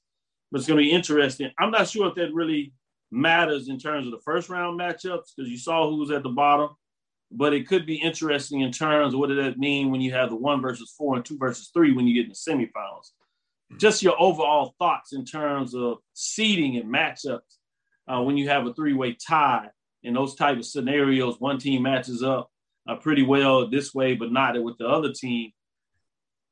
But 0.52 0.60
it's 0.60 0.68
going 0.68 0.78
to 0.78 0.84
be 0.84 0.92
interesting. 0.92 1.52
I'm 1.60 1.72
not 1.72 1.90
sure 1.90 2.08
if 2.10 2.16
that 2.16 2.34
really 2.34 2.74
matters 3.12 3.70
in 3.70 3.78
terms 3.78 4.06
of 4.06 4.12
the 4.12 4.22
first 4.24 4.50
round 4.50 4.80
matchups 4.80 5.34
because 5.36 5.50
you 5.50 5.58
saw 5.58 5.90
who 5.90 5.98
was 5.98 6.12
at 6.12 6.24
the 6.24 6.30
bottom. 6.30 6.70
But 7.32 7.54
it 7.54 7.68
could 7.68 7.86
be 7.86 7.96
interesting 7.96 8.62
in 8.62 8.72
terms 8.72 9.14
of 9.14 9.20
what 9.20 9.30
does 9.30 9.38
that 9.38 9.58
mean 9.58 9.90
when 9.90 10.02
you 10.02 10.12
have 10.12 10.30
the 10.30 10.36
one 10.36 10.62
versus 10.62 10.94
four 10.98 11.16
and 11.16 11.24
two 11.24 11.38
versus 11.38 11.70
three 11.74 11.94
when 11.94 12.06
you 12.08 12.14
get 12.14 12.26
in 12.26 12.30
the 12.30 12.68
semifinals. 12.68 13.12
Just 13.78 14.04
your 14.04 14.22
overall 14.22 14.76
thoughts 14.78 15.14
in 15.14 15.24
terms 15.24 15.74
of 15.74 16.00
seeding 16.14 16.76
and 16.76 16.94
matchups 16.94 17.40
uh, 18.08 18.22
when 18.22 18.36
you 18.36 18.50
have 18.50 18.68
a 18.68 18.74
three-way 18.74 19.16
tie 19.26 19.70
in 20.04 20.14
those 20.14 20.36
type 20.36 20.58
of 20.58 20.66
scenarios. 20.66 21.40
One 21.40 21.58
team 21.58 21.84
matches 21.84 22.22
up 22.22 22.52
uh, 22.88 22.96
pretty 22.96 23.24
well 23.24 23.70
this 23.70 23.94
way, 23.94 24.14
but 24.14 24.32
not 24.32 24.62
with 24.62 24.78
the 24.78 24.88
other 24.88 25.14
team. 25.14 25.52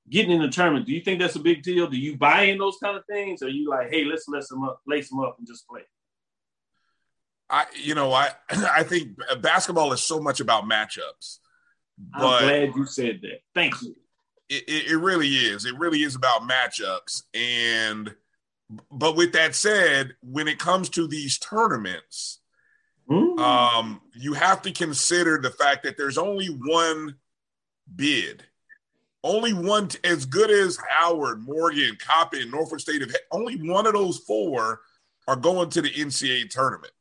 Getting 0.09 0.31
in 0.31 0.41
the 0.41 0.47
tournament, 0.47 0.85
do 0.85 0.93
you 0.93 1.01
think 1.01 1.19
that's 1.19 1.35
a 1.35 1.39
big 1.41 1.61
deal? 1.61 1.87
Do 1.87 1.97
you 1.97 2.17
buy 2.17 2.43
in 2.43 2.57
those 2.57 2.77
kind 2.81 2.97
of 2.97 3.03
things? 3.05 3.43
Or 3.43 3.47
are 3.47 3.49
you 3.49 3.69
like, 3.69 3.89
hey, 3.91 4.05
let's 4.05 4.27
lace 4.27 4.47
them 4.47 4.63
up, 4.63 4.81
lace 4.87 5.09
them 5.09 5.19
up, 5.19 5.35
and 5.37 5.47
just 5.47 5.67
play? 5.67 5.81
I, 7.49 7.65
you 7.75 7.95
know, 7.95 8.13
I, 8.13 8.29
I 8.49 8.83
think 8.83 9.17
basketball 9.41 9.93
is 9.93 10.03
so 10.03 10.19
much 10.19 10.39
about 10.39 10.65
matchups. 10.65 11.39
I'm 12.13 12.21
glad 12.21 12.75
you 12.75 12.85
said 12.85 13.19
that. 13.23 13.41
Thank 13.53 13.81
you. 13.81 13.95
It, 14.47 14.63
it, 14.67 14.91
it 14.91 14.97
really 14.97 15.27
is. 15.27 15.65
It 15.65 15.77
really 15.77 16.03
is 16.03 16.15
about 16.15 16.47
matchups. 16.47 17.23
And, 17.33 18.15
but 18.91 19.15
with 19.15 19.33
that 19.33 19.55
said, 19.55 20.15
when 20.21 20.47
it 20.47 20.59
comes 20.59 20.89
to 20.89 21.07
these 21.07 21.37
tournaments, 21.37 22.39
mm. 23.09 23.39
um, 23.39 24.01
you 24.15 24.33
have 24.33 24.61
to 24.63 24.71
consider 24.71 25.39
the 25.39 25.51
fact 25.51 25.83
that 25.83 25.97
there's 25.97 26.17
only 26.17 26.47
one 26.47 27.15
bid. 27.95 28.43
Only 29.21 29.51
one, 29.51 29.89
t- 29.89 29.99
as 30.05 30.25
good 30.25 30.49
as 30.49 30.77
Howard, 30.89 31.41
Morgan, 31.41 31.97
Coppin, 31.99 32.49
Norfolk 32.49 32.79
State, 32.79 33.03
only 33.31 33.57
one 33.57 33.85
of 33.85 33.91
those 33.91 34.19
four 34.19 34.79
are 35.27 35.35
going 35.35 35.69
to 35.71 35.81
the 35.81 35.91
NCAA 35.91 36.49
tournament 36.49 36.93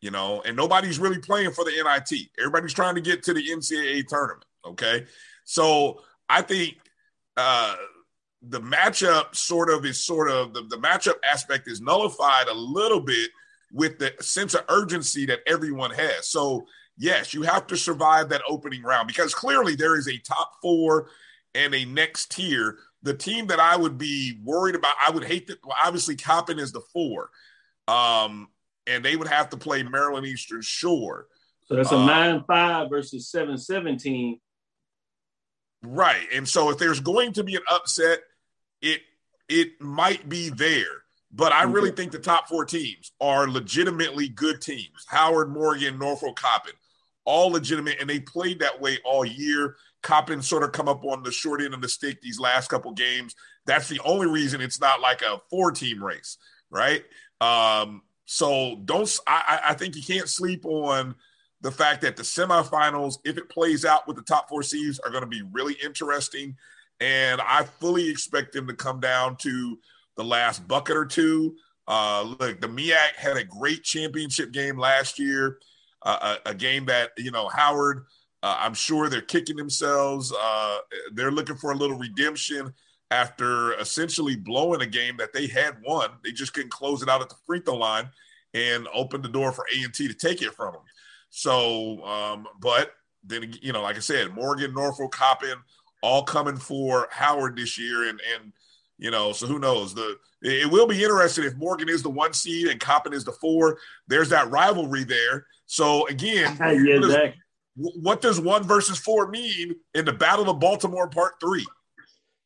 you 0.00 0.10
know, 0.10 0.42
and 0.42 0.56
nobody's 0.56 0.98
really 0.98 1.18
playing 1.18 1.52
for 1.52 1.64
the 1.64 1.70
NIT. 1.70 2.28
Everybody's 2.38 2.74
trying 2.74 2.94
to 2.94 3.00
get 3.00 3.22
to 3.24 3.34
the 3.34 3.48
NCAA 3.48 4.06
tournament. 4.06 4.44
Okay. 4.64 5.06
So 5.44 6.02
I 6.28 6.42
think 6.42 6.76
uh, 7.36 7.76
the 8.42 8.60
matchup 8.60 9.34
sort 9.34 9.70
of 9.70 9.84
is 9.84 10.04
sort 10.04 10.30
of 10.30 10.52
the, 10.52 10.62
the 10.62 10.76
matchup 10.76 11.16
aspect 11.24 11.68
is 11.68 11.80
nullified 11.80 12.48
a 12.48 12.54
little 12.54 13.00
bit 13.00 13.30
with 13.72 13.98
the 13.98 14.12
sense 14.20 14.54
of 14.54 14.64
urgency 14.68 15.26
that 15.26 15.40
everyone 15.46 15.90
has. 15.90 16.28
So, 16.28 16.66
yes, 16.96 17.34
you 17.34 17.42
have 17.42 17.66
to 17.68 17.76
survive 17.76 18.28
that 18.28 18.42
opening 18.48 18.82
round 18.82 19.08
because 19.08 19.34
clearly 19.34 19.74
there 19.74 19.96
is 19.96 20.08
a 20.08 20.18
top 20.18 20.52
four 20.62 21.08
and 21.54 21.74
a 21.74 21.84
next 21.84 22.32
tier. 22.32 22.78
The 23.02 23.14
team 23.14 23.46
that 23.48 23.60
I 23.60 23.76
would 23.76 23.98
be 23.98 24.38
worried 24.44 24.74
about, 24.74 24.94
I 25.04 25.10
would 25.10 25.24
hate 25.24 25.46
that. 25.48 25.64
Well, 25.64 25.76
obviously, 25.82 26.16
Coppin 26.16 26.58
is 26.58 26.72
the 26.72 26.80
four. 26.92 27.30
Um, 27.88 28.48
and 28.86 29.04
they 29.04 29.16
would 29.16 29.28
have 29.28 29.50
to 29.50 29.56
play 29.56 29.82
Maryland 29.82 30.26
Eastern 30.26 30.62
Shore. 30.62 31.26
So 31.64 31.76
that's 31.76 31.92
a 31.92 31.96
uh, 31.96 32.06
nine 32.06 32.44
five 32.46 32.88
versus 32.90 33.28
seven 33.30 33.58
seventeen. 33.58 34.40
Right, 35.82 36.26
and 36.32 36.48
so 36.48 36.70
if 36.70 36.78
there's 36.78 37.00
going 37.00 37.32
to 37.34 37.44
be 37.44 37.56
an 37.56 37.62
upset, 37.70 38.20
it 38.80 39.00
it 39.48 39.80
might 39.80 40.28
be 40.28 40.48
there. 40.48 41.02
But 41.32 41.52
I 41.52 41.64
really 41.64 41.90
think 41.90 42.12
the 42.12 42.18
top 42.18 42.48
four 42.48 42.64
teams 42.64 43.12
are 43.20 43.48
legitimately 43.48 44.28
good 44.28 44.62
teams. 44.62 45.04
Howard, 45.08 45.52
Morgan, 45.52 45.98
Norfolk, 45.98 46.36
Coppin. 46.36 46.72
all 47.26 47.50
legitimate, 47.50 47.96
and 48.00 48.08
they 48.08 48.20
played 48.20 48.60
that 48.60 48.80
way 48.80 48.98
all 49.04 49.24
year. 49.24 49.76
Coppin 50.02 50.40
sort 50.40 50.62
of 50.62 50.72
come 50.72 50.88
up 50.88 51.04
on 51.04 51.22
the 51.22 51.32
short 51.32 51.60
end 51.60 51.74
of 51.74 51.82
the 51.82 51.88
stick 51.88 52.22
these 52.22 52.40
last 52.40 52.68
couple 52.68 52.92
games. 52.92 53.34
That's 53.66 53.88
the 53.88 54.00
only 54.04 54.28
reason 54.28 54.60
it's 54.60 54.80
not 54.80 55.00
like 55.00 55.22
a 55.22 55.40
four 55.50 55.72
team 55.72 56.02
race, 56.02 56.38
right? 56.70 57.04
Um, 57.40 58.02
so 58.26 58.80
don't 58.84 59.08
I, 59.26 59.60
I 59.68 59.74
think 59.74 59.96
you 59.96 60.02
can't 60.02 60.28
sleep 60.28 60.66
on 60.66 61.14
the 61.62 61.70
fact 61.70 62.02
that 62.02 62.16
the 62.16 62.22
semifinals, 62.22 63.18
if 63.24 63.38
it 63.38 63.48
plays 63.48 63.84
out 63.84 64.06
with 64.06 64.16
the 64.16 64.22
top 64.22 64.48
four 64.48 64.62
seeds, 64.62 64.98
are 65.00 65.10
going 65.10 65.22
to 65.22 65.28
be 65.28 65.42
really 65.52 65.76
interesting. 65.82 66.54
And 67.00 67.40
I 67.40 67.64
fully 67.64 68.08
expect 68.10 68.52
them 68.52 68.66
to 68.66 68.74
come 68.74 69.00
down 69.00 69.36
to 69.38 69.78
the 70.16 70.24
last 70.24 70.66
bucket 70.68 70.96
or 70.96 71.06
two. 71.06 71.56
Uh, 71.88 72.34
look, 72.40 72.60
the 72.60 72.68
MEAC 72.68 73.14
had 73.16 73.36
a 73.36 73.44
great 73.44 73.84
championship 73.84 74.52
game 74.52 74.76
last 74.76 75.18
year, 75.18 75.58
uh, 76.02 76.36
a, 76.44 76.50
a, 76.50 76.54
game 76.54 76.84
that, 76.86 77.10
you 77.16 77.30
know, 77.30 77.48
Howard, 77.48 78.06
uh, 78.42 78.56
I'm 78.58 78.74
sure 78.74 79.08
they're 79.08 79.20
kicking 79.20 79.56
themselves. 79.56 80.32
Uh, 80.32 80.78
they're 81.14 81.30
looking 81.30 81.56
for 81.56 81.72
a 81.72 81.76
little 81.76 81.96
redemption 81.96 82.74
after 83.10 83.74
essentially 83.74 84.36
blowing 84.36 84.82
a 84.82 84.86
game 84.86 85.16
that 85.18 85.32
they 85.32 85.46
had 85.46 85.76
won. 85.82 86.10
They 86.24 86.32
just 86.32 86.52
couldn't 86.52 86.70
close 86.70 87.02
it 87.02 87.08
out 87.08 87.22
at 87.22 87.28
the 87.28 87.36
free 87.46 87.60
throw 87.60 87.76
line 87.76 88.10
and 88.54 88.88
open 88.92 89.22
the 89.22 89.28
door 89.28 89.52
for 89.52 89.64
A&T 89.74 90.08
to 90.08 90.14
take 90.14 90.42
it 90.42 90.54
from 90.54 90.72
them. 90.72 90.82
So, 91.30 92.04
um, 92.04 92.46
but 92.60 92.92
then, 93.22 93.54
you 93.60 93.72
know, 93.72 93.82
like 93.82 93.96
I 93.96 94.00
said, 94.00 94.34
Morgan, 94.34 94.74
Norfolk, 94.74 95.12
Coppin, 95.12 95.56
all 96.02 96.22
coming 96.22 96.56
for 96.56 97.08
Howard 97.10 97.56
this 97.56 97.78
year. 97.78 98.08
And, 98.08 98.20
and, 98.34 98.52
you 98.98 99.10
know, 99.10 99.32
so 99.32 99.46
who 99.46 99.58
knows? 99.58 99.94
The 99.94 100.16
it 100.42 100.70
will 100.70 100.86
be 100.86 101.02
interesting 101.02 101.44
if 101.44 101.56
Morgan 101.56 101.88
is 101.88 102.02
the 102.02 102.10
one 102.10 102.32
seed 102.32 102.68
and 102.68 102.80
Coppin 102.80 103.12
is 103.12 103.24
the 103.24 103.32
four. 103.32 103.78
There's 104.06 104.28
that 104.30 104.50
rivalry 104.50 105.04
there. 105.04 105.46
So 105.66 106.06
again, 106.08 106.56
yeah, 106.60 106.98
what, 106.98 107.02
does, 107.02 107.34
what, 107.74 108.20
does, 108.20 108.40
one 108.40 108.62
versus 108.62 108.98
four 108.98 109.28
mean 109.28 109.74
in 109.94 110.04
the 110.04 110.12
Battle 110.12 110.48
of 110.48 110.60
Baltimore 110.60 111.08
Part 111.08 111.34
Three? 111.40 111.66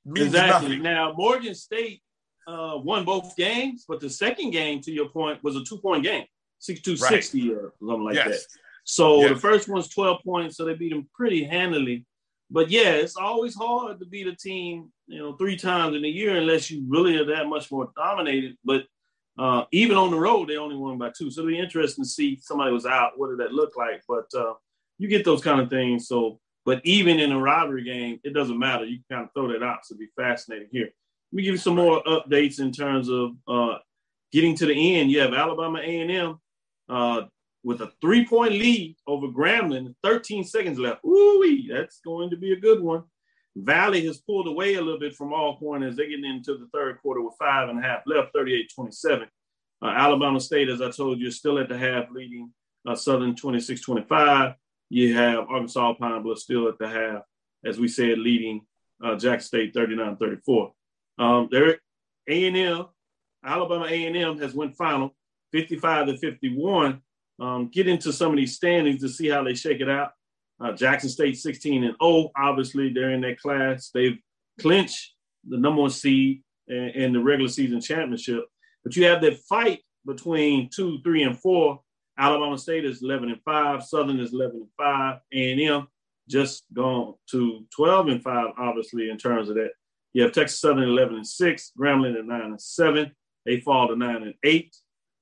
Exactly. 0.07 0.69
Nothing. 0.69 0.83
Now 0.83 1.13
Morgan 1.17 1.55
State 1.55 2.03
uh, 2.47 2.77
won 2.77 3.05
both 3.05 3.37
games, 3.37 3.85
but 3.87 4.01
the 4.01 4.11
second 4.11 4.51
game, 4.51 4.81
to 4.83 4.93
your 4.93 5.09
point, 5.09 5.43
was 5.43 5.57
a 5.57 5.65
two 5.65 5.79
point 5.79 6.05
game, 6.05 6.25
62 6.59 7.03
right. 7.03 7.11
60 7.11 7.53
or 7.53 7.73
something 7.81 8.05
like 8.05 8.15
yes. 8.15 8.29
that. 8.29 8.59
So 8.85 9.21
yes. 9.21 9.31
the 9.31 9.37
first 9.37 9.69
one's 9.69 9.89
12 9.89 10.23
points, 10.25 10.57
so 10.57 10.65
they 10.65 10.75
beat 10.75 10.91
them 10.91 11.09
pretty 11.15 11.45
handily. 11.45 12.07
But 12.51 12.71
yeah, 12.71 12.93
it's 12.93 13.17
always 13.17 13.55
hard 13.55 14.01
to 14.01 14.07
beat 14.07 14.27
a 14.27 14.35
team, 14.35 14.91
you 15.07 15.19
know, 15.19 15.35
three 15.35 15.57
times 15.57 15.95
in 15.95 16.05
a 16.05 16.09
year 16.09 16.37
unless 16.37 16.71
you 16.71 16.85
really 16.89 17.17
are 17.17 17.25
that 17.27 17.47
much 17.47 17.71
more 17.71 17.91
dominated. 17.97 18.57
But 18.65 18.87
uh, 19.39 19.65
even 19.71 19.97
on 19.97 20.11
the 20.11 20.19
road, 20.19 20.49
they 20.49 20.57
only 20.57 20.77
won 20.77 20.99
by 20.99 21.11
two. 21.17 21.31
So 21.31 21.41
it'll 21.41 21.53
be 21.53 21.59
interesting 21.59 22.05
to 22.05 22.09
see 22.11 22.41
somebody 22.43 22.73
was 22.73 22.87
out. 22.87 23.13
What 23.17 23.29
did 23.29 23.39
that 23.39 23.53
look 23.53 23.77
like? 23.77 24.03
But 24.09 24.27
uh, 24.35 24.55
you 24.99 25.09
get 25.09 25.25
those 25.25 25.43
kind 25.43 25.61
of 25.61 25.71
things. 25.71 26.09
So, 26.09 26.41
but 26.65 26.81
even 26.85 27.19
in 27.19 27.33
a 27.33 27.39
rivalry 27.39 27.85
game, 27.85 28.21
it 28.25 28.35
doesn't 28.35 28.59
matter. 28.59 28.85
You 28.85 28.99
can 29.09 29.17
kind 29.19 29.25
of 29.25 29.33
throw 29.35 29.53
that 29.53 29.65
out. 29.65 29.85
So 29.85 29.97
be 29.97 30.09
fascinating 30.17 30.69
here. 30.71 30.91
Let 31.33 31.37
me 31.37 31.43
give 31.43 31.53
you 31.53 31.59
some 31.59 31.77
more 31.77 32.03
updates 32.05 32.61
in 32.61 32.73
terms 32.73 33.09
of 33.09 33.33
uh, 33.49 33.79
getting 34.33 34.55
to 34.57 34.67
the 34.67 34.97
end. 34.97 35.11
You 35.11 35.21
have 35.21 35.33
Alabama 35.33 35.79
A&M 35.79 36.39
uh, 36.89 37.23
with 37.63 37.81
a 37.83 37.93
three-point 38.01 38.53
lead 38.53 38.97
over 39.07 39.29
Grambling, 39.29 39.95
13 40.03 40.45
seconds 40.45 40.79
left. 40.79 41.05
Ooh, 41.05 41.67
that's 41.71 42.01
going 42.05 42.31
to 42.31 42.37
be 42.37 42.53
a 42.53 42.61
good 42.61 42.81
one. 42.81 43.05
Valley 43.57 44.07
has 44.07 44.19
pulled 44.19 44.47
away 44.47 44.75
a 44.75 44.81
little 44.81 45.01
bit 45.01 45.15
from 45.15 45.33
Alcorn 45.33 45.83
as 45.83 45.97
they 45.97 46.09
get 46.09 46.25
into 46.25 46.57
the 46.57 46.69
third 46.73 47.01
quarter 47.01 47.21
with 47.21 47.35
five 47.39 47.69
and 47.69 47.79
a 47.79 47.83
half 47.83 48.03
left, 48.07 48.35
38-27. 48.35 49.27
Uh, 49.83 49.87
Alabama 49.87 50.41
State, 50.41 50.69
as 50.69 50.81
I 50.81 50.91
told 50.91 51.19
you, 51.19 51.29
is 51.29 51.37
still 51.37 51.59
at 51.59 51.69
the 51.69 51.77
half 51.77 52.11
leading 52.11 52.53
uh, 52.87 52.95
Southern 52.95 53.35
26-25. 53.35 54.55
You 54.91 55.15
have 55.15 55.49
Arkansas 55.49 55.95
Pine 55.95 56.23
Bluff 56.23 56.39
still 56.39 56.69
at 56.69 56.79
the 56.79 56.89
half, 56.89 57.23
as 57.65 57.79
we 57.79 57.89
said, 57.89 58.19
leading 58.19 58.63
uh, 59.03 59.17
Jackson 59.17 59.47
State 59.47 59.75
39-34. 59.75 60.73
Um, 61.19 61.49
they're 61.51 61.79
A&M, 62.29 62.87
Alabama 63.45 63.87
A&M 63.87 64.39
has 64.39 64.53
went 64.53 64.77
final 64.77 65.15
55 65.53 66.07
to 66.07 66.19
51. 66.19 67.01
Um, 67.41 67.69
get 67.69 67.89
into 67.89 68.13
some 68.13 68.33
of 68.33 68.37
these 68.37 68.57
standings 68.57 69.01
to 69.01 69.09
see 69.09 69.29
how 69.29 69.43
they 69.43 69.55
shake 69.55 69.81
it 69.81 69.89
out. 69.89 70.11
Uh, 70.61 70.73
Jackson 70.73 71.09
State 71.09 71.39
16 71.39 71.85
and 71.85 71.97
0. 72.03 72.31
Obviously, 72.37 72.93
they're 72.93 73.13
in 73.13 73.23
that 73.23 73.41
class. 73.41 73.91
They've 73.95 74.19
clinched 74.61 75.15
the 75.49 75.57
number 75.57 75.81
one 75.81 75.91
seed 75.91 76.43
in 76.69 77.13
the 77.13 77.21
regular 77.21 77.49
season 77.49 77.81
championship. 77.81 78.45
But 78.85 78.95
you 78.95 79.05
have 79.07 79.23
that 79.23 79.39
fight 79.49 79.81
between 80.05 80.69
two, 80.69 81.01
three, 81.03 81.23
and 81.23 81.39
four. 81.39 81.81
Alabama 82.21 82.59
State 82.59 82.85
is 82.85 83.03
11 83.03 83.31
and 83.31 83.41
5. 83.43 83.83
Southern 83.83 84.21
is 84.21 84.35
11 84.35 84.57
and 84.57 84.69
5. 84.77 85.19
A&M 85.33 85.89
just 86.29 86.65
gone 86.73 87.15
to 87.31 87.65
12 87.75 88.09
and 88.09 88.23
5, 88.23 88.47
obviously, 88.59 89.11
in 89.11 89.17
terms 89.17 89.49
of 89.49 89.57
that. 89.57 89.71
You 90.13 90.23
have 90.23 90.33
Texas 90.33 90.61
Southern 90.61 90.85
11 90.85 91.17
and 91.17 91.27
6, 91.27 91.73
Grambling 91.79 92.19
at 92.19 92.27
9 92.27 92.41
and 92.41 92.61
7. 92.61 93.11
They 93.47 93.61
fall 93.61 93.89
to 93.89 93.97
9 93.97 94.23
and 94.23 94.35
8. 94.45 94.77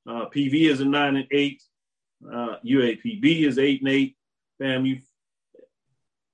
Uh, 0.08 0.24
PV 0.34 0.70
is 0.70 0.80
a 0.80 0.84
9 0.84 1.16
and 1.16 1.26
8. 1.30 1.62
Uh, 2.26 2.56
UAPB 2.66 3.46
is 3.46 3.58
8 3.58 3.80
and 3.80 3.90
8. 3.90 4.16
FAMU, 4.60 5.00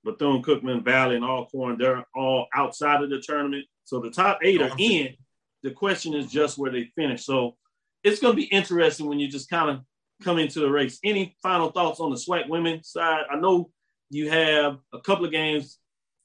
Bethune 0.03 0.41
Cookman, 0.41 0.83
Valley, 0.83 1.15
and 1.15 1.25
Alcorn, 1.25 1.77
they're 1.77 2.05
all 2.15 2.47
outside 2.55 3.03
of 3.03 3.09
the 3.09 3.21
tournament. 3.21 3.65
So 3.83 3.99
the 3.99 4.09
top 4.09 4.39
eight 4.43 4.61
are 4.61 4.71
in. 4.77 5.15
The 5.63 5.71
question 5.71 6.13
is 6.13 6.31
just 6.31 6.57
where 6.57 6.71
they 6.71 6.91
finish. 6.95 7.25
So 7.25 7.55
it's 8.03 8.19
going 8.19 8.33
to 8.33 8.41
be 8.41 8.47
interesting 8.47 9.07
when 9.07 9.19
you 9.19 9.27
just 9.27 9.49
kind 9.49 9.69
of 9.69 9.81
come 10.23 10.39
into 10.39 10.59
the 10.59 10.69
race. 10.69 10.99
Any 11.03 11.35
final 11.41 11.71
thoughts 11.71 11.99
on 11.99 12.11
the 12.11 12.17
SWAC 12.17 12.47
women 12.49 12.83
side? 12.83 13.23
I 13.29 13.35
know 13.37 13.69
you 14.09 14.29
have 14.29 14.77
a 14.93 14.99
couple 14.99 15.25
of 15.25 15.31
games 15.31 15.79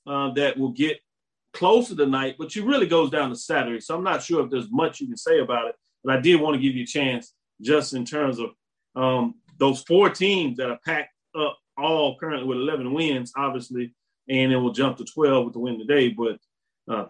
uh, 0.06 0.32
that 0.34 0.58
will 0.58 0.72
get 0.72 0.98
closer 1.52 1.96
tonight, 1.96 2.36
but 2.38 2.54
it 2.54 2.64
really 2.64 2.86
goes 2.86 3.10
down 3.10 3.30
to 3.30 3.36
Saturday. 3.36 3.80
So 3.80 3.96
I'm 3.96 4.04
not 4.04 4.22
sure 4.22 4.44
if 4.44 4.50
there's 4.50 4.70
much 4.70 5.00
you 5.00 5.08
can 5.08 5.16
say 5.16 5.40
about 5.40 5.68
it. 5.68 5.74
But 6.04 6.16
I 6.16 6.20
did 6.20 6.40
want 6.40 6.54
to 6.54 6.60
give 6.60 6.76
you 6.76 6.84
a 6.84 6.86
chance 6.86 7.34
just 7.60 7.94
in 7.94 8.04
terms 8.04 8.38
of 8.38 8.50
um, 8.96 9.34
those 9.58 9.82
four 9.82 10.10
teams 10.10 10.56
that 10.56 10.70
are 10.70 10.78
packed 10.84 11.14
up 11.38 11.58
all 11.76 12.18
currently 12.18 12.46
with 12.46 12.58
11 12.58 12.92
wins, 12.92 13.32
obviously, 13.36 13.94
and 14.28 14.52
it 14.52 14.56
will 14.56 14.72
jump 14.72 14.96
to 14.98 15.04
12 15.04 15.44
with 15.44 15.54
the 15.54 15.60
win 15.60 15.78
today. 15.78 16.08
But 16.08 16.38
uh, 16.90 17.06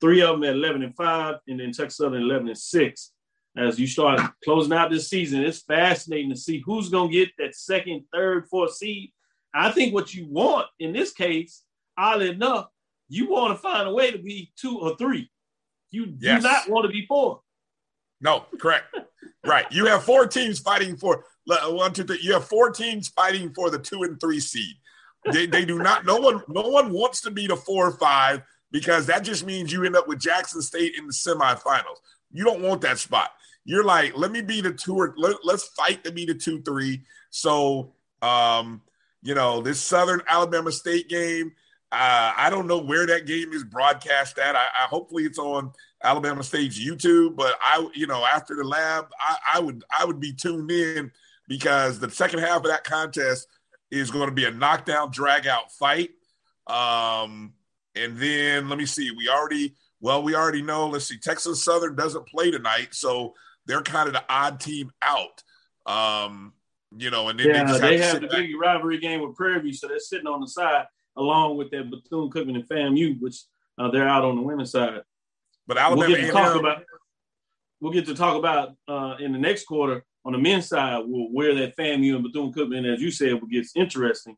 three 0.00 0.22
of 0.22 0.40
them 0.40 0.44
at 0.44 0.56
11 0.56 0.82
and 0.82 0.96
5, 0.96 1.36
and 1.48 1.60
then 1.60 1.72
Texas 1.72 1.96
Southern 1.96 2.22
11 2.22 2.48
and 2.48 2.58
6. 2.58 3.11
As 3.56 3.78
you 3.78 3.86
start 3.86 4.20
closing 4.44 4.72
out 4.72 4.90
this 4.90 5.10
season, 5.10 5.42
it's 5.42 5.62
fascinating 5.62 6.30
to 6.30 6.36
see 6.36 6.62
who's 6.64 6.88
going 6.88 7.10
to 7.10 7.16
get 7.16 7.30
that 7.38 7.54
second, 7.54 8.04
third, 8.12 8.48
fourth 8.48 8.74
seed. 8.74 9.12
I 9.54 9.70
think 9.70 9.92
what 9.92 10.14
you 10.14 10.26
want 10.30 10.66
in 10.78 10.92
this 10.94 11.12
case, 11.12 11.62
oddly 11.98 12.30
enough, 12.30 12.68
you 13.08 13.28
want 13.28 13.54
to 13.54 13.60
find 13.60 13.86
a 13.86 13.92
way 13.92 14.10
to 14.10 14.18
be 14.18 14.52
two 14.56 14.78
or 14.78 14.96
three. 14.96 15.30
You 15.90 16.14
yes. 16.18 16.40
do 16.40 16.48
not 16.48 16.68
want 16.70 16.86
to 16.86 16.88
be 16.90 17.04
four. 17.06 17.40
No, 18.22 18.46
correct. 18.58 18.86
right. 19.46 19.66
You 19.70 19.84
have 19.86 20.02
four 20.02 20.26
teams 20.26 20.58
fighting 20.58 20.96
for 20.96 21.26
one, 21.46 21.92
two, 21.92 22.04
three. 22.04 22.20
You 22.22 22.32
have 22.32 22.44
four 22.44 22.70
teams 22.70 23.08
fighting 23.08 23.52
for 23.52 23.68
the 23.68 23.78
two 23.78 24.04
and 24.04 24.18
three 24.18 24.40
seed. 24.40 24.76
They, 25.30 25.44
they 25.46 25.66
do 25.66 25.78
not. 25.78 26.06
No 26.06 26.16
one. 26.16 26.42
No 26.48 26.62
one 26.62 26.92
wants 26.92 27.20
to 27.22 27.30
be 27.30 27.46
the 27.46 27.56
four 27.56 27.88
or 27.88 27.92
five 27.92 28.42
because 28.70 29.06
that 29.06 29.22
just 29.22 29.44
means 29.44 29.70
you 29.70 29.84
end 29.84 29.94
up 29.94 30.08
with 30.08 30.18
Jackson 30.18 30.62
State 30.62 30.94
in 30.96 31.06
the 31.06 31.12
semifinals. 31.12 31.98
You 32.32 32.44
don't 32.44 32.62
want 32.62 32.80
that 32.80 32.98
spot. 32.98 33.30
You're 33.64 33.84
like, 33.84 34.16
let 34.16 34.32
me 34.32 34.42
be 34.42 34.60
the 34.60 34.72
two 34.72 34.96
or 34.96 35.14
let, 35.16 35.36
let's 35.44 35.68
fight 35.68 36.04
to 36.04 36.12
be 36.12 36.24
the 36.24 36.34
two 36.34 36.62
three. 36.62 37.02
So, 37.30 37.92
um, 38.20 38.82
you 39.22 39.34
know, 39.34 39.62
this 39.62 39.80
Southern 39.80 40.22
Alabama 40.28 40.72
State 40.72 41.08
game 41.08 41.52
uh, 41.92 42.32
I 42.34 42.48
don't 42.48 42.66
know 42.66 42.78
where 42.78 43.06
that 43.06 43.26
game 43.26 43.52
is 43.52 43.64
broadcast 43.64 44.38
at. 44.38 44.56
I, 44.56 44.64
I, 44.74 44.86
hopefully 44.86 45.24
it's 45.24 45.38
on 45.38 45.72
Alabama 46.02 46.42
State's 46.42 46.82
YouTube. 46.82 47.36
But 47.36 47.54
I, 47.60 47.86
you 47.94 48.06
know, 48.06 48.24
after 48.24 48.56
the 48.56 48.64
lab, 48.64 49.08
I, 49.20 49.36
I 49.54 49.60
would 49.60 49.84
I 49.96 50.06
would 50.06 50.18
be 50.18 50.32
tuned 50.32 50.70
in 50.70 51.12
because 51.48 51.98
the 51.98 52.10
second 52.10 52.38
half 52.38 52.56
of 52.56 52.68
that 52.68 52.84
contest 52.84 53.46
is 53.90 54.10
going 54.10 54.28
to 54.30 54.34
be 54.34 54.46
a 54.46 54.50
knockdown, 54.50 55.10
drag 55.10 55.46
out 55.46 55.70
fight. 55.70 56.12
Um, 56.66 57.52
and 57.94 58.16
then 58.16 58.70
let 58.70 58.78
me 58.78 58.86
see. 58.86 59.10
We 59.10 59.28
already 59.28 59.74
well, 60.00 60.22
we 60.22 60.34
already 60.34 60.62
know. 60.62 60.88
Let's 60.88 61.06
see. 61.06 61.18
Texas 61.18 61.62
Southern 61.62 61.94
doesn't 61.94 62.26
play 62.26 62.50
tonight, 62.50 62.94
so 62.94 63.34
they're 63.66 63.82
kind 63.82 64.08
of 64.08 64.14
the 64.14 64.24
odd 64.28 64.60
team 64.60 64.90
out. 65.02 65.42
Um, 65.86 66.52
you 66.96 67.10
know, 67.10 67.28
and 67.28 67.38
then 67.38 67.48
yeah, 67.48 67.72
they, 67.72 67.78
they 67.78 67.98
have, 67.98 68.20
the 68.20 68.26
back. 68.26 68.36
big 68.38 68.54
rivalry 68.60 68.98
game 68.98 69.20
with 69.20 69.34
Prairie 69.34 69.60
View, 69.60 69.72
so 69.72 69.88
they're 69.88 69.98
sitting 69.98 70.26
on 70.26 70.40
the 70.40 70.46
side 70.46 70.84
along 71.16 71.56
with 71.56 71.70
that 71.70 71.90
Bethune 71.90 72.30
Cookman 72.30 72.54
and 72.54 72.68
FAMU, 72.68 73.20
which 73.20 73.36
uh, 73.78 73.90
they're 73.90 74.08
out 74.08 74.24
on 74.24 74.36
the 74.36 74.42
women's 74.42 74.72
side. 74.72 75.00
But 75.66 75.78
Alabama 75.78 76.08
we'll 76.08 76.16
get 76.16 76.26
to 76.26 76.32
talk 76.32 76.56
about 76.56 76.82
we'll 77.80 77.92
get 77.92 78.06
to 78.06 78.14
talk 78.14 78.36
about 78.36 78.74
uh, 78.88 79.16
in 79.20 79.32
the 79.32 79.38
next 79.38 79.64
quarter 79.64 80.04
on 80.24 80.32
the 80.32 80.38
men's 80.38 80.68
side 80.68 81.02
we'll, 81.06 81.28
where 81.32 81.54
that 81.54 81.76
FAMU 81.76 82.14
and 82.14 82.22
Bethune 82.22 82.52
Cookman, 82.52 82.92
as 82.92 83.00
you 83.00 83.10
said, 83.10 83.34
will 83.34 83.48
get 83.48 83.66
interesting. 83.74 84.36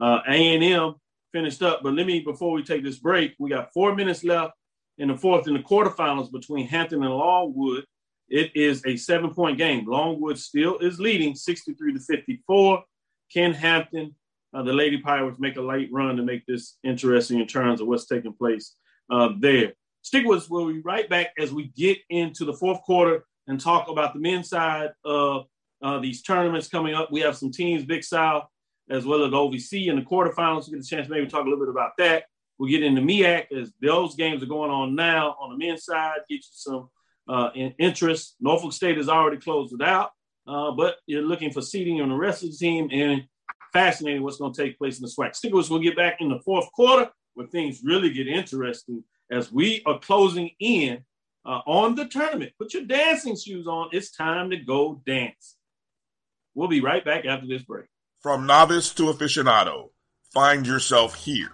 Uh, 0.00 0.20
A&M 0.28 0.94
finished 1.32 1.62
up, 1.62 1.82
but 1.82 1.94
let 1.94 2.06
me 2.06 2.20
before 2.20 2.52
we 2.52 2.62
take 2.62 2.84
this 2.84 2.98
break, 2.98 3.34
we 3.38 3.50
got 3.50 3.72
four 3.72 3.94
minutes 3.94 4.24
left 4.24 4.52
in 4.98 5.08
the 5.08 5.16
fourth 5.16 5.46
in 5.46 5.54
the 5.54 5.60
quarterfinals 5.60 6.30
between 6.30 6.66
Hampton 6.66 7.02
and 7.02 7.12
Longwood. 7.12 7.84
It 8.28 8.50
is 8.54 8.82
a 8.86 8.96
seven-point 8.96 9.58
game. 9.58 9.86
Longwood 9.86 10.38
still 10.38 10.78
is 10.78 10.98
leading 10.98 11.34
63 11.34 11.94
to 11.94 12.00
54. 12.00 12.82
Ken 13.32 13.52
Hampton 13.52 14.14
uh, 14.56 14.62
the 14.62 14.72
Lady 14.72 14.98
Pirates 14.98 15.38
make 15.38 15.56
a 15.56 15.60
late 15.60 15.90
run 15.92 16.16
to 16.16 16.22
make 16.22 16.46
this 16.46 16.78
interesting 16.82 17.40
in 17.40 17.46
terms 17.46 17.80
of 17.80 17.86
what's 17.86 18.06
taking 18.06 18.32
place 18.32 18.74
uh, 19.10 19.30
there. 19.38 19.74
Stick 20.00 20.24
with 20.24 20.38
us. 20.38 20.50
We'll 20.50 20.72
be 20.72 20.80
right 20.80 21.08
back 21.10 21.32
as 21.38 21.52
we 21.52 21.72
get 21.76 21.98
into 22.08 22.46
the 22.46 22.54
fourth 22.54 22.80
quarter 22.82 23.24
and 23.48 23.60
talk 23.60 23.88
about 23.88 24.14
the 24.14 24.20
men's 24.20 24.48
side 24.48 24.90
of 25.04 25.44
uh, 25.82 25.98
these 25.98 26.22
tournaments 26.22 26.68
coming 26.68 26.94
up. 26.94 27.12
We 27.12 27.20
have 27.20 27.36
some 27.36 27.52
teams, 27.52 27.84
Big 27.84 28.02
South, 28.02 28.46
as 28.88 29.04
well 29.04 29.24
as 29.24 29.30
the 29.30 29.36
OVC 29.36 29.88
in 29.88 29.96
the 29.96 30.02
quarterfinals. 30.02 30.66
We 30.66 30.74
get 30.74 30.86
a 30.86 30.88
chance 30.88 31.08
maybe 31.08 31.26
talk 31.26 31.44
a 31.44 31.48
little 31.48 31.64
bit 31.64 31.68
about 31.68 31.92
that. 31.98 32.24
We'll 32.58 32.70
get 32.70 32.82
into 32.82 33.02
MEAC 33.02 33.52
as 33.52 33.72
those 33.82 34.14
games 34.14 34.42
are 34.42 34.46
going 34.46 34.70
on 34.70 34.94
now 34.94 35.36
on 35.38 35.50
the 35.50 35.66
men's 35.66 35.84
side, 35.84 36.20
get 36.30 36.36
you 36.36 36.42
some 36.42 36.88
uh, 37.28 37.50
interest. 37.78 38.36
Norfolk 38.40 38.72
State 38.72 38.96
has 38.96 39.08
already 39.08 39.38
closed 39.38 39.74
it 39.74 39.82
out, 39.82 40.10
uh, 40.46 40.72
but 40.72 40.96
you're 41.06 41.22
looking 41.22 41.52
for 41.52 41.62
seating 41.62 42.00
on 42.00 42.08
the 42.08 42.14
rest 42.16 42.42
of 42.42 42.50
the 42.50 42.56
team 42.56 42.88
and 42.92 43.24
fascinating 43.72 44.22
what's 44.22 44.38
going 44.38 44.52
to 44.52 44.62
take 44.62 44.78
place 44.78 44.98
in 44.98 45.02
the 45.02 45.10
SWAC. 45.10 45.34
Stick 45.34 45.52
with 45.52 45.64
us. 45.64 45.70
We'll 45.70 45.80
get 45.80 45.96
back 45.96 46.20
in 46.20 46.28
the 46.28 46.40
fourth 46.44 46.70
quarter 46.72 47.10
where 47.34 47.46
things 47.46 47.80
really 47.84 48.10
get 48.10 48.26
interesting 48.26 49.04
as 49.30 49.52
we 49.52 49.82
are 49.86 49.98
closing 49.98 50.50
in 50.60 51.04
uh, 51.44 51.60
on 51.66 51.94
the 51.94 52.06
tournament. 52.06 52.52
Put 52.58 52.74
your 52.74 52.84
dancing 52.84 53.36
shoes 53.36 53.66
on. 53.66 53.90
It's 53.92 54.10
time 54.10 54.50
to 54.50 54.56
go 54.56 55.02
dance. 55.06 55.56
We'll 56.54 56.68
be 56.68 56.80
right 56.80 57.04
back 57.04 57.26
after 57.26 57.46
this 57.46 57.62
break. 57.62 57.86
From 58.20 58.46
novice 58.46 58.94
to 58.94 59.04
aficionado, 59.04 59.90
find 60.32 60.66
yourself 60.66 61.14
here. 61.14 61.52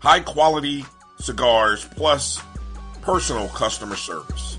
High 0.00 0.20
quality 0.20 0.84
cigars 1.20 1.86
plus 1.94 2.42
personal 3.02 3.48
customer 3.48 3.96
service. 3.96 4.58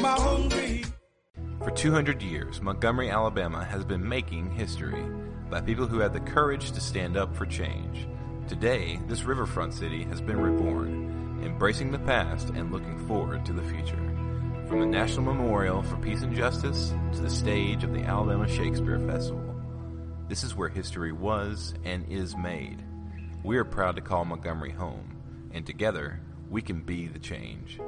cuisines. 0.00 0.92
For 1.62 1.70
200 1.70 2.22
years, 2.22 2.60
Montgomery, 2.60 3.10
Alabama 3.10 3.64
has 3.64 3.84
been 3.84 4.06
making 4.06 4.50
history 4.50 5.04
by 5.50 5.60
people 5.60 5.86
who 5.86 6.00
had 6.00 6.12
the 6.12 6.20
courage 6.20 6.72
to 6.72 6.80
stand 6.80 7.16
up 7.16 7.34
for 7.34 7.46
change. 7.46 8.06
Today, 8.48 8.98
this 9.06 9.24
riverfront 9.24 9.72
city 9.72 10.04
has 10.04 10.20
been 10.20 10.38
reborn, 10.38 11.40
embracing 11.42 11.90
the 11.90 11.98
past 12.00 12.50
and 12.50 12.72
looking 12.72 13.06
forward 13.06 13.46
to 13.46 13.52
the 13.52 13.62
future. 13.62 14.10
From 14.68 14.80
the 14.80 14.86
National 14.86 15.32
Memorial 15.32 15.82
for 15.82 15.96
Peace 15.96 16.22
and 16.22 16.34
Justice 16.34 16.92
to 17.12 17.20
the 17.20 17.30
stage 17.30 17.84
of 17.84 17.92
the 17.92 18.02
Alabama 18.02 18.48
Shakespeare 18.48 18.98
Festival, 19.06 19.54
this 20.28 20.42
is 20.42 20.56
where 20.56 20.68
history 20.68 21.12
was 21.12 21.74
and 21.84 22.06
is 22.10 22.36
made. 22.36 22.82
We 23.42 23.58
are 23.58 23.64
proud 23.64 23.96
to 23.96 24.02
call 24.02 24.24
Montgomery 24.24 24.72
home, 24.72 25.16
and 25.52 25.64
together, 25.64 26.20
we 26.50 26.62
can 26.62 26.80
be 26.80 27.06
the 27.06 27.18
change. 27.18 27.78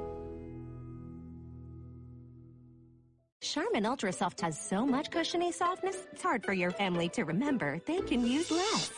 Charmin 3.41 3.84
Ultra 3.84 4.12
Soft 4.12 4.41
has 4.41 4.59
so 4.59 4.87
much 4.87 5.11
cushiony 5.11 5.53
softness, 5.53 6.07
it's 6.12 6.22
hard 6.22 6.45
for 6.45 6.53
your 6.53 6.70
family 6.70 7.09
to 7.11 7.24
remember 7.24 7.80
they 7.87 8.01
can 8.01 8.26
use 8.26 8.51
less. 8.51 8.91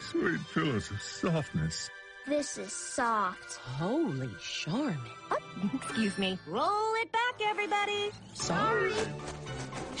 Sweet 0.00 0.40
pillows 0.52 0.90
of 0.90 1.02
softness. 1.02 1.90
This 2.26 2.56
is 2.56 2.72
soft. 2.72 3.56
Holy 3.56 4.30
Charmin. 4.40 4.98
Excuse 5.74 6.18
me. 6.18 6.38
Roll 6.46 6.94
it 7.02 7.12
back, 7.12 7.40
everybody. 7.42 8.10
Sorry. 8.34 8.92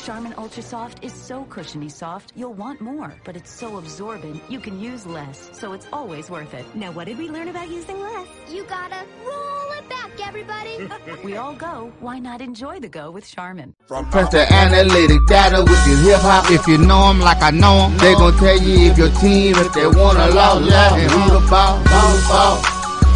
Charmin 0.04 0.34
Ultra 0.36 0.62
Soft 0.62 1.02
is 1.02 1.14
so 1.14 1.44
cushiony 1.44 1.88
soft, 1.88 2.34
you'll 2.36 2.52
want 2.52 2.78
more, 2.82 3.14
but 3.24 3.36
it's 3.36 3.50
so 3.50 3.78
absorbent, 3.78 4.42
you 4.50 4.60
can 4.60 4.78
use 4.78 5.06
less, 5.06 5.48
so 5.54 5.72
it's 5.72 5.86
always 5.94 6.28
worth 6.28 6.52
it. 6.52 6.66
Now, 6.74 6.92
what 6.92 7.06
did 7.06 7.16
we 7.16 7.30
learn 7.30 7.48
about 7.48 7.70
using 7.70 7.98
less? 7.98 8.28
You 8.50 8.64
gotta 8.64 9.06
roll 9.24 9.72
it 9.78 9.88
back, 9.88 10.10
everybody. 10.20 10.90
we 11.24 11.36
all 11.38 11.54
go. 11.54 11.90
Why 12.00 12.18
not 12.18 12.42
enjoy 12.42 12.80
the 12.80 12.88
go 12.88 13.10
with 13.10 13.26
Charmin? 13.26 13.74
From 13.86 14.10
press 14.10 14.30
the 14.30 14.52
analytic 14.52 15.20
data 15.26 15.62
with 15.62 15.86
your 15.86 15.96
hip 15.96 16.20
hop. 16.20 16.50
If 16.50 16.66
you 16.66 16.76
know 16.76 17.08
them 17.08 17.20
like 17.20 17.40
I 17.40 17.50
know 17.50 17.88
them, 17.88 17.96
they 17.96 18.12
gon' 18.12 18.36
tell 18.36 18.58
you 18.58 18.90
if 18.90 18.98
your 18.98 19.10
team, 19.22 19.54
if 19.56 19.72
they 19.72 19.86
wanna 19.86 20.26
lose, 20.26 20.70
and 20.70 21.10
who 21.10 21.40
the 21.40 21.46
ball, 21.48 21.82
ball, 21.84 22.60
ball. 22.60 22.73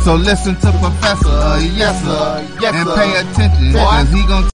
So 0.09 0.14
listen 0.14 0.54
to 0.54 0.72
Professor, 0.80 1.28
uh, 1.28 1.61
yes 1.76 2.02
sir, 2.02 2.59
yes, 2.62 2.74
and 2.74 2.88
pay 2.96 3.20
attention, 3.20 3.74
cause 3.74 4.11
he 4.11 4.26
gon' 4.26 4.48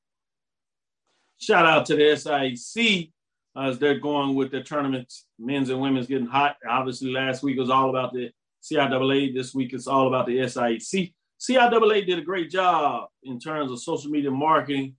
Shout 1.38 1.64
out 1.64 1.86
to 1.86 1.94
the 1.94 2.16
SIC 2.16 3.10
uh, 3.54 3.68
as 3.68 3.78
they're 3.78 4.00
going 4.00 4.34
with 4.34 4.50
the 4.50 4.64
tournaments. 4.64 5.26
Men's 5.38 5.70
and 5.70 5.80
women's 5.80 6.08
getting 6.08 6.26
hot. 6.26 6.56
Obviously, 6.68 7.12
last 7.12 7.44
week 7.44 7.56
was 7.56 7.70
all 7.70 7.88
about 7.88 8.12
the 8.12 8.32
CIAA. 8.64 9.32
This 9.32 9.54
week 9.54 9.72
it's 9.74 9.86
all 9.86 10.08
about 10.08 10.26
the 10.26 10.48
SIC. 10.48 11.12
CIAA 11.40 12.04
did 12.04 12.18
a 12.18 12.22
great 12.22 12.50
job 12.50 13.06
in 13.22 13.38
terms 13.38 13.70
of 13.70 13.80
social 13.80 14.10
media 14.10 14.32
marketing, 14.32 14.96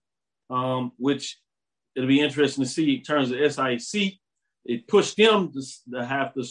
um, 0.49 0.93
which 0.95 1.37
it'll 1.97 2.07
be 2.07 2.21
interesting 2.21 2.63
to 2.63 2.69
see 2.69 2.95
in 2.95 3.03
terms 3.03 3.29
of 3.29 3.81
SIC. 3.81 4.13
It 4.63 4.87
pushed 4.87 5.17
them 5.17 5.51
to, 5.51 5.61
to 5.95 6.05
have 6.05 6.33
to 6.35 6.45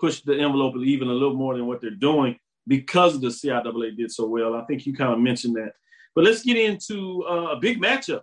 push 0.00 0.22
the 0.22 0.38
envelope 0.38 0.74
even 0.82 1.08
a 1.08 1.12
little 1.12 1.36
more 1.36 1.54
than 1.54 1.66
what 1.66 1.82
they're 1.82 1.90
doing 1.90 2.38
because 2.66 3.20
the 3.20 3.28
CIAA 3.28 3.96
did 3.96 4.10
so 4.10 4.26
well. 4.26 4.54
I 4.54 4.64
think 4.64 4.86
you 4.86 4.94
kind 4.94 5.12
of 5.12 5.18
mentioned 5.18 5.56
that. 5.56 5.72
But 6.14 6.24
let's 6.24 6.42
get 6.42 6.56
into 6.56 7.24
uh, 7.28 7.52
a 7.52 7.56
big 7.56 7.80
matchup 7.80 8.22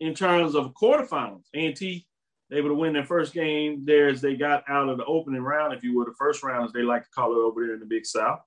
in 0.00 0.14
terms 0.14 0.54
of 0.54 0.72
quarterfinals. 0.74 1.44
A&T 1.54 2.06
able 2.52 2.68
to 2.68 2.74
win 2.74 2.92
their 2.92 3.04
first 3.04 3.32
game 3.32 3.84
there 3.84 4.08
as 4.08 4.20
they 4.20 4.36
got 4.36 4.62
out 4.68 4.88
of 4.88 4.98
the 4.98 5.04
opening 5.04 5.42
round, 5.42 5.74
if 5.74 5.82
you 5.82 5.96
will, 5.96 6.04
the 6.04 6.14
first 6.18 6.42
round, 6.42 6.66
as 6.66 6.72
they 6.72 6.82
like 6.82 7.02
to 7.02 7.10
call 7.10 7.32
it 7.32 7.38
over 7.38 7.64
there 7.64 7.74
in 7.74 7.80
the 7.80 7.86
Big 7.86 8.06
South. 8.06 8.40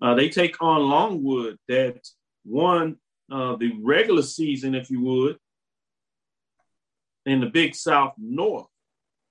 Uh, 0.00 0.14
they 0.14 0.28
take 0.28 0.56
on 0.62 0.88
Longwood 0.88 1.58
that 1.68 1.98
won 2.44 2.96
uh, 3.30 3.56
the 3.56 3.72
regular 3.82 4.22
season, 4.22 4.74
if 4.74 4.90
you 4.90 5.00
would, 5.02 5.36
in 7.26 7.40
the 7.40 7.46
Big 7.46 7.74
South 7.74 8.14
North. 8.18 8.66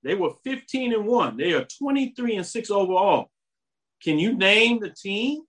They 0.03 0.15
were 0.15 0.31
15 0.43 0.93
and 0.93 1.05
1. 1.05 1.37
They 1.37 1.53
are 1.53 1.65
23 1.65 2.37
and 2.37 2.45
6 2.45 2.71
overall. 2.71 3.29
Can 4.03 4.19
you 4.19 4.35
name 4.35 4.79
the 4.79 4.89
team 4.89 5.41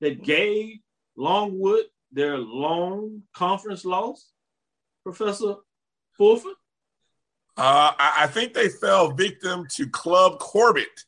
that 0.00 0.22
gave 0.22 0.78
Longwood 1.16 1.84
their 2.12 2.38
long 2.38 3.22
conference 3.34 3.84
loss? 3.84 4.32
Professor 5.04 5.56
Fulford? 6.16 6.54
Uh, 7.56 7.92
I, 7.98 8.24
I, 8.24 8.26
think 8.26 8.52
they 8.52 8.68
fell 8.68 9.12
victim 9.12 9.66
to 9.70 9.88
Club 9.88 10.40
Corbett, 10.40 11.04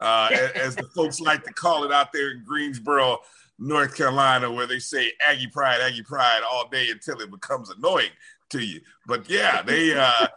uh, 0.00 0.30
as, 0.54 0.74
the 0.74 0.84
folks 0.94 1.20
like 1.20 1.44
to 1.44 1.52
call 1.52 1.84
it 1.84 1.92
out 1.92 2.10
there 2.12 2.30
in 2.30 2.42
Greensboro, 2.44 3.18
North 3.58 3.94
Carolina, 3.94 4.50
where 4.50 4.66
they 4.66 4.78
say 4.78 5.12
Aggie 5.20 5.48
Pride, 5.48 5.80
Aggie 5.82 6.02
Pride 6.02 6.40
all 6.50 6.68
day 6.68 6.88
until 6.90 7.20
it 7.20 7.30
becomes 7.30 7.68
annoying 7.68 8.08
to 8.50 8.64
you. 8.64 8.80
But 9.06 9.28
yeah, 9.28 9.60
they 9.60 9.92
uh, 9.94 10.28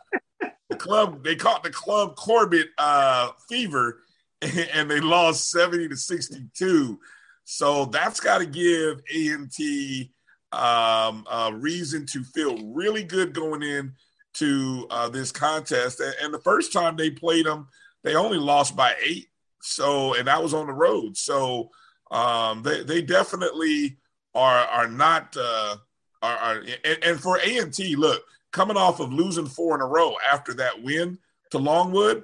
the 0.70 0.76
club 0.76 1.24
they 1.24 1.36
caught 1.36 1.64
the 1.64 1.70
Club 1.70 2.16
Corbett 2.16 2.68
uh, 2.78 3.32
fever, 3.48 4.00
and 4.74 4.90
they 4.90 5.00
lost 5.00 5.50
seventy 5.50 5.88
to 5.88 5.98
sixty-two. 5.98 7.00
So 7.46 7.86
that's 7.86 8.20
got 8.20 8.40
to 8.40 8.46
give 8.46 9.02
A 9.14 9.28
and 9.30 9.52
T 9.52 10.12
um, 10.52 11.26
a 11.32 11.52
reason 11.54 12.06
to 12.08 12.24
feel 12.24 12.58
really 12.74 13.04
good 13.04 13.34
going 13.34 13.64
in 13.64 13.94
to 14.36 14.88
uh, 14.90 15.10
this 15.10 15.32
contest. 15.32 16.02
And, 16.22 16.34
the 16.34 16.40
first 16.40 16.74
time 16.74 16.96
they 16.96 17.10
played 17.10 17.46
them, 17.46 17.68
they 18.04 18.16
only 18.16 18.38
lost 18.38 18.76
by 18.76 18.96
eight. 19.04 19.28
So, 19.62 20.16
and 20.16 20.28
that 20.28 20.42
was 20.42 20.54
on 20.54 20.68
the 20.68 20.74
road. 20.74 21.18
So, 21.18 21.70
um, 22.12 22.64
they 22.64 22.84
they 22.84 23.02
definitely 23.02 23.98
are 24.36 24.66
are 24.66 24.88
not 24.88 25.36
uh, 25.40 25.78
are, 26.22 26.38
are 26.38 26.64
and, 26.84 27.04
and 27.04 27.20
for 27.20 27.38
A 27.38 27.58
and 27.58 27.74
T, 27.74 27.96
look, 27.96 28.24
coming 28.52 28.78
off 28.78 29.00
of 29.00 29.14
losing 29.14 29.48
four 29.48 29.76
in 29.76 29.82
a 29.82 29.86
row 29.86 30.16
after 30.32 30.54
that 30.56 30.82
win 30.82 31.18
to 31.52 31.58
Longwood, 31.58 32.24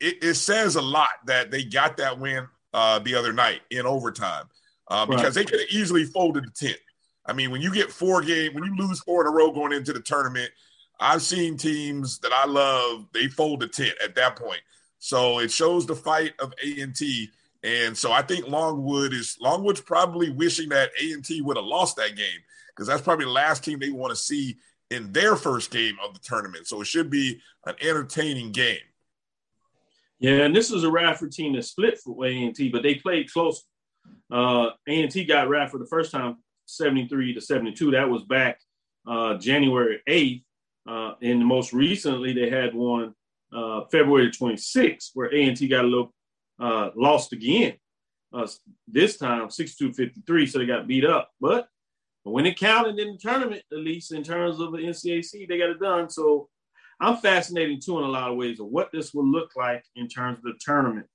it, 0.00 0.22
it 0.22 0.34
says 0.34 0.76
a 0.76 0.82
lot 0.82 1.10
that 1.26 1.50
they 1.50 1.64
got 1.64 1.96
that 1.98 2.18
win 2.18 2.46
uh, 2.72 2.98
the 3.00 3.14
other 3.14 3.32
night 3.32 3.60
in 3.70 3.86
overtime 3.86 4.44
uh, 4.88 5.06
because 5.06 5.24
right. 5.24 5.34
they 5.34 5.44
could 5.44 5.60
have 5.60 5.70
easily 5.70 6.04
folded 6.04 6.44
the 6.44 6.50
tent. 6.50 6.78
I 7.26 7.32
mean, 7.32 7.50
when 7.50 7.60
you 7.60 7.72
get 7.72 7.90
four 7.90 8.22
game, 8.22 8.54
when 8.54 8.64
you 8.64 8.76
lose 8.76 9.00
four 9.00 9.22
in 9.22 9.26
a 9.26 9.30
row 9.30 9.52
going 9.52 9.72
into 9.72 9.92
the 9.92 10.00
tournament, 10.00 10.50
I've 10.98 11.22
seen 11.22 11.56
teams 11.56 12.18
that 12.18 12.32
I 12.32 12.46
love 12.46 13.06
they 13.12 13.28
fold 13.28 13.60
the 13.60 13.68
tent 13.68 13.94
at 14.02 14.14
that 14.16 14.36
point. 14.36 14.60
So 14.98 15.38
it 15.38 15.50
shows 15.50 15.86
the 15.86 15.96
fight 15.96 16.32
of 16.40 16.52
A 16.62 16.80
and 16.80 16.94
T, 16.94 17.30
and 17.62 17.96
so 17.96 18.12
I 18.12 18.22
think 18.22 18.48
Longwood 18.48 19.14
is 19.14 19.36
Longwood's 19.40 19.80
probably 19.80 20.30
wishing 20.30 20.70
that 20.70 20.90
A 21.00 21.12
and 21.12 21.24
T 21.24 21.40
would 21.40 21.56
have 21.56 21.64
lost 21.64 21.96
that 21.96 22.16
game 22.16 22.40
because 22.68 22.86
that's 22.86 23.02
probably 23.02 23.24
the 23.26 23.30
last 23.30 23.64
team 23.64 23.78
they 23.78 23.90
want 23.90 24.10
to 24.10 24.16
see 24.16 24.56
in 24.90 25.12
their 25.12 25.36
first 25.36 25.70
game 25.70 25.96
of 26.04 26.14
the 26.14 26.20
tournament. 26.20 26.66
So 26.66 26.80
it 26.80 26.86
should 26.86 27.10
be 27.10 27.40
an 27.64 27.74
entertaining 27.80 28.52
game. 28.52 28.78
Yeah, 30.20 30.44
and 30.44 30.54
this 30.54 30.70
was 30.70 30.84
a 30.84 30.90
Radford 30.90 31.32
team 31.32 31.54
that 31.54 31.64
split 31.64 31.98
for 31.98 32.26
A&T, 32.26 32.68
but 32.68 32.82
they 32.82 32.94
played 32.96 33.32
close. 33.32 33.64
Uh, 34.30 34.68
A&T 34.86 35.24
got 35.24 35.48
Radford 35.48 35.80
the 35.80 35.86
first 35.86 36.12
time, 36.12 36.36
73 36.66 37.34
to 37.34 37.40
72. 37.40 37.90
That 37.90 38.08
was 38.08 38.22
back 38.24 38.60
uh, 39.06 39.38
January 39.38 40.00
8th. 40.08 40.42
Uh, 40.86 41.14
and 41.22 41.44
most 41.44 41.72
recently, 41.72 42.34
they 42.34 42.50
had 42.50 42.74
one 42.74 43.14
uh, 43.52 43.82
February 43.90 44.30
26th, 44.30 45.10
where 45.14 45.34
A&T 45.34 45.66
got 45.68 45.84
a 45.86 45.88
little 45.88 46.12
uh, 46.60 46.90
lost 46.94 47.32
again. 47.32 47.74
Uh, 48.32 48.46
this 48.86 49.16
time, 49.16 49.48
62-53, 49.48 50.48
so 50.48 50.58
they 50.58 50.66
got 50.66 50.86
beat 50.86 51.04
up. 51.04 51.30
But 51.40 51.66
when 52.24 52.44
it 52.44 52.58
counted 52.58 52.98
in 52.98 53.12
the 53.12 53.18
tournament, 53.18 53.62
at 53.72 53.78
least 53.78 54.12
in 54.12 54.22
terms 54.22 54.60
of 54.60 54.72
the 54.72 54.78
NCAC, 54.78 55.48
they 55.48 55.58
got 55.58 55.70
it 55.70 55.80
done. 55.80 56.10
So 56.10 56.48
I'm 57.00 57.16
fascinated 57.16 57.82
too 57.82 57.98
in 57.98 58.04
a 58.04 58.08
lot 58.08 58.30
of 58.30 58.36
ways 58.36 58.60
of 58.60 58.66
what 58.66 58.90
this 58.92 59.14
will 59.14 59.26
look 59.26 59.52
like 59.56 59.84
in 59.96 60.08
terms 60.08 60.38
of 60.38 60.44
the 60.44 60.58
tournament 60.60 61.06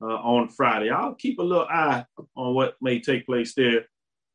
uh, 0.00 0.06
on 0.06 0.48
Friday. 0.48 0.90
I'll 0.90 1.14
keep 1.14 1.38
a 1.38 1.42
little 1.42 1.66
eye 1.68 2.04
on 2.36 2.54
what 2.54 2.76
may 2.80 3.00
take 3.00 3.26
place 3.26 3.54
there. 3.54 3.86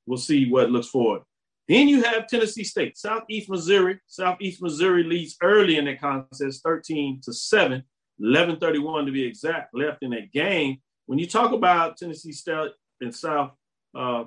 We'll 0.05 0.18
see 0.18 0.49
what 0.49 0.72
looks 0.72 0.88
forward. 0.88 1.22
Then 1.68 1.88
you 1.88 2.01
have 2.03 2.28
Tennessee 2.28 2.64
State, 2.64 2.97
Southeast 2.97 3.49
Missouri. 3.49 3.99
Southeast 4.07 4.62
Missouri 4.62 5.03
leads 5.03 5.38
early 5.41 5.78
in 5.78 5.86
the 5.86 5.95
contest, 5.95 6.64
13 6.64 7.22
to 7.24 7.34
7, 7.34 7.84
11:31 8.20 9.05
to 9.05 9.12
be 9.12 9.24
exact, 9.24 9.76
left 9.76 10.01
in 10.01 10.10
that 10.12 10.32
game. 10.32 10.78
When 11.05 11.20
you 11.20 11.28
talk 11.28 11.51
about 11.51 11.97
Tennessee 11.97 12.32
State 12.32 12.72
and 13.01 13.16
South 13.16 13.51
uh, 13.95 14.26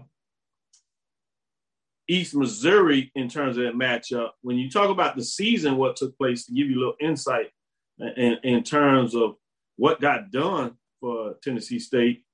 East 2.09 2.35
Missouri 2.35 3.11
in 3.15 3.29
terms 3.29 3.57
of 3.57 3.65
that 3.65 3.75
matchup. 3.75 4.31
When 4.43 4.57
you 4.57 4.71
talk 4.71 4.91
about 4.91 5.17
the 5.17 5.25
season, 5.25 5.77
what 5.77 5.97
took 5.97 6.17
place, 6.19 6.47
to 6.47 6.53
give 6.53 6.69
you 6.69 6.77
a 6.77 6.81
little 6.81 6.97
insight 7.01 7.51
in, 7.99 8.39
in 8.43 8.63
terms 8.63 9.15
of 9.15 9.37
what 9.77 10.01
got 10.01 10.31
done 10.31 10.77
for 11.01 11.37
Tennessee 11.43 11.79
State, 11.79 12.25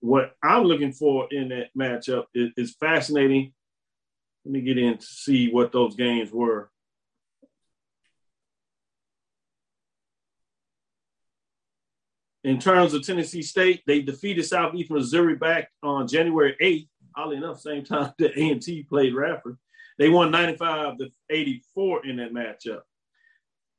what 0.00 0.32
I'm 0.42 0.64
looking 0.64 0.92
for 0.92 1.28
in 1.30 1.48
that 1.50 1.68
matchup 1.78 2.24
is, 2.34 2.50
is 2.56 2.76
fascinating. 2.78 3.52
Let 4.44 4.52
me 4.52 4.60
get 4.60 4.78
in 4.78 4.98
to 4.98 5.06
see 5.06 5.50
what 5.50 5.72
those 5.72 5.94
games 5.94 6.30
were. 6.32 6.70
In 12.44 12.58
terms 12.58 12.92
of 12.92 13.06
Tennessee 13.06 13.42
State, 13.42 13.82
they 13.86 14.02
defeated 14.02 14.44
Southeast 14.44 14.90
Missouri 14.90 15.36
back 15.36 15.70
on 15.80 16.08
January 16.08 16.56
8th 16.60 16.88
oddly 17.16 17.36
enough, 17.36 17.60
same 17.60 17.84
time 17.84 18.12
that 18.18 18.38
A&T 18.38 18.84
played 18.84 19.14
Radford. 19.14 19.58
They 19.98 20.08
won 20.08 20.30
95 20.30 20.98
to 20.98 21.10
84 21.30 22.06
in 22.06 22.16
that 22.16 22.32
matchup. 22.32 22.80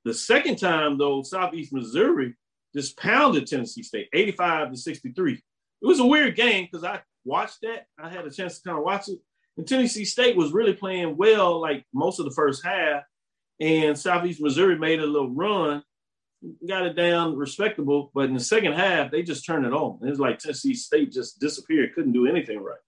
The 0.06 0.14
second 0.14 0.58
time, 0.58 0.98
though, 0.98 1.22
Southeast 1.24 1.74
Missouri 1.74 2.36
just 2.76 2.98
pounded 2.98 3.48
Tennessee 3.48 3.84
State 3.84 4.10
85 4.14 4.72
to 4.72 4.78
63. 4.78 5.34
It 5.34 5.42
was 5.82 6.00
a 6.00 6.06
weird 6.06 6.36
game 6.36 6.68
because 6.70 6.84
I 6.84 7.02
watched 7.26 7.60
that. 7.62 7.86
I 8.00 8.10
had 8.10 8.26
a 8.26 8.32
chance 8.32 8.58
to 8.58 8.64
kind 8.64 8.78
of 8.78 8.84
watch 8.84 9.08
it. 9.08 9.20
And 9.58 9.68
Tennessee 9.68 10.06
State 10.06 10.36
was 10.36 10.52
really 10.52 10.74
playing 10.74 11.16
well, 11.16 11.62
like 11.62 11.86
most 11.94 12.20
of 12.20 12.26
the 12.26 12.32
first 12.32 12.66
half. 12.66 13.04
And 13.60 13.98
Southeast 13.98 14.42
Missouri 14.42 14.78
made 14.78 15.00
a 15.00 15.06
little 15.06 15.30
run, 15.30 15.84
got 16.68 16.86
it 16.86 16.96
down 16.96 17.38
respectable. 17.38 18.12
But 18.14 18.26
in 18.26 18.34
the 18.34 18.40
second 18.40 18.74
half, 18.74 19.12
they 19.12 19.22
just 19.24 19.46
turned 19.46 19.66
it 19.66 19.74
on. 19.74 20.00
It 20.06 20.10
was 20.10 20.20
like 20.20 20.40
Tennessee 20.40 20.74
State 20.74 21.12
just 21.12 21.40
disappeared, 21.40 21.94
couldn't 21.94 22.14
do 22.14 22.28
anything 22.28 22.62
right. 22.62 22.80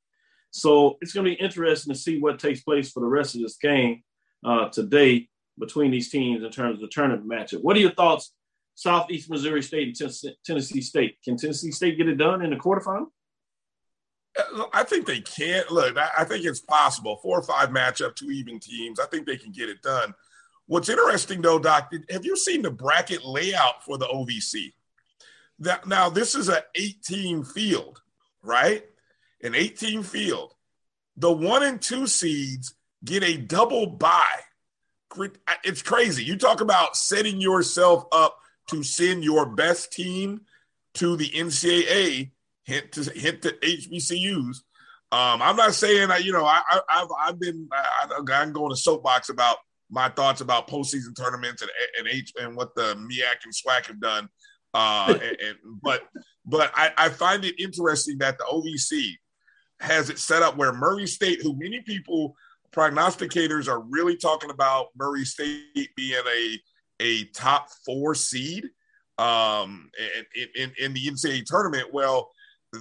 So 0.55 0.97
it's 1.01 1.11
going 1.11 1.25
to 1.25 1.31
be 1.31 1.43
interesting 1.43 1.93
to 1.93 1.99
see 1.99 2.17
what 2.17 2.39
takes 2.39 2.61
place 2.61 2.89
for 2.89 3.01
the 3.01 3.07
rest 3.07 3.35
of 3.35 3.41
this 3.41 3.57
game 3.57 4.03
uh, 4.45 4.69
today 4.69 5.27
between 5.59 5.91
these 5.91 6.09
teams 6.09 6.45
in 6.45 6.49
terms 6.49 6.75
of 6.75 6.79
the 6.79 6.87
tournament 6.87 7.27
matchup. 7.27 7.61
What 7.61 7.75
are 7.75 7.81
your 7.81 7.91
thoughts, 7.91 8.31
Southeast 8.73 9.29
Missouri 9.29 9.61
State 9.61 9.99
and 9.99 10.11
Tennessee 10.45 10.79
State? 10.79 11.17
Can 11.25 11.35
Tennessee 11.35 11.71
State 11.71 11.97
get 11.97 12.07
it 12.07 12.15
done 12.15 12.41
in 12.41 12.51
the 12.51 12.55
quarterfinal? 12.55 13.07
Uh, 14.39 14.63
I 14.73 14.83
think 14.83 15.05
they 15.05 15.19
can. 15.19 15.65
Look, 15.69 15.97
I 15.97 16.23
think 16.23 16.45
it's 16.45 16.61
possible. 16.61 17.17
Four 17.21 17.39
or 17.39 17.43
five 17.43 17.71
matchup, 17.71 18.15
two 18.15 18.31
even 18.31 18.57
teams. 18.61 18.97
I 18.97 19.07
think 19.07 19.27
they 19.27 19.35
can 19.35 19.51
get 19.51 19.67
it 19.67 19.81
done. 19.81 20.13
What's 20.67 20.87
interesting, 20.87 21.41
though, 21.41 21.59
Doc, 21.59 21.91
have 22.09 22.23
you 22.23 22.37
seen 22.37 22.61
the 22.61 22.71
bracket 22.71 23.25
layout 23.25 23.83
for 23.83 23.97
the 23.97 24.07
OVC? 24.07 24.71
That, 25.59 25.85
now, 25.85 26.09
this 26.09 26.33
is 26.33 26.47
an 26.47 26.61
18 26.75 27.43
field, 27.43 28.01
right? 28.41 28.85
An 29.45 29.55
18 29.55 30.03
field, 30.03 30.53
the 31.17 31.31
one 31.31 31.63
and 31.63 31.81
two 31.81 32.07
seeds 32.07 32.75
get 33.03 33.23
a 33.23 33.37
double 33.37 33.87
bye. 33.87 34.41
It's 35.63 35.81
crazy. 35.81 36.23
You 36.23 36.37
talk 36.37 36.59
about 36.59 36.97
setting 36.97 37.39
yourself 37.39 38.05
up 38.11 38.37
to 38.69 38.83
send 38.83 39.23
your 39.23 39.45
best 39.45 39.93
team 39.93 40.41
to 40.95 41.15
the 41.15 41.29
NCAA. 41.29 42.31
Hint 42.65 42.91
to 42.93 43.03
hint 43.11 43.43
to 43.43 43.51
HBCUs. 43.51 44.57
Um, 45.11 45.41
I'm 45.41 45.55
not 45.55 45.75
saying 45.75 46.07
that 46.07 46.25
you 46.25 46.31
know 46.31 46.45
I, 46.45 46.61
have 46.89 47.09
I've 47.17 47.39
been 47.39 47.69
I, 47.71 48.09
I'm 48.17 48.51
going 48.51 48.71
to 48.71 48.75
soapbox 48.75 49.29
about 49.29 49.57
my 49.91 50.09
thoughts 50.09 50.41
about 50.41 50.67
postseason 50.67 51.15
tournaments 51.15 51.61
and 51.61 51.71
and 51.99 52.07
H 52.07 52.33
and 52.41 52.55
what 52.55 52.73
the 52.75 52.95
MEAC 52.95 53.45
and 53.45 53.53
SWAC 53.53 53.85
have 53.85 54.01
done. 54.01 54.27
Uh, 54.73 55.07
and, 55.09 55.21
and, 55.21 55.57
but 55.83 56.01
but 56.45 56.71
I, 56.75 56.91
I 56.97 57.09
find 57.09 57.45
it 57.45 57.59
interesting 57.59 58.17
that 58.17 58.37
the 58.37 58.45
OVC 58.45 59.13
has 59.79 60.09
it 60.09 60.19
set 60.19 60.41
up 60.41 60.57
where 60.57 60.73
Murray 60.73 61.07
State, 61.07 61.41
who 61.41 61.57
many 61.57 61.81
people 61.81 62.35
prognosticators 62.73 63.67
are 63.67 63.79
really 63.79 64.17
talking 64.17 64.49
about 64.49 64.87
Murray 64.97 65.25
State 65.25 65.89
being 65.95 66.23
a 66.27 66.59
a 67.01 67.25
top 67.25 67.67
four 67.85 68.15
seed 68.15 68.69
um, 69.17 69.89
in, 70.35 70.49
in, 70.55 70.71
in 70.79 70.93
the 70.93 71.07
NCAA 71.07 71.45
tournament. 71.45 71.93
Well, 71.93 72.31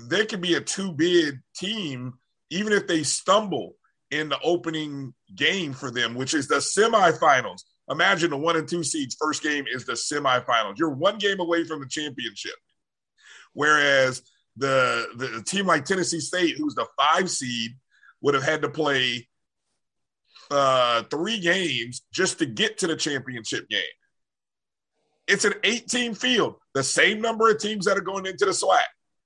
they 0.09 0.27
could 0.27 0.41
be 0.41 0.55
a 0.55 0.61
two 0.61 0.93
bid 0.93 1.41
team, 1.57 2.15
even 2.51 2.73
if 2.73 2.87
they 2.87 3.03
stumble 3.03 3.75
in 4.11 4.29
the 4.29 4.39
opening 4.43 5.15
game 5.35 5.73
for 5.73 5.91
them, 5.91 6.15
which 6.15 6.35
is 6.35 6.49
the 6.49 6.57
semifinals. 6.57 7.63
Imagine 7.91 8.31
the 8.31 8.37
one 8.37 8.57
and 8.57 8.69
two 8.69 8.83
seeds 8.83 9.17
first 9.21 9.43
game 9.43 9.65
is 9.73 9.85
the 9.85 9.93
semifinals. 9.93 10.79
You're 10.79 10.91
one 10.91 11.19
game 11.19 11.41
away 11.41 11.65
from 11.65 11.81
the 11.81 11.89
championship. 11.89 12.55
Whereas 13.53 14.23
the, 14.57 15.07
the 15.17 15.43
team 15.43 15.67
like 15.67 15.85
Tennessee 15.85 16.21
State, 16.21 16.57
who's 16.57 16.75
the 16.75 16.87
five 16.97 17.31
seed, 17.31 17.73
would 18.21 18.35
have 18.35 18.45
had 18.45 18.63
to 18.63 18.69
play 18.69 19.29
uh, 20.51 21.03
three 21.05 21.41
games 21.41 22.03
just 22.13 22.39
to 22.39 22.47
get 22.47 22.79
to 22.79 22.87
the 22.87 22.97
championship 22.97 23.69
game. 23.69 23.83
It's 25.27 25.45
an 25.45 25.55
18 25.65 26.15
field, 26.15 26.57
the 26.75 26.83
same 26.83 27.21
number 27.21 27.51
of 27.51 27.59
teams 27.59 27.87
that 27.87 27.97
are 27.97 28.03
going 28.03 28.27
into 28.27 28.45
the 28.45 28.53
SWAC. 28.53 28.79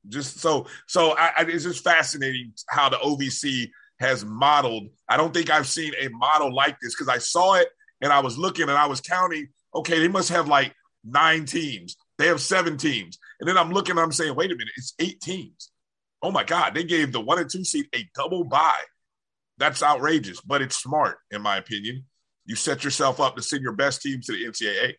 Just 0.09 0.39
so, 0.39 0.66
so 0.87 1.16
I, 1.18 1.33
I, 1.39 1.43
it's 1.49 1.64
just 1.64 1.83
fascinating 1.83 2.53
how 2.68 2.89
the 2.89 2.97
OVC 2.97 3.68
has 4.01 4.24
modeled. 4.24 4.89
I 5.09 5.16
don't 5.16 5.35
think 5.35 5.51
I've 5.51 5.66
seen 5.66 5.93
a 6.01 6.09
model 6.09 6.55
like 6.55 6.79
this 6.81 6.95
because 6.95 7.09
I 7.09 7.18
saw 7.18 7.55
it 7.55 7.68
and 8.01 8.12
I 8.12 8.20
was 8.20 8.39
looking 8.39 8.68
and 8.68 8.79
I 8.79 8.87
was 8.87 9.01
counting. 9.01 9.49
Okay, 9.74 9.99
they 9.99 10.09
must 10.09 10.29
have 10.31 10.49
like 10.49 10.72
nine 11.05 11.45
teams. 11.45 11.97
They 12.19 12.27
have 12.27 12.41
seven 12.41 12.77
teams. 12.77 13.19
And 13.41 13.49
then 13.49 13.57
I'm 13.57 13.71
looking, 13.71 13.97
I'm 13.97 14.12
saying, 14.12 14.35
wait 14.35 14.51
a 14.51 14.57
minute, 14.57 14.75
it's 14.77 14.95
eight 14.99 15.21
teams. 15.21 15.71
Oh 16.21 16.33
my 16.33 16.45
God, 16.45 16.75
they 16.75 16.85
gave 16.85 17.12
the 17.12 17.21
one 17.21 17.39
and 17.39 17.49
two 17.49 17.64
seed 17.64 17.87
a 17.95 18.09
double 18.14 18.45
bye. 18.45 18.85
That's 19.59 19.83
outrageous, 19.83 20.41
but 20.41 20.62
it's 20.62 20.77
smart, 20.77 21.19
in 21.31 21.43
my 21.43 21.57
opinion. 21.57 22.05
You 22.45 22.57
set 22.57 22.85
yourself 22.85 23.21
up 23.21 23.37
to 23.37 23.43
send 23.43 23.62
your 23.62 23.73
best 23.73 24.03
team 24.03 24.21
to 24.23 24.33
the 24.33 24.45
NCAA. 24.45 24.95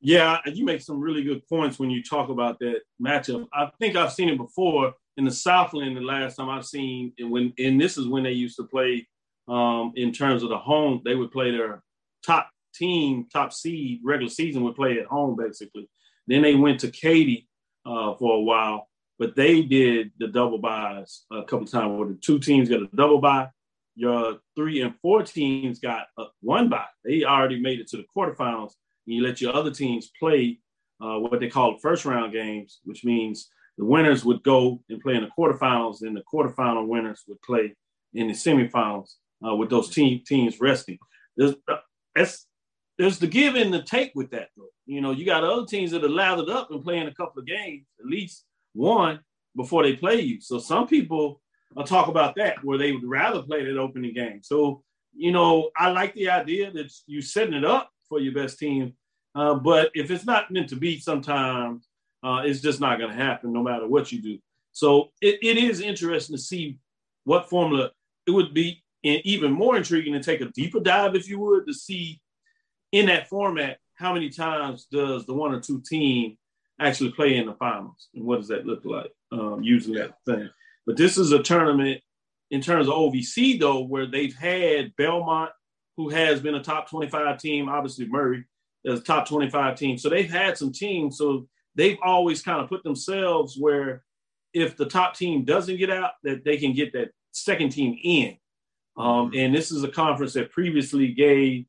Yeah, 0.00 0.38
you 0.46 0.64
make 0.64 0.80
some 0.80 1.00
really 1.00 1.22
good 1.22 1.46
points 1.48 1.78
when 1.78 1.90
you 1.90 2.02
talk 2.02 2.28
about 2.28 2.58
that 2.58 2.80
matchup. 3.00 3.46
I 3.52 3.70
think 3.78 3.94
I've 3.94 4.12
seen 4.12 4.28
it 4.28 4.36
before 4.36 4.94
in 5.16 5.24
the 5.24 5.30
Southland. 5.30 5.96
The 5.96 6.00
last 6.00 6.36
time 6.36 6.48
I've 6.48 6.66
seen, 6.66 7.12
and 7.18 7.30
when 7.30 7.52
and 7.56 7.80
this 7.80 7.96
is 7.96 8.08
when 8.08 8.24
they 8.24 8.32
used 8.32 8.56
to 8.56 8.64
play 8.64 9.06
um, 9.46 9.92
in 9.94 10.12
terms 10.12 10.42
of 10.42 10.48
the 10.48 10.58
home, 10.58 11.02
they 11.04 11.14
would 11.14 11.30
play 11.30 11.52
their 11.52 11.84
top 12.26 12.50
team, 12.74 13.26
top 13.32 13.52
seed, 13.52 14.00
regular 14.04 14.30
season 14.30 14.64
would 14.64 14.74
play 14.74 14.98
at 14.98 15.06
home 15.06 15.36
basically. 15.36 15.88
Then 16.26 16.42
they 16.42 16.54
went 16.54 16.80
to 16.80 16.90
Katy 16.90 17.48
uh, 17.84 18.14
for 18.14 18.36
a 18.36 18.40
while, 18.40 18.88
but 19.18 19.36
they 19.36 19.62
did 19.62 20.12
the 20.18 20.28
double 20.28 20.58
byes 20.58 21.24
a 21.32 21.42
couple 21.44 21.66
times 21.66 21.98
where 21.98 22.08
the 22.08 22.18
two 22.20 22.38
teams 22.38 22.68
got 22.68 22.82
a 22.82 22.88
double 22.94 23.20
bye. 23.20 23.48
Your 23.94 24.38
three 24.56 24.80
and 24.80 24.94
four 25.02 25.22
teams 25.22 25.78
got 25.78 26.06
a 26.18 26.24
one 26.40 26.68
bye. 26.68 26.86
They 27.04 27.24
already 27.24 27.60
made 27.60 27.80
it 27.80 27.88
to 27.88 27.98
the 27.98 28.06
quarterfinals. 28.16 28.72
And 29.06 29.16
you 29.16 29.22
let 29.22 29.40
your 29.40 29.54
other 29.54 29.70
teams 29.70 30.10
play 30.18 30.60
uh, 31.00 31.18
what 31.18 31.40
they 31.40 31.48
call 31.48 31.78
first 31.78 32.04
round 32.04 32.32
games, 32.32 32.80
which 32.84 33.04
means 33.04 33.50
the 33.76 33.84
winners 33.84 34.24
would 34.24 34.42
go 34.42 34.80
and 34.88 35.00
play 35.00 35.16
in 35.16 35.22
the 35.22 35.30
quarterfinals, 35.36 36.02
and 36.02 36.16
the 36.16 36.22
quarterfinal 36.32 36.86
winners 36.86 37.24
would 37.26 37.40
play 37.42 37.74
in 38.14 38.28
the 38.28 38.34
semifinals 38.34 39.14
uh, 39.46 39.54
with 39.54 39.70
those 39.70 39.90
team, 39.90 40.22
teams 40.26 40.60
resting. 40.60 40.98
There's, 41.36 41.54
uh, 41.68 41.78
there's 43.02 43.18
the 43.18 43.26
give 43.26 43.56
and 43.56 43.74
the 43.74 43.82
take 43.82 44.12
with 44.14 44.30
that, 44.30 44.50
though. 44.56 44.70
You 44.86 45.00
know, 45.00 45.10
you 45.10 45.24
got 45.24 45.42
other 45.42 45.66
teams 45.66 45.90
that 45.90 46.04
are 46.04 46.08
lathered 46.08 46.48
up 46.48 46.70
and 46.70 46.84
playing 46.84 47.08
a 47.08 47.14
couple 47.14 47.40
of 47.40 47.48
games, 47.48 47.84
at 47.98 48.06
least 48.06 48.44
one, 48.74 49.18
before 49.56 49.82
they 49.82 49.96
play 49.96 50.20
you. 50.20 50.40
So 50.40 50.60
some 50.60 50.86
people 50.86 51.40
uh, 51.76 51.82
talk 51.82 52.06
about 52.06 52.36
that 52.36 52.62
where 52.62 52.78
they 52.78 52.92
would 52.92 53.02
rather 53.02 53.42
play 53.42 53.64
that 53.64 53.76
opening 53.76 54.14
game. 54.14 54.40
So, 54.44 54.84
you 55.12 55.32
know, 55.32 55.70
I 55.76 55.90
like 55.90 56.14
the 56.14 56.30
idea 56.30 56.70
that 56.70 56.92
you're 57.08 57.22
setting 57.22 57.54
it 57.54 57.64
up 57.64 57.90
for 58.08 58.20
your 58.20 58.34
best 58.34 58.60
team. 58.60 58.92
Uh, 59.34 59.54
but 59.54 59.90
if 59.94 60.12
it's 60.12 60.24
not 60.24 60.52
meant 60.52 60.68
to 60.68 60.76
be, 60.76 61.00
sometimes 61.00 61.88
uh, 62.22 62.42
it's 62.44 62.60
just 62.60 62.78
not 62.78 63.00
going 63.00 63.10
to 63.10 63.16
happen 63.16 63.52
no 63.52 63.64
matter 63.64 63.88
what 63.88 64.12
you 64.12 64.22
do. 64.22 64.38
So 64.70 65.08
it, 65.20 65.40
it 65.42 65.56
is 65.56 65.80
interesting 65.80 66.36
to 66.36 66.40
see 66.40 66.78
what 67.24 67.50
formula 67.50 67.90
it 68.28 68.30
would 68.30 68.54
be 68.54 68.84
and 69.02 69.20
even 69.24 69.50
more 69.50 69.76
intriguing 69.76 70.12
to 70.12 70.22
take 70.22 70.40
a 70.40 70.52
deeper 70.52 70.78
dive, 70.78 71.16
if 71.16 71.28
you 71.28 71.40
would, 71.40 71.66
to 71.66 71.74
see 71.74 72.20
in 72.92 73.06
that 73.06 73.28
format 73.28 73.78
how 73.94 74.12
many 74.12 74.30
times 74.30 74.86
does 74.90 75.26
the 75.26 75.34
one 75.34 75.54
or 75.54 75.60
two 75.60 75.80
team 75.80 76.36
actually 76.80 77.12
play 77.12 77.36
in 77.36 77.46
the 77.46 77.54
finals 77.54 78.08
and 78.14 78.24
what 78.24 78.38
does 78.38 78.48
that 78.48 78.66
look 78.66 78.84
like 78.84 79.10
um, 79.30 79.62
using 79.62 79.94
that 79.94 80.14
thing. 80.26 80.48
But 80.86 80.96
this 80.96 81.16
is 81.16 81.32
a 81.32 81.42
tournament 81.42 82.00
in 82.50 82.60
terms 82.60 82.88
of 82.88 82.94
OVC 82.94 83.58
though, 83.58 83.82
where 83.82 84.06
they've 84.06 84.34
had 84.34 84.94
Belmont, 84.96 85.50
who 85.96 86.08
has 86.10 86.40
been 86.40 86.54
a 86.54 86.62
top 86.62 86.88
25 86.88 87.38
team, 87.38 87.68
obviously 87.68 88.06
Murray 88.06 88.44
is 88.84 89.00
a 89.00 89.02
top 89.02 89.28
25 89.28 89.76
team. 89.76 89.98
So 89.98 90.08
they've 90.08 90.30
had 90.30 90.58
some 90.58 90.72
teams. 90.72 91.18
So 91.18 91.48
they've 91.74 91.98
always 92.02 92.42
kind 92.42 92.60
of 92.60 92.68
put 92.68 92.82
themselves 92.82 93.56
where 93.58 94.02
if 94.52 94.76
the 94.76 94.86
top 94.86 95.16
team 95.16 95.44
doesn't 95.44 95.78
get 95.78 95.90
out, 95.90 96.12
that 96.24 96.44
they 96.44 96.56
can 96.56 96.72
get 96.72 96.92
that 96.92 97.10
second 97.30 97.70
team 97.70 97.96
in. 98.02 98.36
Um, 98.96 99.06
mm-hmm. 99.30 99.38
and 99.38 99.54
this 99.54 99.70
is 99.70 99.84
a 99.84 99.88
conference 99.88 100.34
that 100.34 100.50
previously 100.50 101.12
gave 101.12 101.64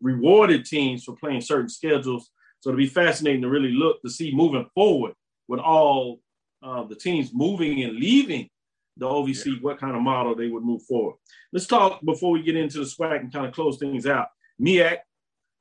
rewarded 0.00 0.64
teams 0.64 1.04
for 1.04 1.14
playing 1.16 1.40
certain 1.40 1.68
schedules. 1.68 2.30
So 2.60 2.70
it'll 2.70 2.78
be 2.78 2.86
fascinating 2.86 3.42
to 3.42 3.48
really 3.48 3.72
look 3.72 4.02
to 4.02 4.10
see 4.10 4.34
moving 4.34 4.66
forward 4.74 5.14
with 5.48 5.60
all 5.60 6.20
uh, 6.62 6.84
the 6.84 6.94
teams 6.94 7.30
moving 7.32 7.82
and 7.82 7.96
leaving 7.96 8.48
the 8.96 9.06
OVC, 9.06 9.46
yeah. 9.46 9.52
what 9.60 9.78
kind 9.78 9.96
of 9.96 10.02
model 10.02 10.34
they 10.34 10.48
would 10.48 10.62
move 10.62 10.82
forward. 10.82 11.16
Let's 11.52 11.66
talk 11.66 12.00
before 12.04 12.32
we 12.32 12.42
get 12.42 12.56
into 12.56 12.78
the 12.78 12.84
SWAC 12.84 13.20
and 13.20 13.32
kind 13.32 13.46
of 13.46 13.52
close 13.52 13.78
things 13.78 14.06
out. 14.06 14.28
MEAC, 14.60 14.98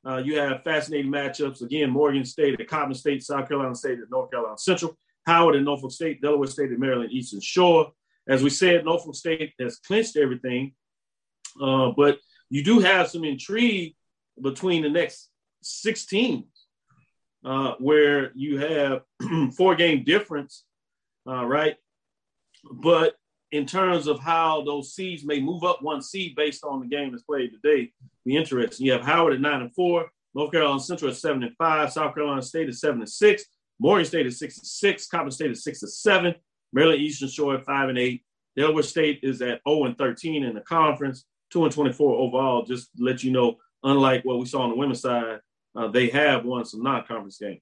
uh, 0.05 0.17
you 0.17 0.37
have 0.37 0.63
fascinating 0.63 1.11
matchups. 1.11 1.61
Again, 1.61 1.89
Morgan 1.89 2.25
State 2.25 2.59
at 2.59 2.67
Coppin 2.67 2.93
State, 2.93 3.23
South 3.23 3.47
Carolina 3.47 3.75
State 3.75 3.99
at 3.99 4.09
North 4.11 4.29
Carolina 4.29 4.57
Central, 4.57 4.97
Howard 5.25 5.55
and 5.55 5.65
Norfolk 5.65 5.91
State, 5.91 6.21
Delaware 6.21 6.47
State 6.47 6.71
at 6.71 6.79
Maryland 6.79 7.11
Eastern 7.11 7.41
Shore. 7.41 7.91
As 8.27 8.43
we 8.43 8.49
said, 8.49 8.85
Norfolk 8.85 9.15
State 9.15 9.53
has 9.59 9.77
clinched 9.77 10.17
everything, 10.17 10.73
uh, 11.61 11.91
but 11.95 12.19
you 12.49 12.63
do 12.63 12.79
have 12.79 13.09
some 13.09 13.23
intrigue 13.23 13.95
between 14.41 14.83
the 14.83 14.89
next 14.89 15.29
six 15.61 16.05
teams, 16.05 16.45
uh, 17.45 17.73
where 17.79 18.31
you 18.35 18.59
have 18.59 19.01
four 19.55 19.75
game 19.75 20.03
difference, 20.03 20.63
uh, 21.27 21.45
right? 21.45 21.75
But 22.71 23.15
in 23.51 23.65
terms 23.65 24.07
of 24.07 24.19
how 24.19 24.63
those 24.63 24.93
seeds 24.93 25.25
may 25.25 25.39
move 25.39 25.63
up 25.63 25.81
one 25.81 26.01
seed 26.01 26.35
based 26.35 26.63
on 26.63 26.79
the 26.79 26.87
game 26.87 27.11
that's 27.11 27.23
played 27.23 27.51
today, 27.51 27.91
be 28.25 28.35
interesting. 28.35 28.85
You 28.85 28.91
have 28.93 29.01
Howard 29.01 29.33
at 29.33 29.41
nine 29.41 29.61
and 29.61 29.73
four, 29.73 30.09
North 30.35 30.51
Carolina 30.51 30.79
Central 30.79 31.11
at 31.11 31.17
seven 31.17 31.43
and 31.43 31.55
five, 31.57 31.91
South 31.91 32.13
Carolina 32.13 32.41
State 32.41 32.67
at 32.67 32.75
seven 32.75 32.99
and 32.99 33.09
six, 33.09 33.45
Morgan 33.79 34.05
State 34.05 34.25
at 34.27 34.33
six 34.33 34.57
and 34.57 34.67
six, 34.67 35.07
Coppin 35.07 35.31
State 35.31 35.51
at 35.51 35.57
six 35.57 35.81
and 35.81 35.91
seven, 35.91 36.35
Maryland 36.73 37.01
Eastern 37.01 37.29
Shore 37.29 37.55
at 37.55 37.65
five 37.65 37.89
and 37.89 37.97
eight. 37.97 38.23
Delaware 38.55 38.83
State 38.83 39.19
is 39.23 39.41
at 39.41 39.61
0 39.67 39.85
and 39.85 39.97
13 39.97 40.43
in 40.43 40.53
the 40.53 40.61
conference, 40.61 41.25
2 41.51 41.63
and 41.63 41.73
24 41.73 42.15
overall. 42.15 42.63
Just 42.63 42.89
let 42.97 43.23
you 43.23 43.31
know, 43.31 43.55
unlike 43.84 44.25
what 44.25 44.39
we 44.39 44.45
saw 44.45 44.61
on 44.61 44.69
the 44.69 44.75
women's 44.75 45.01
side, 45.01 45.39
uh, 45.75 45.88
they 45.88 46.09
have 46.09 46.45
won 46.45 46.65
some 46.65 46.84
non-conference 46.84 47.38
games. 47.38 47.61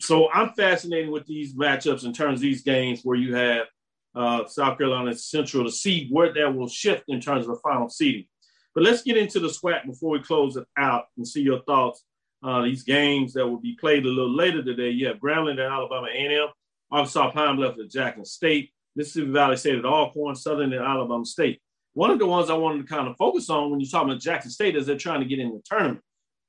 So 0.00 0.30
I'm 0.32 0.50
fascinated 0.54 1.10
with 1.10 1.26
these 1.26 1.54
matchups 1.54 2.04
in 2.04 2.12
terms 2.12 2.38
of 2.38 2.42
these 2.42 2.62
games 2.62 3.00
where 3.02 3.16
you 3.16 3.34
have 3.34 3.66
uh, 4.14 4.46
South 4.46 4.78
Carolina 4.78 5.14
Central 5.14 5.64
to 5.64 5.70
see 5.70 6.08
where 6.10 6.32
that 6.32 6.54
will 6.54 6.68
shift 6.68 7.04
in 7.08 7.20
terms 7.20 7.46
of 7.46 7.54
the 7.54 7.60
final 7.62 7.88
seeding. 7.88 8.26
But 8.74 8.84
let's 8.84 9.02
get 9.02 9.16
into 9.16 9.40
the 9.40 9.48
SWAC 9.48 9.86
before 9.86 10.10
we 10.10 10.22
close 10.22 10.56
it 10.56 10.66
out 10.78 11.04
and 11.16 11.26
see 11.26 11.42
your 11.42 11.62
thoughts. 11.62 12.04
Uh, 12.42 12.62
these 12.62 12.82
games 12.82 13.34
that 13.34 13.46
will 13.46 13.60
be 13.60 13.76
played 13.78 14.06
a 14.06 14.08
little 14.08 14.34
later 14.34 14.62
today. 14.62 14.90
You 14.90 15.08
have 15.08 15.18
Grambling 15.18 15.54
at 15.54 15.70
Alabama 15.70 16.06
A&M, 16.10 16.48
Arkansas 16.90 17.32
Pine 17.32 17.56
Bluff 17.56 17.78
at 17.78 17.90
Jackson 17.90 18.24
State, 18.24 18.70
Mississippi 18.96 19.30
Valley 19.30 19.56
State 19.56 19.78
at 19.78 19.84
Alcorn, 19.84 20.34
Southern 20.34 20.72
and 20.72 20.82
Alabama 20.82 21.26
State. 21.26 21.60
One 21.94 22.10
of 22.10 22.18
the 22.18 22.26
ones 22.26 22.50
I 22.50 22.54
wanted 22.54 22.86
to 22.86 22.94
kind 22.94 23.08
of 23.08 23.16
focus 23.16 23.50
on 23.50 23.70
when 23.70 23.80
you're 23.80 23.88
talking 23.88 24.10
about 24.10 24.22
Jackson 24.22 24.50
State 24.50 24.76
is 24.76 24.86
they're 24.86 24.96
trying 24.96 25.20
to 25.20 25.26
get 25.26 25.40
in 25.40 25.50
the 25.50 25.62
tournament. 25.64 26.02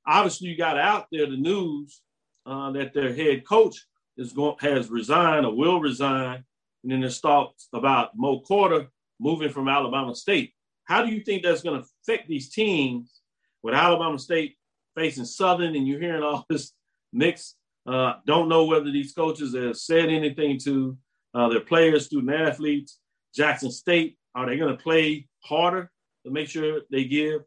Obviously, 0.06 0.50
you 0.50 0.58
got 0.58 0.78
out 0.78 1.08
there 1.12 1.26
the 1.26 1.38
news 1.38 2.02
uh, 2.46 2.72
that 2.72 2.94
their 2.94 3.14
head 3.14 3.46
coach 3.46 3.86
is 4.18 4.34
going 4.34 4.56
has 4.62 4.90
resigned 4.90 5.46
or 5.46 5.56
will 5.56 5.80
resign, 5.80 6.44
and 6.84 6.92
then 6.92 7.02
there's 7.02 7.20
talks 7.20 7.68
about 7.74 8.12
Mo 8.16 8.42
Carter 8.42 8.88
moving 9.20 9.50
from 9.50 9.68
Alabama 9.68 10.16
State. 10.16 10.54
How 10.86 11.04
do 11.04 11.12
you 11.12 11.24
think 11.24 11.44
that's 11.44 11.62
going 11.62 11.82
to 11.82 11.88
affect 12.04 12.28
these 12.28 12.50
teams 12.50 13.22
with 13.64 13.74
Alabama 13.74 14.20
State 14.20 14.56
facing 14.96 15.26
Southern, 15.26 15.76
and 15.76 15.88
you're 15.88 16.00
hearing 16.00 16.24
all 16.24 16.46
this 16.50 16.74
mix? 17.14 17.56
Uh, 17.86 18.14
don't 18.28 18.50
know 18.50 18.66
whether 18.66 18.92
these 18.92 19.14
coaches 19.14 19.56
have 19.56 19.78
said 19.78 20.10
anything 20.10 20.60
to 20.60 20.98
uh, 21.34 21.50
their 21.50 21.62
players, 21.62 22.06
student 22.06 22.34
athletes. 22.34 23.00
Jackson 23.34 23.72
State, 23.72 24.18
are 24.36 24.46
they 24.46 24.58
going 24.58 24.76
to 24.76 24.84
play 24.84 25.28
harder 25.42 25.92
to 26.26 26.32
make 26.32 26.50
sure 26.50 26.82
they 26.92 27.06
give 27.06 27.42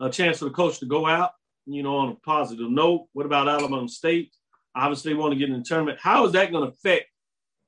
a 0.00 0.10
chance 0.10 0.38
for 0.38 0.46
the 0.46 0.50
coach 0.50 0.78
to 0.78 0.86
go 0.86 1.06
out, 1.06 1.32
you 1.66 1.82
know, 1.82 1.96
on 1.96 2.10
a 2.10 2.14
positive 2.16 2.70
note? 2.70 3.08
What 3.12 3.26
about 3.26 3.48
Alabama 3.48 3.88
State? 3.88 4.32
Obviously, 4.74 5.14
want 5.14 5.32
to 5.32 5.38
get 5.38 5.48
in 5.48 5.58
the 5.58 5.64
tournament. 5.64 5.98
How 6.00 6.24
is 6.26 6.32
that 6.32 6.52
going 6.52 6.64
to 6.64 6.70
affect 6.70 7.06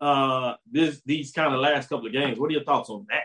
uh, 0.01 0.55
this 0.71 1.01
these 1.05 1.33
kind 1.33 1.53
of 1.53 1.61
last 1.61 1.89
couple 1.89 2.07
of 2.07 2.13
games? 2.13 2.39
What 2.39 2.51
are 2.51 2.55
your 2.55 2.65
thoughts 2.65 2.91
on 2.91 3.07
that? 3.11 3.25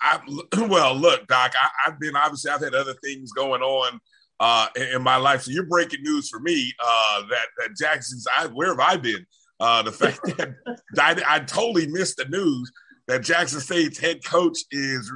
I, 0.00 0.20
well, 0.68 0.94
look, 0.94 1.26
Doc, 1.26 1.52
I, 1.60 1.90
have 1.90 1.98
been 1.98 2.16
obviously 2.16 2.50
I've 2.50 2.62
had 2.62 2.74
other 2.74 2.94
things 3.02 3.32
going 3.32 3.62
on 3.62 4.00
uh, 4.40 4.68
in, 4.76 4.96
in, 4.96 5.02
my 5.02 5.16
life. 5.16 5.42
So 5.42 5.50
you're 5.50 5.66
breaking 5.66 6.02
news 6.02 6.28
for 6.28 6.40
me 6.40 6.72
uh, 6.84 7.22
that 7.30 7.46
that 7.58 7.76
Jackson's. 7.76 8.26
I, 8.36 8.46
where 8.46 8.68
have 8.68 8.80
I 8.80 8.96
been? 8.96 9.24
Uh, 9.60 9.82
the 9.82 9.92
fact 9.92 10.20
that 10.36 10.54
I, 10.98 11.36
I, 11.36 11.40
totally 11.40 11.86
missed 11.86 12.16
the 12.16 12.24
news 12.26 12.70
that 13.08 13.22
Jackson 13.22 13.60
State's 13.60 13.98
head 13.98 14.24
coach 14.24 14.58
is. 14.70 15.10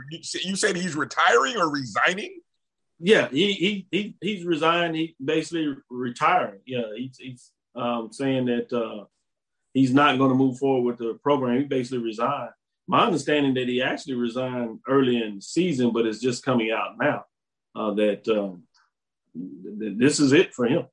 You 0.44 0.56
said 0.56 0.76
he's 0.76 0.96
retiring 0.96 1.56
or 1.56 1.70
resigning? 1.70 2.40
Yeah, 2.98 3.28
he 3.28 3.52
he, 3.52 3.86
he 3.90 4.16
he's 4.20 4.44
resigned. 4.44 4.96
He 4.96 5.14
basically 5.24 5.76
retiring. 5.88 6.60
Yeah, 6.66 6.82
he's, 6.96 7.16
he's 7.18 7.50
um, 7.74 8.12
saying 8.12 8.46
that 8.46 8.72
uh, 8.72 9.04
he's 9.72 9.92
not 9.92 10.18
going 10.18 10.30
to 10.30 10.36
move 10.36 10.58
forward 10.58 10.82
with 10.82 10.98
the 10.98 11.14
program. 11.22 11.60
He 11.60 11.64
basically 11.64 11.98
resigned. 11.98 12.50
My 12.86 13.04
understanding 13.04 13.54
that 13.54 13.68
he 13.68 13.82
actually 13.82 14.14
resigned 14.14 14.80
early 14.88 15.22
in 15.22 15.36
the 15.36 15.42
season, 15.42 15.92
but 15.92 16.06
it's 16.06 16.20
just 16.20 16.44
coming 16.44 16.70
out 16.70 16.96
now 16.98 17.24
uh, 17.76 17.92
that 17.94 18.26
um, 18.28 18.62
th- 19.78 19.98
this 19.98 20.20
is 20.20 20.32
it 20.32 20.54
for 20.54 20.66
him. 20.66 20.86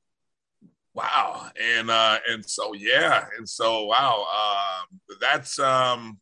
Wow. 0.93 1.49
And 1.61 1.89
uh 1.91 2.19
and 2.29 2.49
so 2.49 2.73
yeah, 2.73 3.25
and 3.37 3.47
so 3.47 3.85
wow, 3.85 4.25
um 4.31 4.99
that's 5.19 5.59
um 5.59 6.19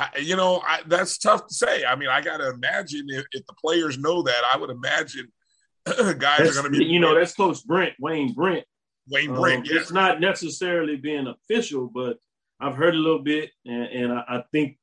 I, 0.00 0.18
you 0.18 0.34
know, 0.34 0.62
I, 0.66 0.80
that's 0.86 1.18
tough 1.18 1.46
to 1.46 1.54
say. 1.54 1.84
I 1.84 1.94
mean, 1.94 2.08
I 2.08 2.22
got 2.22 2.38
to 2.38 2.48
imagine 2.48 3.04
if, 3.08 3.26
if, 3.32 3.44
the 3.44 3.52
players 3.52 3.98
know 3.98 4.22
that, 4.22 4.42
I 4.50 4.56
would 4.56 4.70
imagine 4.70 5.30
guys 5.84 6.16
that's, 6.16 6.56
are 6.56 6.62
going 6.62 6.72
to 6.72 6.78
be. 6.78 6.86
You 6.86 7.00
know, 7.00 7.14
that's 7.14 7.34
Coach 7.34 7.66
Brent, 7.66 7.92
Wayne 8.00 8.32
Brent. 8.32 8.64
Wayne 9.10 9.34
Brent. 9.34 9.58
Um, 9.58 9.64
yeah. 9.66 9.80
It's 9.80 9.92
not 9.92 10.18
necessarily 10.18 10.96
being 10.96 11.26
official, 11.26 11.90
but 11.92 12.16
I've 12.60 12.76
heard 12.76 12.94
a 12.94 12.98
little 12.98 13.22
bit, 13.22 13.50
and, 13.66 13.82
and 13.82 14.12
I, 14.12 14.24
I, 14.26 14.44
think 14.52 14.78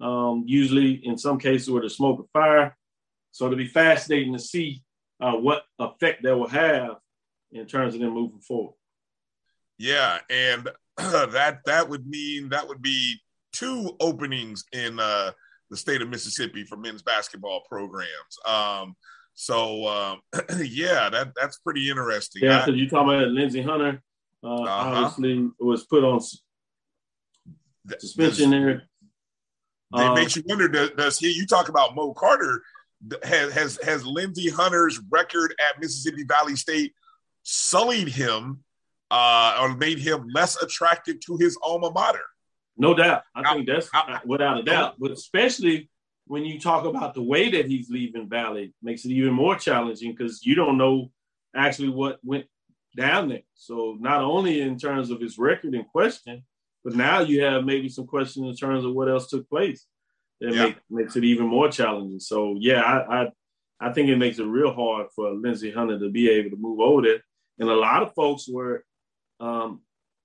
um, 0.00 0.44
usually 0.46 0.92
in 1.06 1.18
some 1.18 1.38
cases 1.38 1.70
where 1.70 1.82
the 1.82 1.90
smoke 1.90 2.20
of 2.20 2.30
fire. 2.32 2.76
So 3.32 3.44
it'll 3.46 3.58
be 3.58 3.66
fascinating 3.66 4.32
to 4.32 4.38
see 4.38 4.82
uh, 5.20 5.32
what 5.32 5.64
effect 5.78 6.22
that 6.22 6.38
will 6.38 6.48
have 6.48 6.96
in 7.52 7.66
terms 7.66 7.94
of 7.94 8.00
them 8.00 8.14
moving 8.14 8.40
forward. 8.40 8.74
Yeah, 9.76 10.20
and 10.30 10.70
that 10.96 11.60
that 11.66 11.88
would 11.88 12.06
mean 12.06 12.50
that 12.50 12.68
would 12.68 12.80
be 12.80 13.20
two 13.54 13.96
openings 14.00 14.64
in 14.72 14.98
uh, 15.00 15.30
the 15.70 15.76
state 15.76 16.02
of 16.02 16.08
Mississippi 16.08 16.64
for 16.64 16.76
men's 16.76 17.02
basketball 17.02 17.62
programs. 17.68 18.34
Um, 18.46 18.96
So 19.36 19.86
um, 19.88 20.20
yeah, 20.62 21.08
that 21.10 21.32
that's 21.40 21.58
pretty 21.58 21.88
interesting. 21.90 22.42
Yeah, 22.44 22.64
because 22.64 22.78
you 22.78 22.88
talking 22.88 23.14
about 23.14 23.28
Lindsey 23.28 23.62
Hunter, 23.62 24.00
uh, 24.44 24.46
Uh-huh. 24.62 25.04
obviously 25.06 25.50
was 25.58 25.84
put 25.86 26.04
on 26.04 26.20
suspension 27.98 28.50
there. 28.50 28.70
It 28.70 28.82
Um, 29.92 30.14
makes 30.14 30.36
you 30.36 30.42
wonder 30.46 30.68
does, 30.68 30.90
does 30.90 31.18
he 31.18 31.30
you 31.32 31.46
talk 31.46 31.68
about 31.68 31.94
Mo 31.94 32.12
Carter 32.14 32.62
has 33.22 33.52
has 33.52 33.78
has 33.82 34.06
Lindsey 34.06 34.48
Hunter's 34.50 35.00
record 35.10 35.54
at 35.68 35.80
Mississippi 35.80 36.24
Valley 36.24 36.56
State 36.56 36.92
sullied 37.42 38.08
him 38.08 38.64
uh 39.10 39.58
or 39.60 39.76
made 39.76 39.98
him 39.98 40.26
less 40.34 40.60
attractive 40.62 41.20
to 41.26 41.36
his 41.36 41.58
alma 41.62 41.90
mater 41.90 42.24
No 42.76 42.94
doubt. 42.94 43.22
I 43.34 43.54
think 43.54 43.66
that's 43.66 43.88
without 44.24 44.58
a 44.58 44.62
doubt. 44.62 44.96
But 44.98 45.12
especially 45.12 45.90
when 46.26 46.44
you 46.44 46.58
talk 46.58 46.84
about 46.84 47.14
the 47.14 47.22
way 47.22 47.50
that 47.50 47.66
he's 47.66 47.90
leaving 47.90 48.28
Valley, 48.28 48.72
makes 48.82 49.04
it 49.04 49.10
even 49.12 49.32
more 49.34 49.56
challenging 49.56 50.12
because 50.12 50.44
you 50.44 50.54
don't 50.54 50.78
know 50.78 51.10
actually 51.54 51.90
what 51.90 52.18
went 52.24 52.46
down 52.96 53.28
there. 53.28 53.42
So 53.54 53.96
not 54.00 54.22
only 54.22 54.60
in 54.60 54.78
terms 54.78 55.10
of 55.10 55.20
his 55.20 55.38
record 55.38 55.74
in 55.74 55.84
question, 55.84 56.44
but 56.84 56.94
now 56.94 57.20
you 57.20 57.42
have 57.44 57.64
maybe 57.64 57.88
some 57.88 58.06
questions 58.06 58.46
in 58.46 58.56
terms 58.56 58.84
of 58.84 58.92
what 58.92 59.08
else 59.08 59.28
took 59.28 59.48
place. 59.48 59.86
That 60.40 60.52
Yeah. 60.52 60.64
make, 60.64 60.76
makes 60.90 61.16
it 61.16 61.24
even 61.24 61.46
more 61.46 61.68
challenging. 61.70 62.20
So 62.20 62.56
yeah, 62.58 62.82
I, 62.82 63.22
I 63.22 63.32
I 63.80 63.92
think 63.92 64.08
it 64.08 64.16
makes 64.16 64.38
it 64.38 64.44
real 64.44 64.72
hard 64.72 65.08
for 65.14 65.32
Lindsey 65.32 65.70
Hunter 65.70 65.98
to 65.98 66.08
be 66.08 66.30
able 66.30 66.50
to 66.50 66.56
move 66.56 66.80
over 66.80 67.02
there. 67.02 67.24
And 67.58 67.68
a 67.68 67.74
lot 67.74 68.02
of 68.02 68.14
folks 68.14 68.48
were 68.48 68.84
um, 69.40 69.80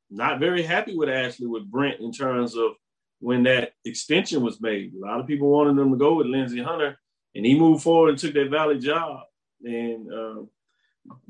not 0.10 0.40
very 0.40 0.64
happy 0.64 0.96
with 0.96 1.10
Ashley 1.10 1.48
with 1.48 1.70
Brent 1.70 2.00
in 2.00 2.12
terms 2.12 2.56
of 2.56 2.72
when 3.20 3.44
that 3.44 3.74
extension 3.86 4.42
was 4.42 4.62
made. 4.62 4.94
A 4.94 5.06
lot 5.06 5.20
of 5.20 5.28
people 5.28 5.50
wanted 5.50 5.76
them 5.76 5.92
to 5.92 5.98
go 5.98 6.16
with 6.16 6.28
Lindsey 6.28 6.62
Hunter, 6.62 6.98
and 7.36 7.46
he 7.46 7.58
moved 7.58 7.84
forward 7.84 8.10
and 8.10 8.18
took 8.18 8.34
that 8.34 8.50
Valley 8.50 8.80
job 8.80 9.22
and 9.64 10.14
uh, 10.14 10.42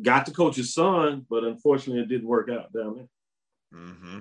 got 0.02 0.26
to 0.26 0.32
coach 0.32 0.56
his 0.56 0.74
son, 0.74 1.26
but 1.30 1.44
unfortunately 1.44 2.02
it 2.04 2.10
didn't 2.10 2.28
work 2.28 2.50
out 2.50 2.72
down 2.74 2.96
there. 2.96 3.08
hmm 3.74 4.20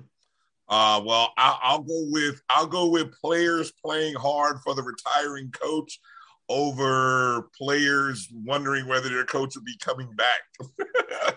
Uh, 0.68 1.02
well, 1.04 1.32
I'll, 1.36 1.58
I'll 1.62 1.82
go 1.82 2.06
with 2.10 2.40
I'll 2.48 2.66
go 2.66 2.88
with 2.88 3.12
players 3.20 3.72
playing 3.84 4.14
hard 4.14 4.58
for 4.64 4.74
the 4.74 4.82
retiring 4.82 5.50
coach 5.50 6.00
over 6.48 7.50
players 7.56 8.28
wondering 8.32 8.86
whether 8.86 9.08
their 9.08 9.24
coach 9.26 9.54
will 9.54 9.64
be 9.64 9.76
coming 9.80 10.10
back. 10.16 11.36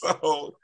so, 0.00 0.56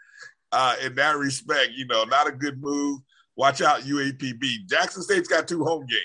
uh, 0.52 0.76
in 0.84 0.94
that 0.96 1.16
respect, 1.16 1.72
you 1.74 1.86
know, 1.86 2.04
not 2.04 2.28
a 2.28 2.32
good 2.32 2.60
move. 2.60 3.00
Watch 3.36 3.62
out, 3.62 3.82
UAPB. 3.82 4.66
Jackson 4.68 5.02
State's 5.02 5.28
got 5.28 5.46
two 5.46 5.64
home 5.64 5.86
games, 5.86 6.02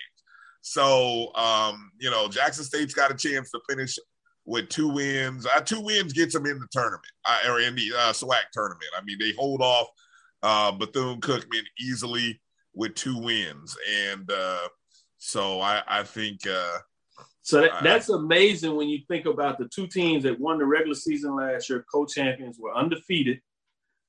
so 0.62 1.34
um, 1.36 1.92
you 2.00 2.12
know 2.12 2.28
Jackson 2.28 2.64
State's 2.64 2.94
got 2.94 3.12
a 3.12 3.16
chance 3.16 3.50
to 3.52 3.60
finish 3.68 3.98
with 4.46 4.70
two 4.70 4.90
wins. 4.90 5.48
Uh, 5.48 5.62
two 5.62 5.82
wins 5.82 6.14
gets 6.14 6.34
them 6.34 6.46
in 6.46 6.60
the 6.60 6.68
tournament 6.72 7.02
uh, 7.26 7.40
or 7.50 7.60
in 7.60 7.76
the 7.76 7.92
uh, 7.98 8.14
SWAC 8.14 8.44
tournament. 8.52 8.90
I 8.96 9.04
mean, 9.04 9.18
they 9.20 9.32
hold 9.32 9.62
off 9.62 9.88
uh, 10.44 10.72
Bethune 10.72 11.22
Cookman 11.22 11.64
easily 11.80 12.40
with 12.76 12.94
two 12.94 13.18
wins, 13.18 13.76
and 14.08 14.30
uh, 14.32 14.68
so 15.18 15.62
I, 15.62 15.82
I 15.88 16.04
think 16.04 16.46
uh, 16.46 16.78
So 17.42 17.62
that, 17.62 17.82
that's 17.82 18.10
amazing 18.10 18.76
when 18.76 18.90
you 18.90 19.00
think 19.08 19.26
about 19.26 19.58
the 19.58 19.70
two 19.74 19.88
teams 19.88 20.24
that 20.24 20.40
won 20.40 20.60
the 20.60 20.66
regular 20.66 20.96
season 20.96 21.36
last 21.36 21.70
year, 21.70 21.86
co-champions, 21.92 22.58
were 22.60 22.76
undefeated, 22.76 23.40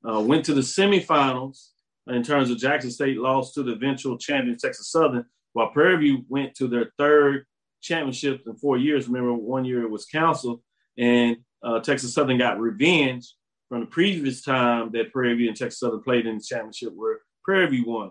uh, 0.09 0.21
went 0.21 0.45
to 0.47 0.55
the 0.55 0.61
semifinals. 0.61 1.69
In 2.07 2.23
terms 2.23 2.51
of 2.51 2.59
Jackson 2.59 2.91
State, 2.91 3.17
lost 3.17 3.55
to 3.55 3.63
the 3.63 3.73
eventual 3.73 4.19
champion 4.19 4.59
Texas 4.59 4.91
Southern, 4.91 5.25
while 5.55 5.71
Prairie 5.71 5.97
View 5.97 6.25
went 6.29 6.55
to 6.57 6.69
their 6.69 6.93
third 6.99 7.47
championship 7.81 8.43
in 8.47 8.57
four 8.57 8.77
years. 8.77 9.07
Remember, 9.09 9.33
one 9.33 9.65
year 9.65 9.83
it 9.83 9.91
was 9.91 10.05
Council, 10.05 10.63
and 10.99 11.39
uh, 11.63 11.81
Texas 11.81 12.13
Southern 12.13 12.37
got 12.37 12.61
revenge 12.61 13.35
from 13.71 13.81
the 13.81 13.87
previous 13.87 14.43
time 14.43 14.91
that 14.93 15.13
Prairie 15.13 15.35
View 15.35 15.49
and 15.49 15.57
Texas 15.57 15.81
Southern 15.81 16.03
played 16.03 16.27
in 16.27 16.37
the 16.37 16.45
championship, 16.45 16.93
where 16.95 17.21
Prairie 17.43 17.69
View 17.69 17.85
won. 17.87 18.11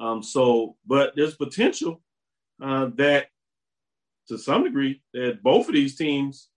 Um, 0.00 0.22
so, 0.22 0.76
but 0.86 1.12
there's 1.14 1.36
potential 1.36 2.00
uh, 2.62 2.90
that 2.96 3.26
to 4.28 4.38
some 4.38 4.64
degree 4.64 5.02
that 5.14 5.42
both 5.42 5.68
of 5.68 5.74
these 5.74 5.96
teams, 5.96 6.48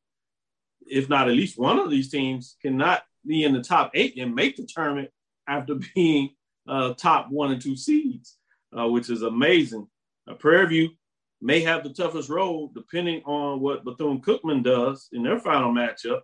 if 0.85 1.09
not 1.09 1.29
at 1.29 1.35
least 1.35 1.59
one 1.59 1.79
of 1.79 1.89
these 1.89 2.09
teams, 2.09 2.57
cannot 2.61 3.03
be 3.25 3.43
in 3.43 3.53
the 3.53 3.61
top 3.61 3.91
eight 3.93 4.17
and 4.17 4.33
make 4.33 4.55
the 4.55 4.67
tournament 4.67 5.09
after 5.47 5.75
being 5.95 6.29
uh, 6.67 6.93
top 6.93 7.29
one 7.29 7.51
and 7.51 7.61
two 7.61 7.75
seeds, 7.75 8.37
uh, 8.77 8.87
which 8.87 9.09
is 9.09 9.21
amazing. 9.21 9.87
Uh, 10.29 10.35
Prairie 10.35 10.67
View 10.67 10.89
may 11.41 11.59
have 11.61 11.83
the 11.83 11.89
toughest 11.89 12.29
road 12.29 12.71
depending 12.75 13.21
on 13.25 13.59
what 13.59 13.83
Bethune 13.83 14.21
Cookman 14.21 14.63
does 14.63 15.09
in 15.11 15.23
their 15.23 15.39
final 15.39 15.73
matchup, 15.73 16.21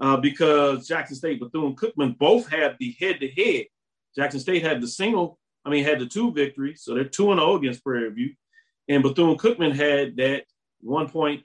uh, 0.00 0.16
because 0.16 0.86
Jackson 0.86 1.16
State, 1.16 1.40
Bethune 1.40 1.74
Cookman 1.74 2.18
both 2.18 2.48
had 2.48 2.76
the 2.78 2.94
head 3.00 3.20
to 3.20 3.28
head. 3.28 3.66
Jackson 4.14 4.40
State 4.40 4.62
had 4.62 4.80
the 4.80 4.88
single, 4.88 5.38
I 5.64 5.70
mean, 5.70 5.84
had 5.84 5.98
the 5.98 6.06
two 6.06 6.32
victories, 6.32 6.82
so 6.82 6.94
they're 6.94 7.04
two 7.04 7.30
and 7.30 7.40
zero 7.40 7.56
against 7.56 7.82
Prairie 7.82 8.10
View, 8.10 8.34
and 8.88 9.02
Bethune 9.02 9.36
Cookman 9.38 9.74
had 9.74 10.16
that 10.16 10.44
one 10.80 11.08
point 11.08 11.42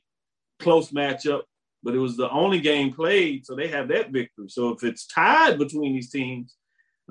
close 0.60 0.92
matchup, 0.92 1.44
but 1.86 1.94
it 1.94 2.00
was 2.00 2.18
the 2.18 2.30
only 2.32 2.60
game 2.60 2.92
played, 2.92 3.46
so 3.46 3.56
they 3.56 3.68
have 3.68 3.88
that 3.90 4.10
victory. 4.10 4.50
So 4.50 4.70
if 4.70 4.84
it's 4.84 5.06
tied 5.06 5.60
between 5.60 5.94
these 5.94 6.10
teams, 6.10 6.56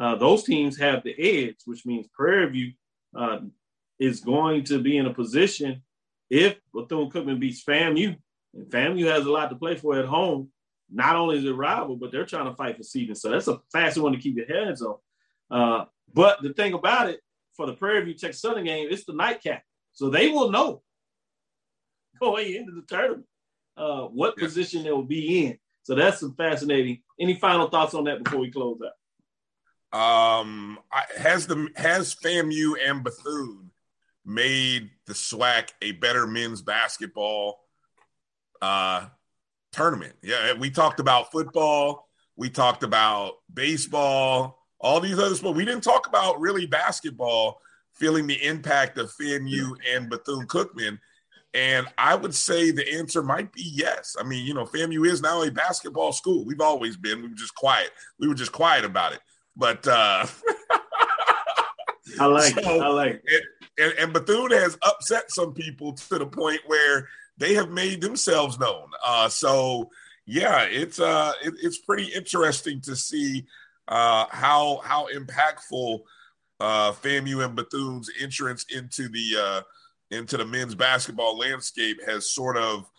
uh, 0.01 0.17
those 0.17 0.43
teams 0.43 0.77
have 0.79 1.05
the 1.05 1.15
edge, 1.17 1.59
which 1.65 1.87
means 1.87 2.09
Prairie 2.13 2.51
View 2.51 2.73
uh, 3.17 3.39
is 4.01 4.19
going 4.19 4.65
to 4.65 4.81
be 4.81 4.99
in 4.99 5.07
a 5.07 5.15
position 5.15 5.81
if 6.29 6.57
Bethune 6.75 7.09
Cookman 7.09 7.39
beats 7.39 7.63
FAMU, 7.63 8.17
and 8.55 8.67
FAMU 8.67 9.07
has 9.07 9.25
a 9.25 9.31
lot 9.31 9.49
to 9.51 9.57
play 9.57 9.77
for 9.77 9.97
at 9.97 10.07
home. 10.07 10.51
Not 10.91 11.15
only 11.15 11.39
is 11.39 11.45
it 11.45 11.53
rival, 11.53 11.95
but 11.95 12.11
they're 12.11 12.27
trying 12.27 12.51
to 12.51 12.57
fight 12.57 12.77
for 12.77 12.83
seeding. 12.83 13.15
So 13.15 13.31
that's 13.31 13.47
a 13.47 13.61
fast 13.73 13.97
one 13.97 14.13
to 14.13 14.19
keep 14.19 14.37
your 14.37 14.49
hands 14.49 14.83
on. 14.83 14.97
Uh, 15.53 15.85
but 16.13 16.43
the 16.43 16.53
thing 16.53 16.75
about 16.75 17.11
it, 17.11 17.21
for 17.57 17.67
the 17.67 17.75
Prairie 17.75 18.05
View 18.07 18.15
Texas 18.15 18.43
Southern 18.43 18.65
game, 18.65 18.89
it's 18.91 19.05
the 19.05 19.15
nightcap. 19.15 19.63
So 19.93 20.11
they 20.11 20.31
will 20.31 20.51
know 20.51 20.83
going 22.21 22.55
into 22.55 22.73
the 22.73 22.83
tournament 22.89 23.27
uh, 23.77 24.03
what 24.03 24.37
position 24.37 24.85
they 24.85 24.91
will 24.91 25.03
be 25.03 25.47
in. 25.47 25.59
So 25.83 25.95
that's 25.95 26.21
some 26.21 26.35
fascinating. 26.35 27.03
Any 27.21 27.35
final 27.39 27.69
thoughts 27.69 27.95
on 27.95 28.05
that 28.05 28.23
before 28.23 28.41
we 28.41 28.51
close 28.51 28.79
out? 28.83 28.93
Um, 29.99 30.79
I, 30.93 31.05
has 31.17 31.47
the 31.47 31.69
has 31.77 32.17
FAMU 32.17 32.75
and 32.85 33.05
Bethune 33.05 33.71
made 34.25 34.91
the 35.07 35.13
SWAC 35.13 35.69
a 35.83 35.93
better 35.93 36.27
men's 36.27 36.63
basketball 36.63 37.61
uh, 38.61 39.07
tournament? 39.73 40.15
Yeah, 40.23 40.55
we 40.55 40.71
talked 40.71 40.99
about 40.99 41.31
football, 41.31 42.09
we 42.37 42.51
talked 42.51 42.83
about 42.83 43.35
baseball, 43.53 44.65
all 44.81 45.01
these 45.01 45.19
other 45.19 45.35
sports. 45.35 45.57
We 45.57 45.65
didn't 45.65 45.85
talk 45.85 46.09
about 46.09 46.41
really 46.41 46.67
basketball, 46.67 47.61
feeling 47.95 48.27
the 48.27 48.43
impact 48.45 48.99
of 48.99 49.13
FAMU 49.13 49.77
and 49.95 50.11
Bethune 50.11 50.47
Cookman. 50.47 50.99
And 51.55 51.87
I 51.97 52.17
would 52.17 52.35
say 52.35 52.73
the 52.73 52.95
answer 52.95 53.23
might 53.23 53.53
be 53.53 53.63
yes. 53.63 54.17
I 54.19 54.25
mean, 54.25 54.45
you 54.45 54.55
know, 54.55 54.65
FAMU 54.65 55.07
is 55.07 55.23
now 55.23 55.43
a 55.43 55.51
basketball 55.51 56.13
school. 56.13 56.45
We've 56.45 56.61
always 56.61 56.97
been. 56.97 57.23
We 57.23 57.29
were 57.29 57.37
just 57.37 57.55
quiet. 57.55 57.91
We 58.19 58.27
were 58.27 58.35
just 58.35 58.53
quiet 58.53 58.85
about 58.85 59.13
it. 59.13 59.21
But 59.57 59.87
uh 59.87 60.27
I 62.21 62.27
like 62.27 62.57
it. 62.57 62.67
I 62.67 62.89
like 62.89 63.23
it. 63.25 63.43
And, 63.79 63.93
and 63.99 64.13
Bethune 64.13 64.51
has 64.53 64.79
upset 64.83 65.31
some 65.31 65.53
people 65.53 65.95
to 65.95 66.19
the 66.19 66.27
point 66.27 66.61
where 66.67 67.09
they 67.39 67.55
have 67.55 67.71
made 67.71 68.01
themselves 68.01 68.59
known. 68.59 68.89
Uh, 69.05 69.29
so 69.29 69.91
yeah, 70.27 70.63
it's 70.63 71.01
uh, 71.01 71.33
it, 71.43 71.55
it's 71.63 71.79
pretty 71.79 72.13
interesting 72.13 72.81
to 72.83 72.97
see 72.97 73.47
uh, 73.89 74.27
how 74.31 74.81
how 74.85 75.09
impactful 75.15 76.01
uh, 76.61 76.93
FAMU 76.93 77.45
and 77.45 77.57
Bethune's 77.57 78.11
entrance 78.21 78.65
into 78.75 79.09
the 79.09 79.37
uh, 79.39 79.61
into 80.15 80.37
the 80.37 80.45
men's 80.45 80.75
basketball 80.75 81.37
landscape 81.37 82.01
has 82.07 82.31
sort 82.31 82.57
of, 82.57 82.91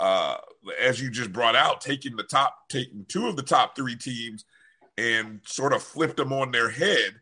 uh, 0.00 0.36
as 0.80 1.00
you 1.00 1.10
just 1.10 1.32
brought 1.32 1.56
out, 1.56 1.80
taking 1.80 2.16
the 2.16 2.22
top, 2.24 2.68
taking 2.68 3.04
two 3.08 3.26
of 3.28 3.36
the 3.36 3.42
top 3.42 3.76
three 3.76 3.96
teams 3.96 4.44
and 4.96 5.40
sort 5.44 5.72
of 5.72 5.82
flipped 5.82 6.16
them 6.16 6.32
on 6.32 6.50
their 6.50 6.70
head 6.70 7.14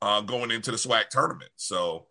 uh, 0.00 0.20
going 0.20 0.50
into 0.50 0.70
the 0.70 0.76
SWAC 0.76 1.08
tournament. 1.10 1.50
So 1.56 2.06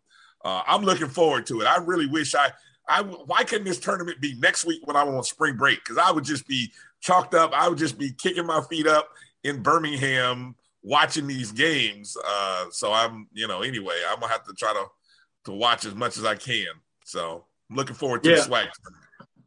uh, 0.45 0.61
I'm 0.67 0.83
looking 0.83 1.07
forward 1.07 1.45
to 1.47 1.61
it. 1.61 1.65
I 1.65 1.77
really 1.77 2.05
wish 2.05 2.35
I, 2.35 2.51
I 2.87 3.01
why 3.01 3.43
couldn't 3.43 3.65
this 3.65 3.79
tournament 3.79 4.21
be 4.21 4.35
next 4.39 4.65
week 4.65 4.85
when 4.85 4.95
I'm 4.95 5.09
on 5.09 5.23
spring 5.23 5.57
break? 5.57 5.83
Because 5.83 5.97
I 5.97 6.11
would 6.11 6.23
just 6.23 6.47
be 6.47 6.71
chalked 7.01 7.33
up. 7.33 7.51
I 7.53 7.67
would 7.67 7.77
just 7.77 7.97
be 7.97 8.11
kicking 8.11 8.45
my 8.45 8.61
feet 8.69 8.87
up 8.87 9.09
in 9.43 9.61
Birmingham 9.61 10.55
watching 10.83 11.27
these 11.27 11.51
games. 11.51 12.15
Uh, 12.25 12.65
so 12.71 12.93
I'm, 12.93 13.27
you 13.33 13.47
know, 13.47 13.61
anyway, 13.61 13.95
I'm 14.09 14.19
gonna 14.19 14.31
have 14.31 14.45
to 14.45 14.53
try 14.53 14.73
to 14.73 14.85
to 15.47 15.53
watch 15.53 15.85
as 15.85 15.95
much 15.95 16.17
as 16.17 16.25
I 16.25 16.35
can. 16.35 16.67
So 17.05 17.45
I'm 17.69 17.75
looking 17.77 17.95
forward 17.95 18.21
to 18.23 18.29
Yeah. 18.29 18.35
the 18.35 18.41
SWAC. 18.41 18.67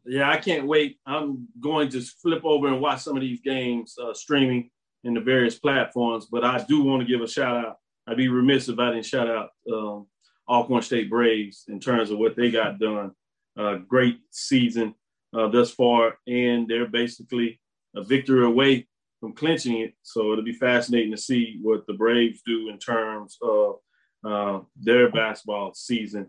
Yeah, 0.05 0.29
I 0.31 0.37
can't 0.37 0.65
wait. 0.67 0.97
I'm 1.05 1.47
going 1.59 1.89
to 1.89 2.01
flip 2.01 2.41
over 2.43 2.67
and 2.67 2.81
watch 2.81 3.01
some 3.01 3.15
of 3.15 3.21
these 3.21 3.39
games 3.41 3.95
uh, 4.03 4.13
streaming 4.15 4.71
in 5.03 5.13
the 5.13 5.21
various 5.21 5.59
platforms. 5.59 6.25
But 6.25 6.43
I 6.43 6.63
do 6.63 6.81
want 6.83 7.01
to 7.03 7.07
give 7.07 7.21
a 7.21 7.27
shout 7.27 7.55
out. 7.65 7.77
I'd 8.07 8.17
be 8.17 8.27
remiss 8.27 8.67
if 8.67 8.79
I 8.79 8.89
didn't 8.89 9.05
shout 9.05 9.29
out 9.29 9.49
um, 9.71 10.07
Alcorn 10.49 10.81
State 10.81 11.07
Braves 11.09 11.65
in 11.67 11.79
terms 11.79 12.09
of 12.09 12.17
what 12.17 12.35
they 12.35 12.49
got 12.49 12.79
done. 12.79 13.11
Uh, 13.57 13.75
great 13.75 14.19
season. 14.31 14.95
uh, 15.33 15.47
thus 15.47 15.71
far, 15.71 16.17
and 16.27 16.67
they're 16.67 16.89
basically 16.89 17.57
a 17.95 18.03
victory 18.03 18.43
away 18.43 18.85
from 19.21 19.31
clinching 19.31 19.77
it. 19.79 19.93
So 20.01 20.33
it'll 20.33 20.43
be 20.43 20.51
fascinating 20.51 21.11
to 21.11 21.17
see 21.17 21.57
what 21.61 21.87
the 21.87 21.93
Braves 21.93 22.41
do 22.45 22.67
in 22.69 22.77
terms 22.79 23.37
of 23.41 23.75
uh, 24.23 24.59
their 24.75 25.11
basketball 25.11 25.73
season. 25.73 26.27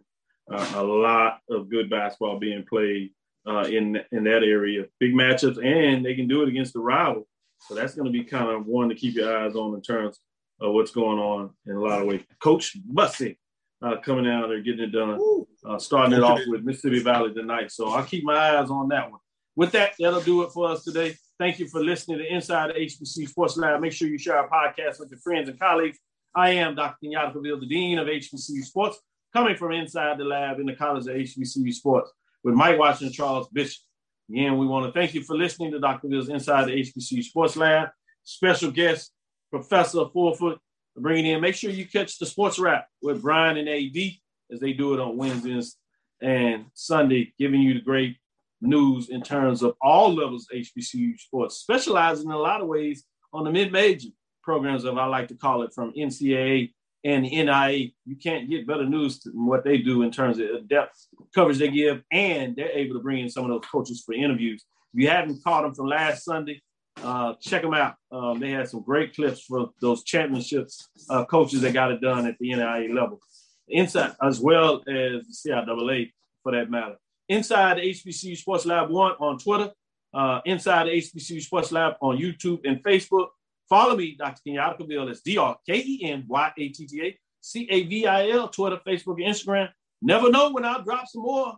Uh, 0.50 0.72
a 0.74 0.82
lot 0.82 1.40
of 1.48 1.70
good 1.70 1.88
basketball 1.88 2.38
being 2.38 2.64
played 2.68 3.12
uh, 3.46 3.62
in 3.62 4.00
in 4.12 4.24
that 4.24 4.42
area. 4.42 4.84
Big 4.98 5.14
matchups, 5.14 5.64
and 5.64 6.04
they 6.04 6.14
can 6.14 6.28
do 6.28 6.42
it 6.42 6.48
against 6.48 6.72
the 6.72 6.80
rival. 6.80 7.26
So 7.60 7.74
that's 7.74 7.94
going 7.94 8.06
to 8.06 8.18
be 8.18 8.24
kind 8.24 8.50
of 8.50 8.66
one 8.66 8.88
to 8.88 8.94
keep 8.94 9.14
your 9.14 9.36
eyes 9.36 9.54
on 9.54 9.74
in 9.74 9.82
terms 9.82 10.18
of 10.60 10.74
what's 10.74 10.90
going 10.90 11.18
on 11.18 11.50
in 11.66 11.76
a 11.76 11.80
lot 11.80 12.00
of 12.00 12.08
ways. 12.08 12.22
Coach 12.42 12.76
Bussie 12.92 13.36
uh, 13.82 13.96
coming 13.98 14.28
out 14.28 14.48
there, 14.48 14.60
getting 14.60 14.84
it 14.84 14.92
done, 14.92 15.18
uh, 15.64 15.78
starting 15.78 16.16
it 16.16 16.22
off 16.22 16.40
with 16.46 16.64
Mississippi 16.64 17.00
Valley 17.00 17.32
tonight. 17.32 17.70
So 17.70 17.88
I'll 17.88 18.04
keep 18.04 18.24
my 18.24 18.58
eyes 18.58 18.70
on 18.70 18.88
that 18.88 19.10
one. 19.10 19.20
With 19.54 19.72
that, 19.72 19.92
that'll 19.98 20.22
do 20.22 20.42
it 20.42 20.50
for 20.52 20.70
us 20.70 20.82
today. 20.82 21.14
Thank 21.38 21.58
you 21.58 21.68
for 21.68 21.82
listening 21.82 22.18
to 22.18 22.32
Inside 22.32 22.70
the 22.70 22.80
HBC 22.80 23.28
Sports 23.28 23.56
Lab. 23.56 23.80
Make 23.80 23.92
sure 23.92 24.08
you 24.08 24.18
share 24.18 24.38
our 24.38 24.48
podcast 24.48 24.98
with 24.98 25.10
your 25.10 25.20
friends 25.20 25.48
and 25.48 25.58
colleagues. 25.58 25.98
I 26.34 26.50
am 26.50 26.74
Dr. 26.74 26.96
Kenyatta 27.04 27.34
Cavil, 27.34 27.60
the 27.60 27.66
Dean 27.66 27.98
of 27.98 28.08
HBCU 28.08 28.64
Sports, 28.64 28.98
coming 29.32 29.56
from 29.56 29.72
inside 29.72 30.18
the 30.18 30.24
lab 30.24 30.60
in 30.60 30.66
the 30.66 30.74
College 30.74 31.06
of 31.06 31.14
HBCU 31.14 31.72
Sports 31.72 32.10
with 32.42 32.54
Mike 32.54 32.78
Washington 32.78 33.12
Charles 33.12 33.48
Bishop. 33.48 33.82
Again, 34.30 34.56
we 34.56 34.66
want 34.66 34.86
to 34.86 34.98
thank 34.98 35.14
you 35.14 35.22
for 35.22 35.36
listening 35.36 35.72
to 35.72 35.78
Dr. 35.80 36.08
Bill's 36.08 36.30
Inside 36.30 36.66
the 36.68 36.72
HBCU 36.72 37.22
Sports 37.22 37.56
Lab. 37.56 37.90
Special 38.24 38.70
guest, 38.70 39.12
Professor 39.50 40.06
Fulford, 40.10 40.58
bringing 40.96 41.32
in. 41.32 41.40
Make 41.40 41.54
sure 41.54 41.70
you 41.70 41.86
catch 41.86 42.18
the 42.18 42.24
sports 42.24 42.58
wrap 42.58 42.86
with 43.02 43.20
Brian 43.20 43.58
and 43.58 43.68
AD 43.68 44.12
as 44.50 44.60
they 44.60 44.72
do 44.72 44.94
it 44.94 45.00
on 45.00 45.18
Wednesdays 45.18 45.76
and 46.22 46.66
Sunday, 46.72 47.34
giving 47.38 47.60
you 47.60 47.74
the 47.74 47.80
great 47.80 48.16
news 48.62 49.10
in 49.10 49.22
terms 49.22 49.62
of 49.62 49.74
all 49.82 50.14
levels 50.14 50.46
of 50.50 50.56
HBCU 50.56 51.18
sports, 51.18 51.56
specializing 51.56 52.26
in 52.26 52.32
a 52.32 52.38
lot 52.38 52.62
of 52.62 52.68
ways 52.68 53.04
on 53.34 53.44
the 53.44 53.50
mid-major 53.50 54.08
programs, 54.42 54.84
of 54.84 54.98
I 54.98 55.06
like 55.06 55.28
to 55.28 55.34
call 55.34 55.62
it, 55.62 55.72
from 55.74 55.92
NCAA 55.92 56.72
and 57.04 57.24
NAIA. 57.24 57.92
You 58.04 58.16
can't 58.16 58.48
get 58.48 58.66
better 58.66 58.86
news 58.86 59.20
than 59.20 59.46
what 59.46 59.64
they 59.64 59.78
do 59.78 60.02
in 60.02 60.10
terms 60.10 60.38
of 60.38 60.68
depth 60.68 61.06
coverage 61.34 61.58
they 61.58 61.70
give, 61.70 62.02
and 62.10 62.54
they're 62.56 62.70
able 62.70 62.94
to 62.94 63.02
bring 63.02 63.20
in 63.20 63.30
some 63.30 63.44
of 63.44 63.50
those 63.50 63.70
coaches 63.70 64.02
for 64.04 64.14
interviews. 64.14 64.64
If 64.94 65.00
you 65.00 65.08
haven't 65.08 65.42
caught 65.42 65.62
them 65.62 65.74
from 65.74 65.86
last 65.86 66.24
Sunday, 66.24 66.62
uh, 67.02 67.34
check 67.40 67.62
them 67.62 67.74
out. 67.74 67.94
Um, 68.10 68.38
they 68.38 68.50
had 68.50 68.68
some 68.68 68.82
great 68.82 69.14
clips 69.14 69.42
for 69.42 69.70
those 69.80 70.04
championships 70.04 70.88
uh, 71.08 71.24
coaches 71.24 71.62
that 71.62 71.72
got 71.72 71.90
it 71.90 72.00
done 72.00 72.26
at 72.26 72.36
the 72.38 72.50
NAIA 72.50 72.94
level, 72.94 73.20
inside 73.68 74.14
as 74.22 74.40
well 74.40 74.76
as 74.86 75.26
the 75.26 75.50
CIAA 75.50 76.12
for 76.42 76.52
that 76.52 76.70
matter. 76.70 76.96
Inside 77.28 77.78
the 77.78 77.82
HBCU 77.82 78.36
Sports 78.36 78.66
Lab 78.66 78.90
One 78.90 79.12
on 79.12 79.38
Twitter, 79.38 79.70
uh, 80.12 80.40
Inside 80.44 80.86
the 80.86 80.90
HBCU 80.90 81.42
Sports 81.42 81.72
Lab 81.72 81.94
on 82.00 82.18
YouTube 82.18 82.60
and 82.64 82.82
Facebook. 82.82 83.28
Follow 83.72 83.96
me, 83.96 84.14
Dr. 84.18 84.42
Kenyatta 84.46 84.76
Cavil. 84.76 85.08
It's 85.08 85.22
D 85.22 85.38
R 85.38 85.56
K 85.66 85.78
E 85.78 86.04
N 86.04 86.26
Y 86.28 86.52
A 86.58 86.68
T 86.68 86.86
T 86.86 87.06
A 87.06 87.18
C 87.40 87.66
A 87.70 87.84
V 87.84 88.06
I 88.06 88.28
L, 88.28 88.48
Twitter, 88.48 88.78
Facebook, 88.86 89.14
and 89.14 89.34
Instagram. 89.34 89.70
Never 90.02 90.30
know 90.30 90.52
when 90.52 90.66
I'll 90.66 90.82
drop 90.82 91.08
some 91.08 91.22
more 91.22 91.54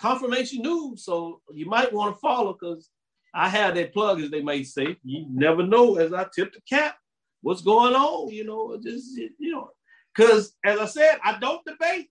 confirmation 0.00 0.62
news. 0.62 1.04
So 1.04 1.42
you 1.52 1.66
might 1.66 1.92
want 1.92 2.16
to 2.16 2.20
follow 2.20 2.54
because 2.54 2.88
I 3.34 3.50
have 3.50 3.74
that 3.74 3.92
plug, 3.92 4.22
as 4.22 4.30
they 4.30 4.40
may 4.40 4.62
say. 4.62 4.96
You 5.04 5.26
never 5.28 5.62
know 5.62 5.96
as 5.96 6.14
I 6.14 6.24
tip 6.34 6.54
the 6.54 6.62
cap 6.66 6.96
what's 7.42 7.60
going 7.60 7.94
on, 7.94 8.30
you 8.30 8.44
know, 8.44 8.80
just, 8.82 9.14
you 9.14 9.52
know, 9.52 9.68
because 10.16 10.56
as 10.64 10.78
I 10.78 10.86
said, 10.86 11.18
I 11.22 11.38
don't 11.38 11.62
debate. 11.66 12.08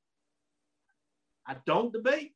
I 1.47 1.55
don't 1.65 1.91
debate. 1.91 2.34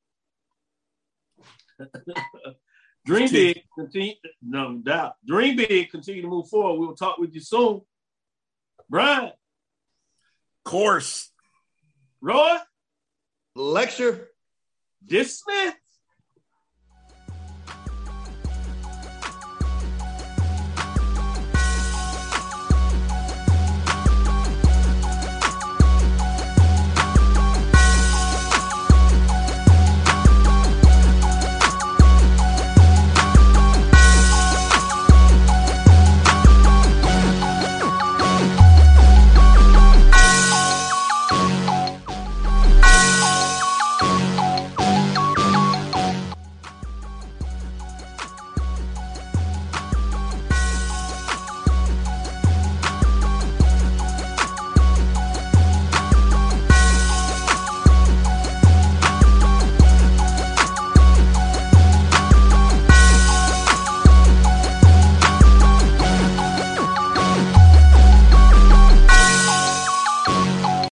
Dream 3.05 3.29
big, 3.31 3.63
continue, 3.77 4.13
no 4.41 4.77
doubt. 4.77 5.15
Dream 5.25 5.55
big, 5.55 5.89
continue 5.89 6.21
to 6.21 6.27
move 6.27 6.47
forward. 6.47 6.79
We'll 6.79 6.95
talk 6.95 7.17
with 7.17 7.33
you 7.33 7.41
soon. 7.41 7.81
Brian. 8.89 9.31
Course. 10.63 11.31
Roy. 12.21 12.57
Lecture. 13.55 14.29
Dismiss. 15.03 15.73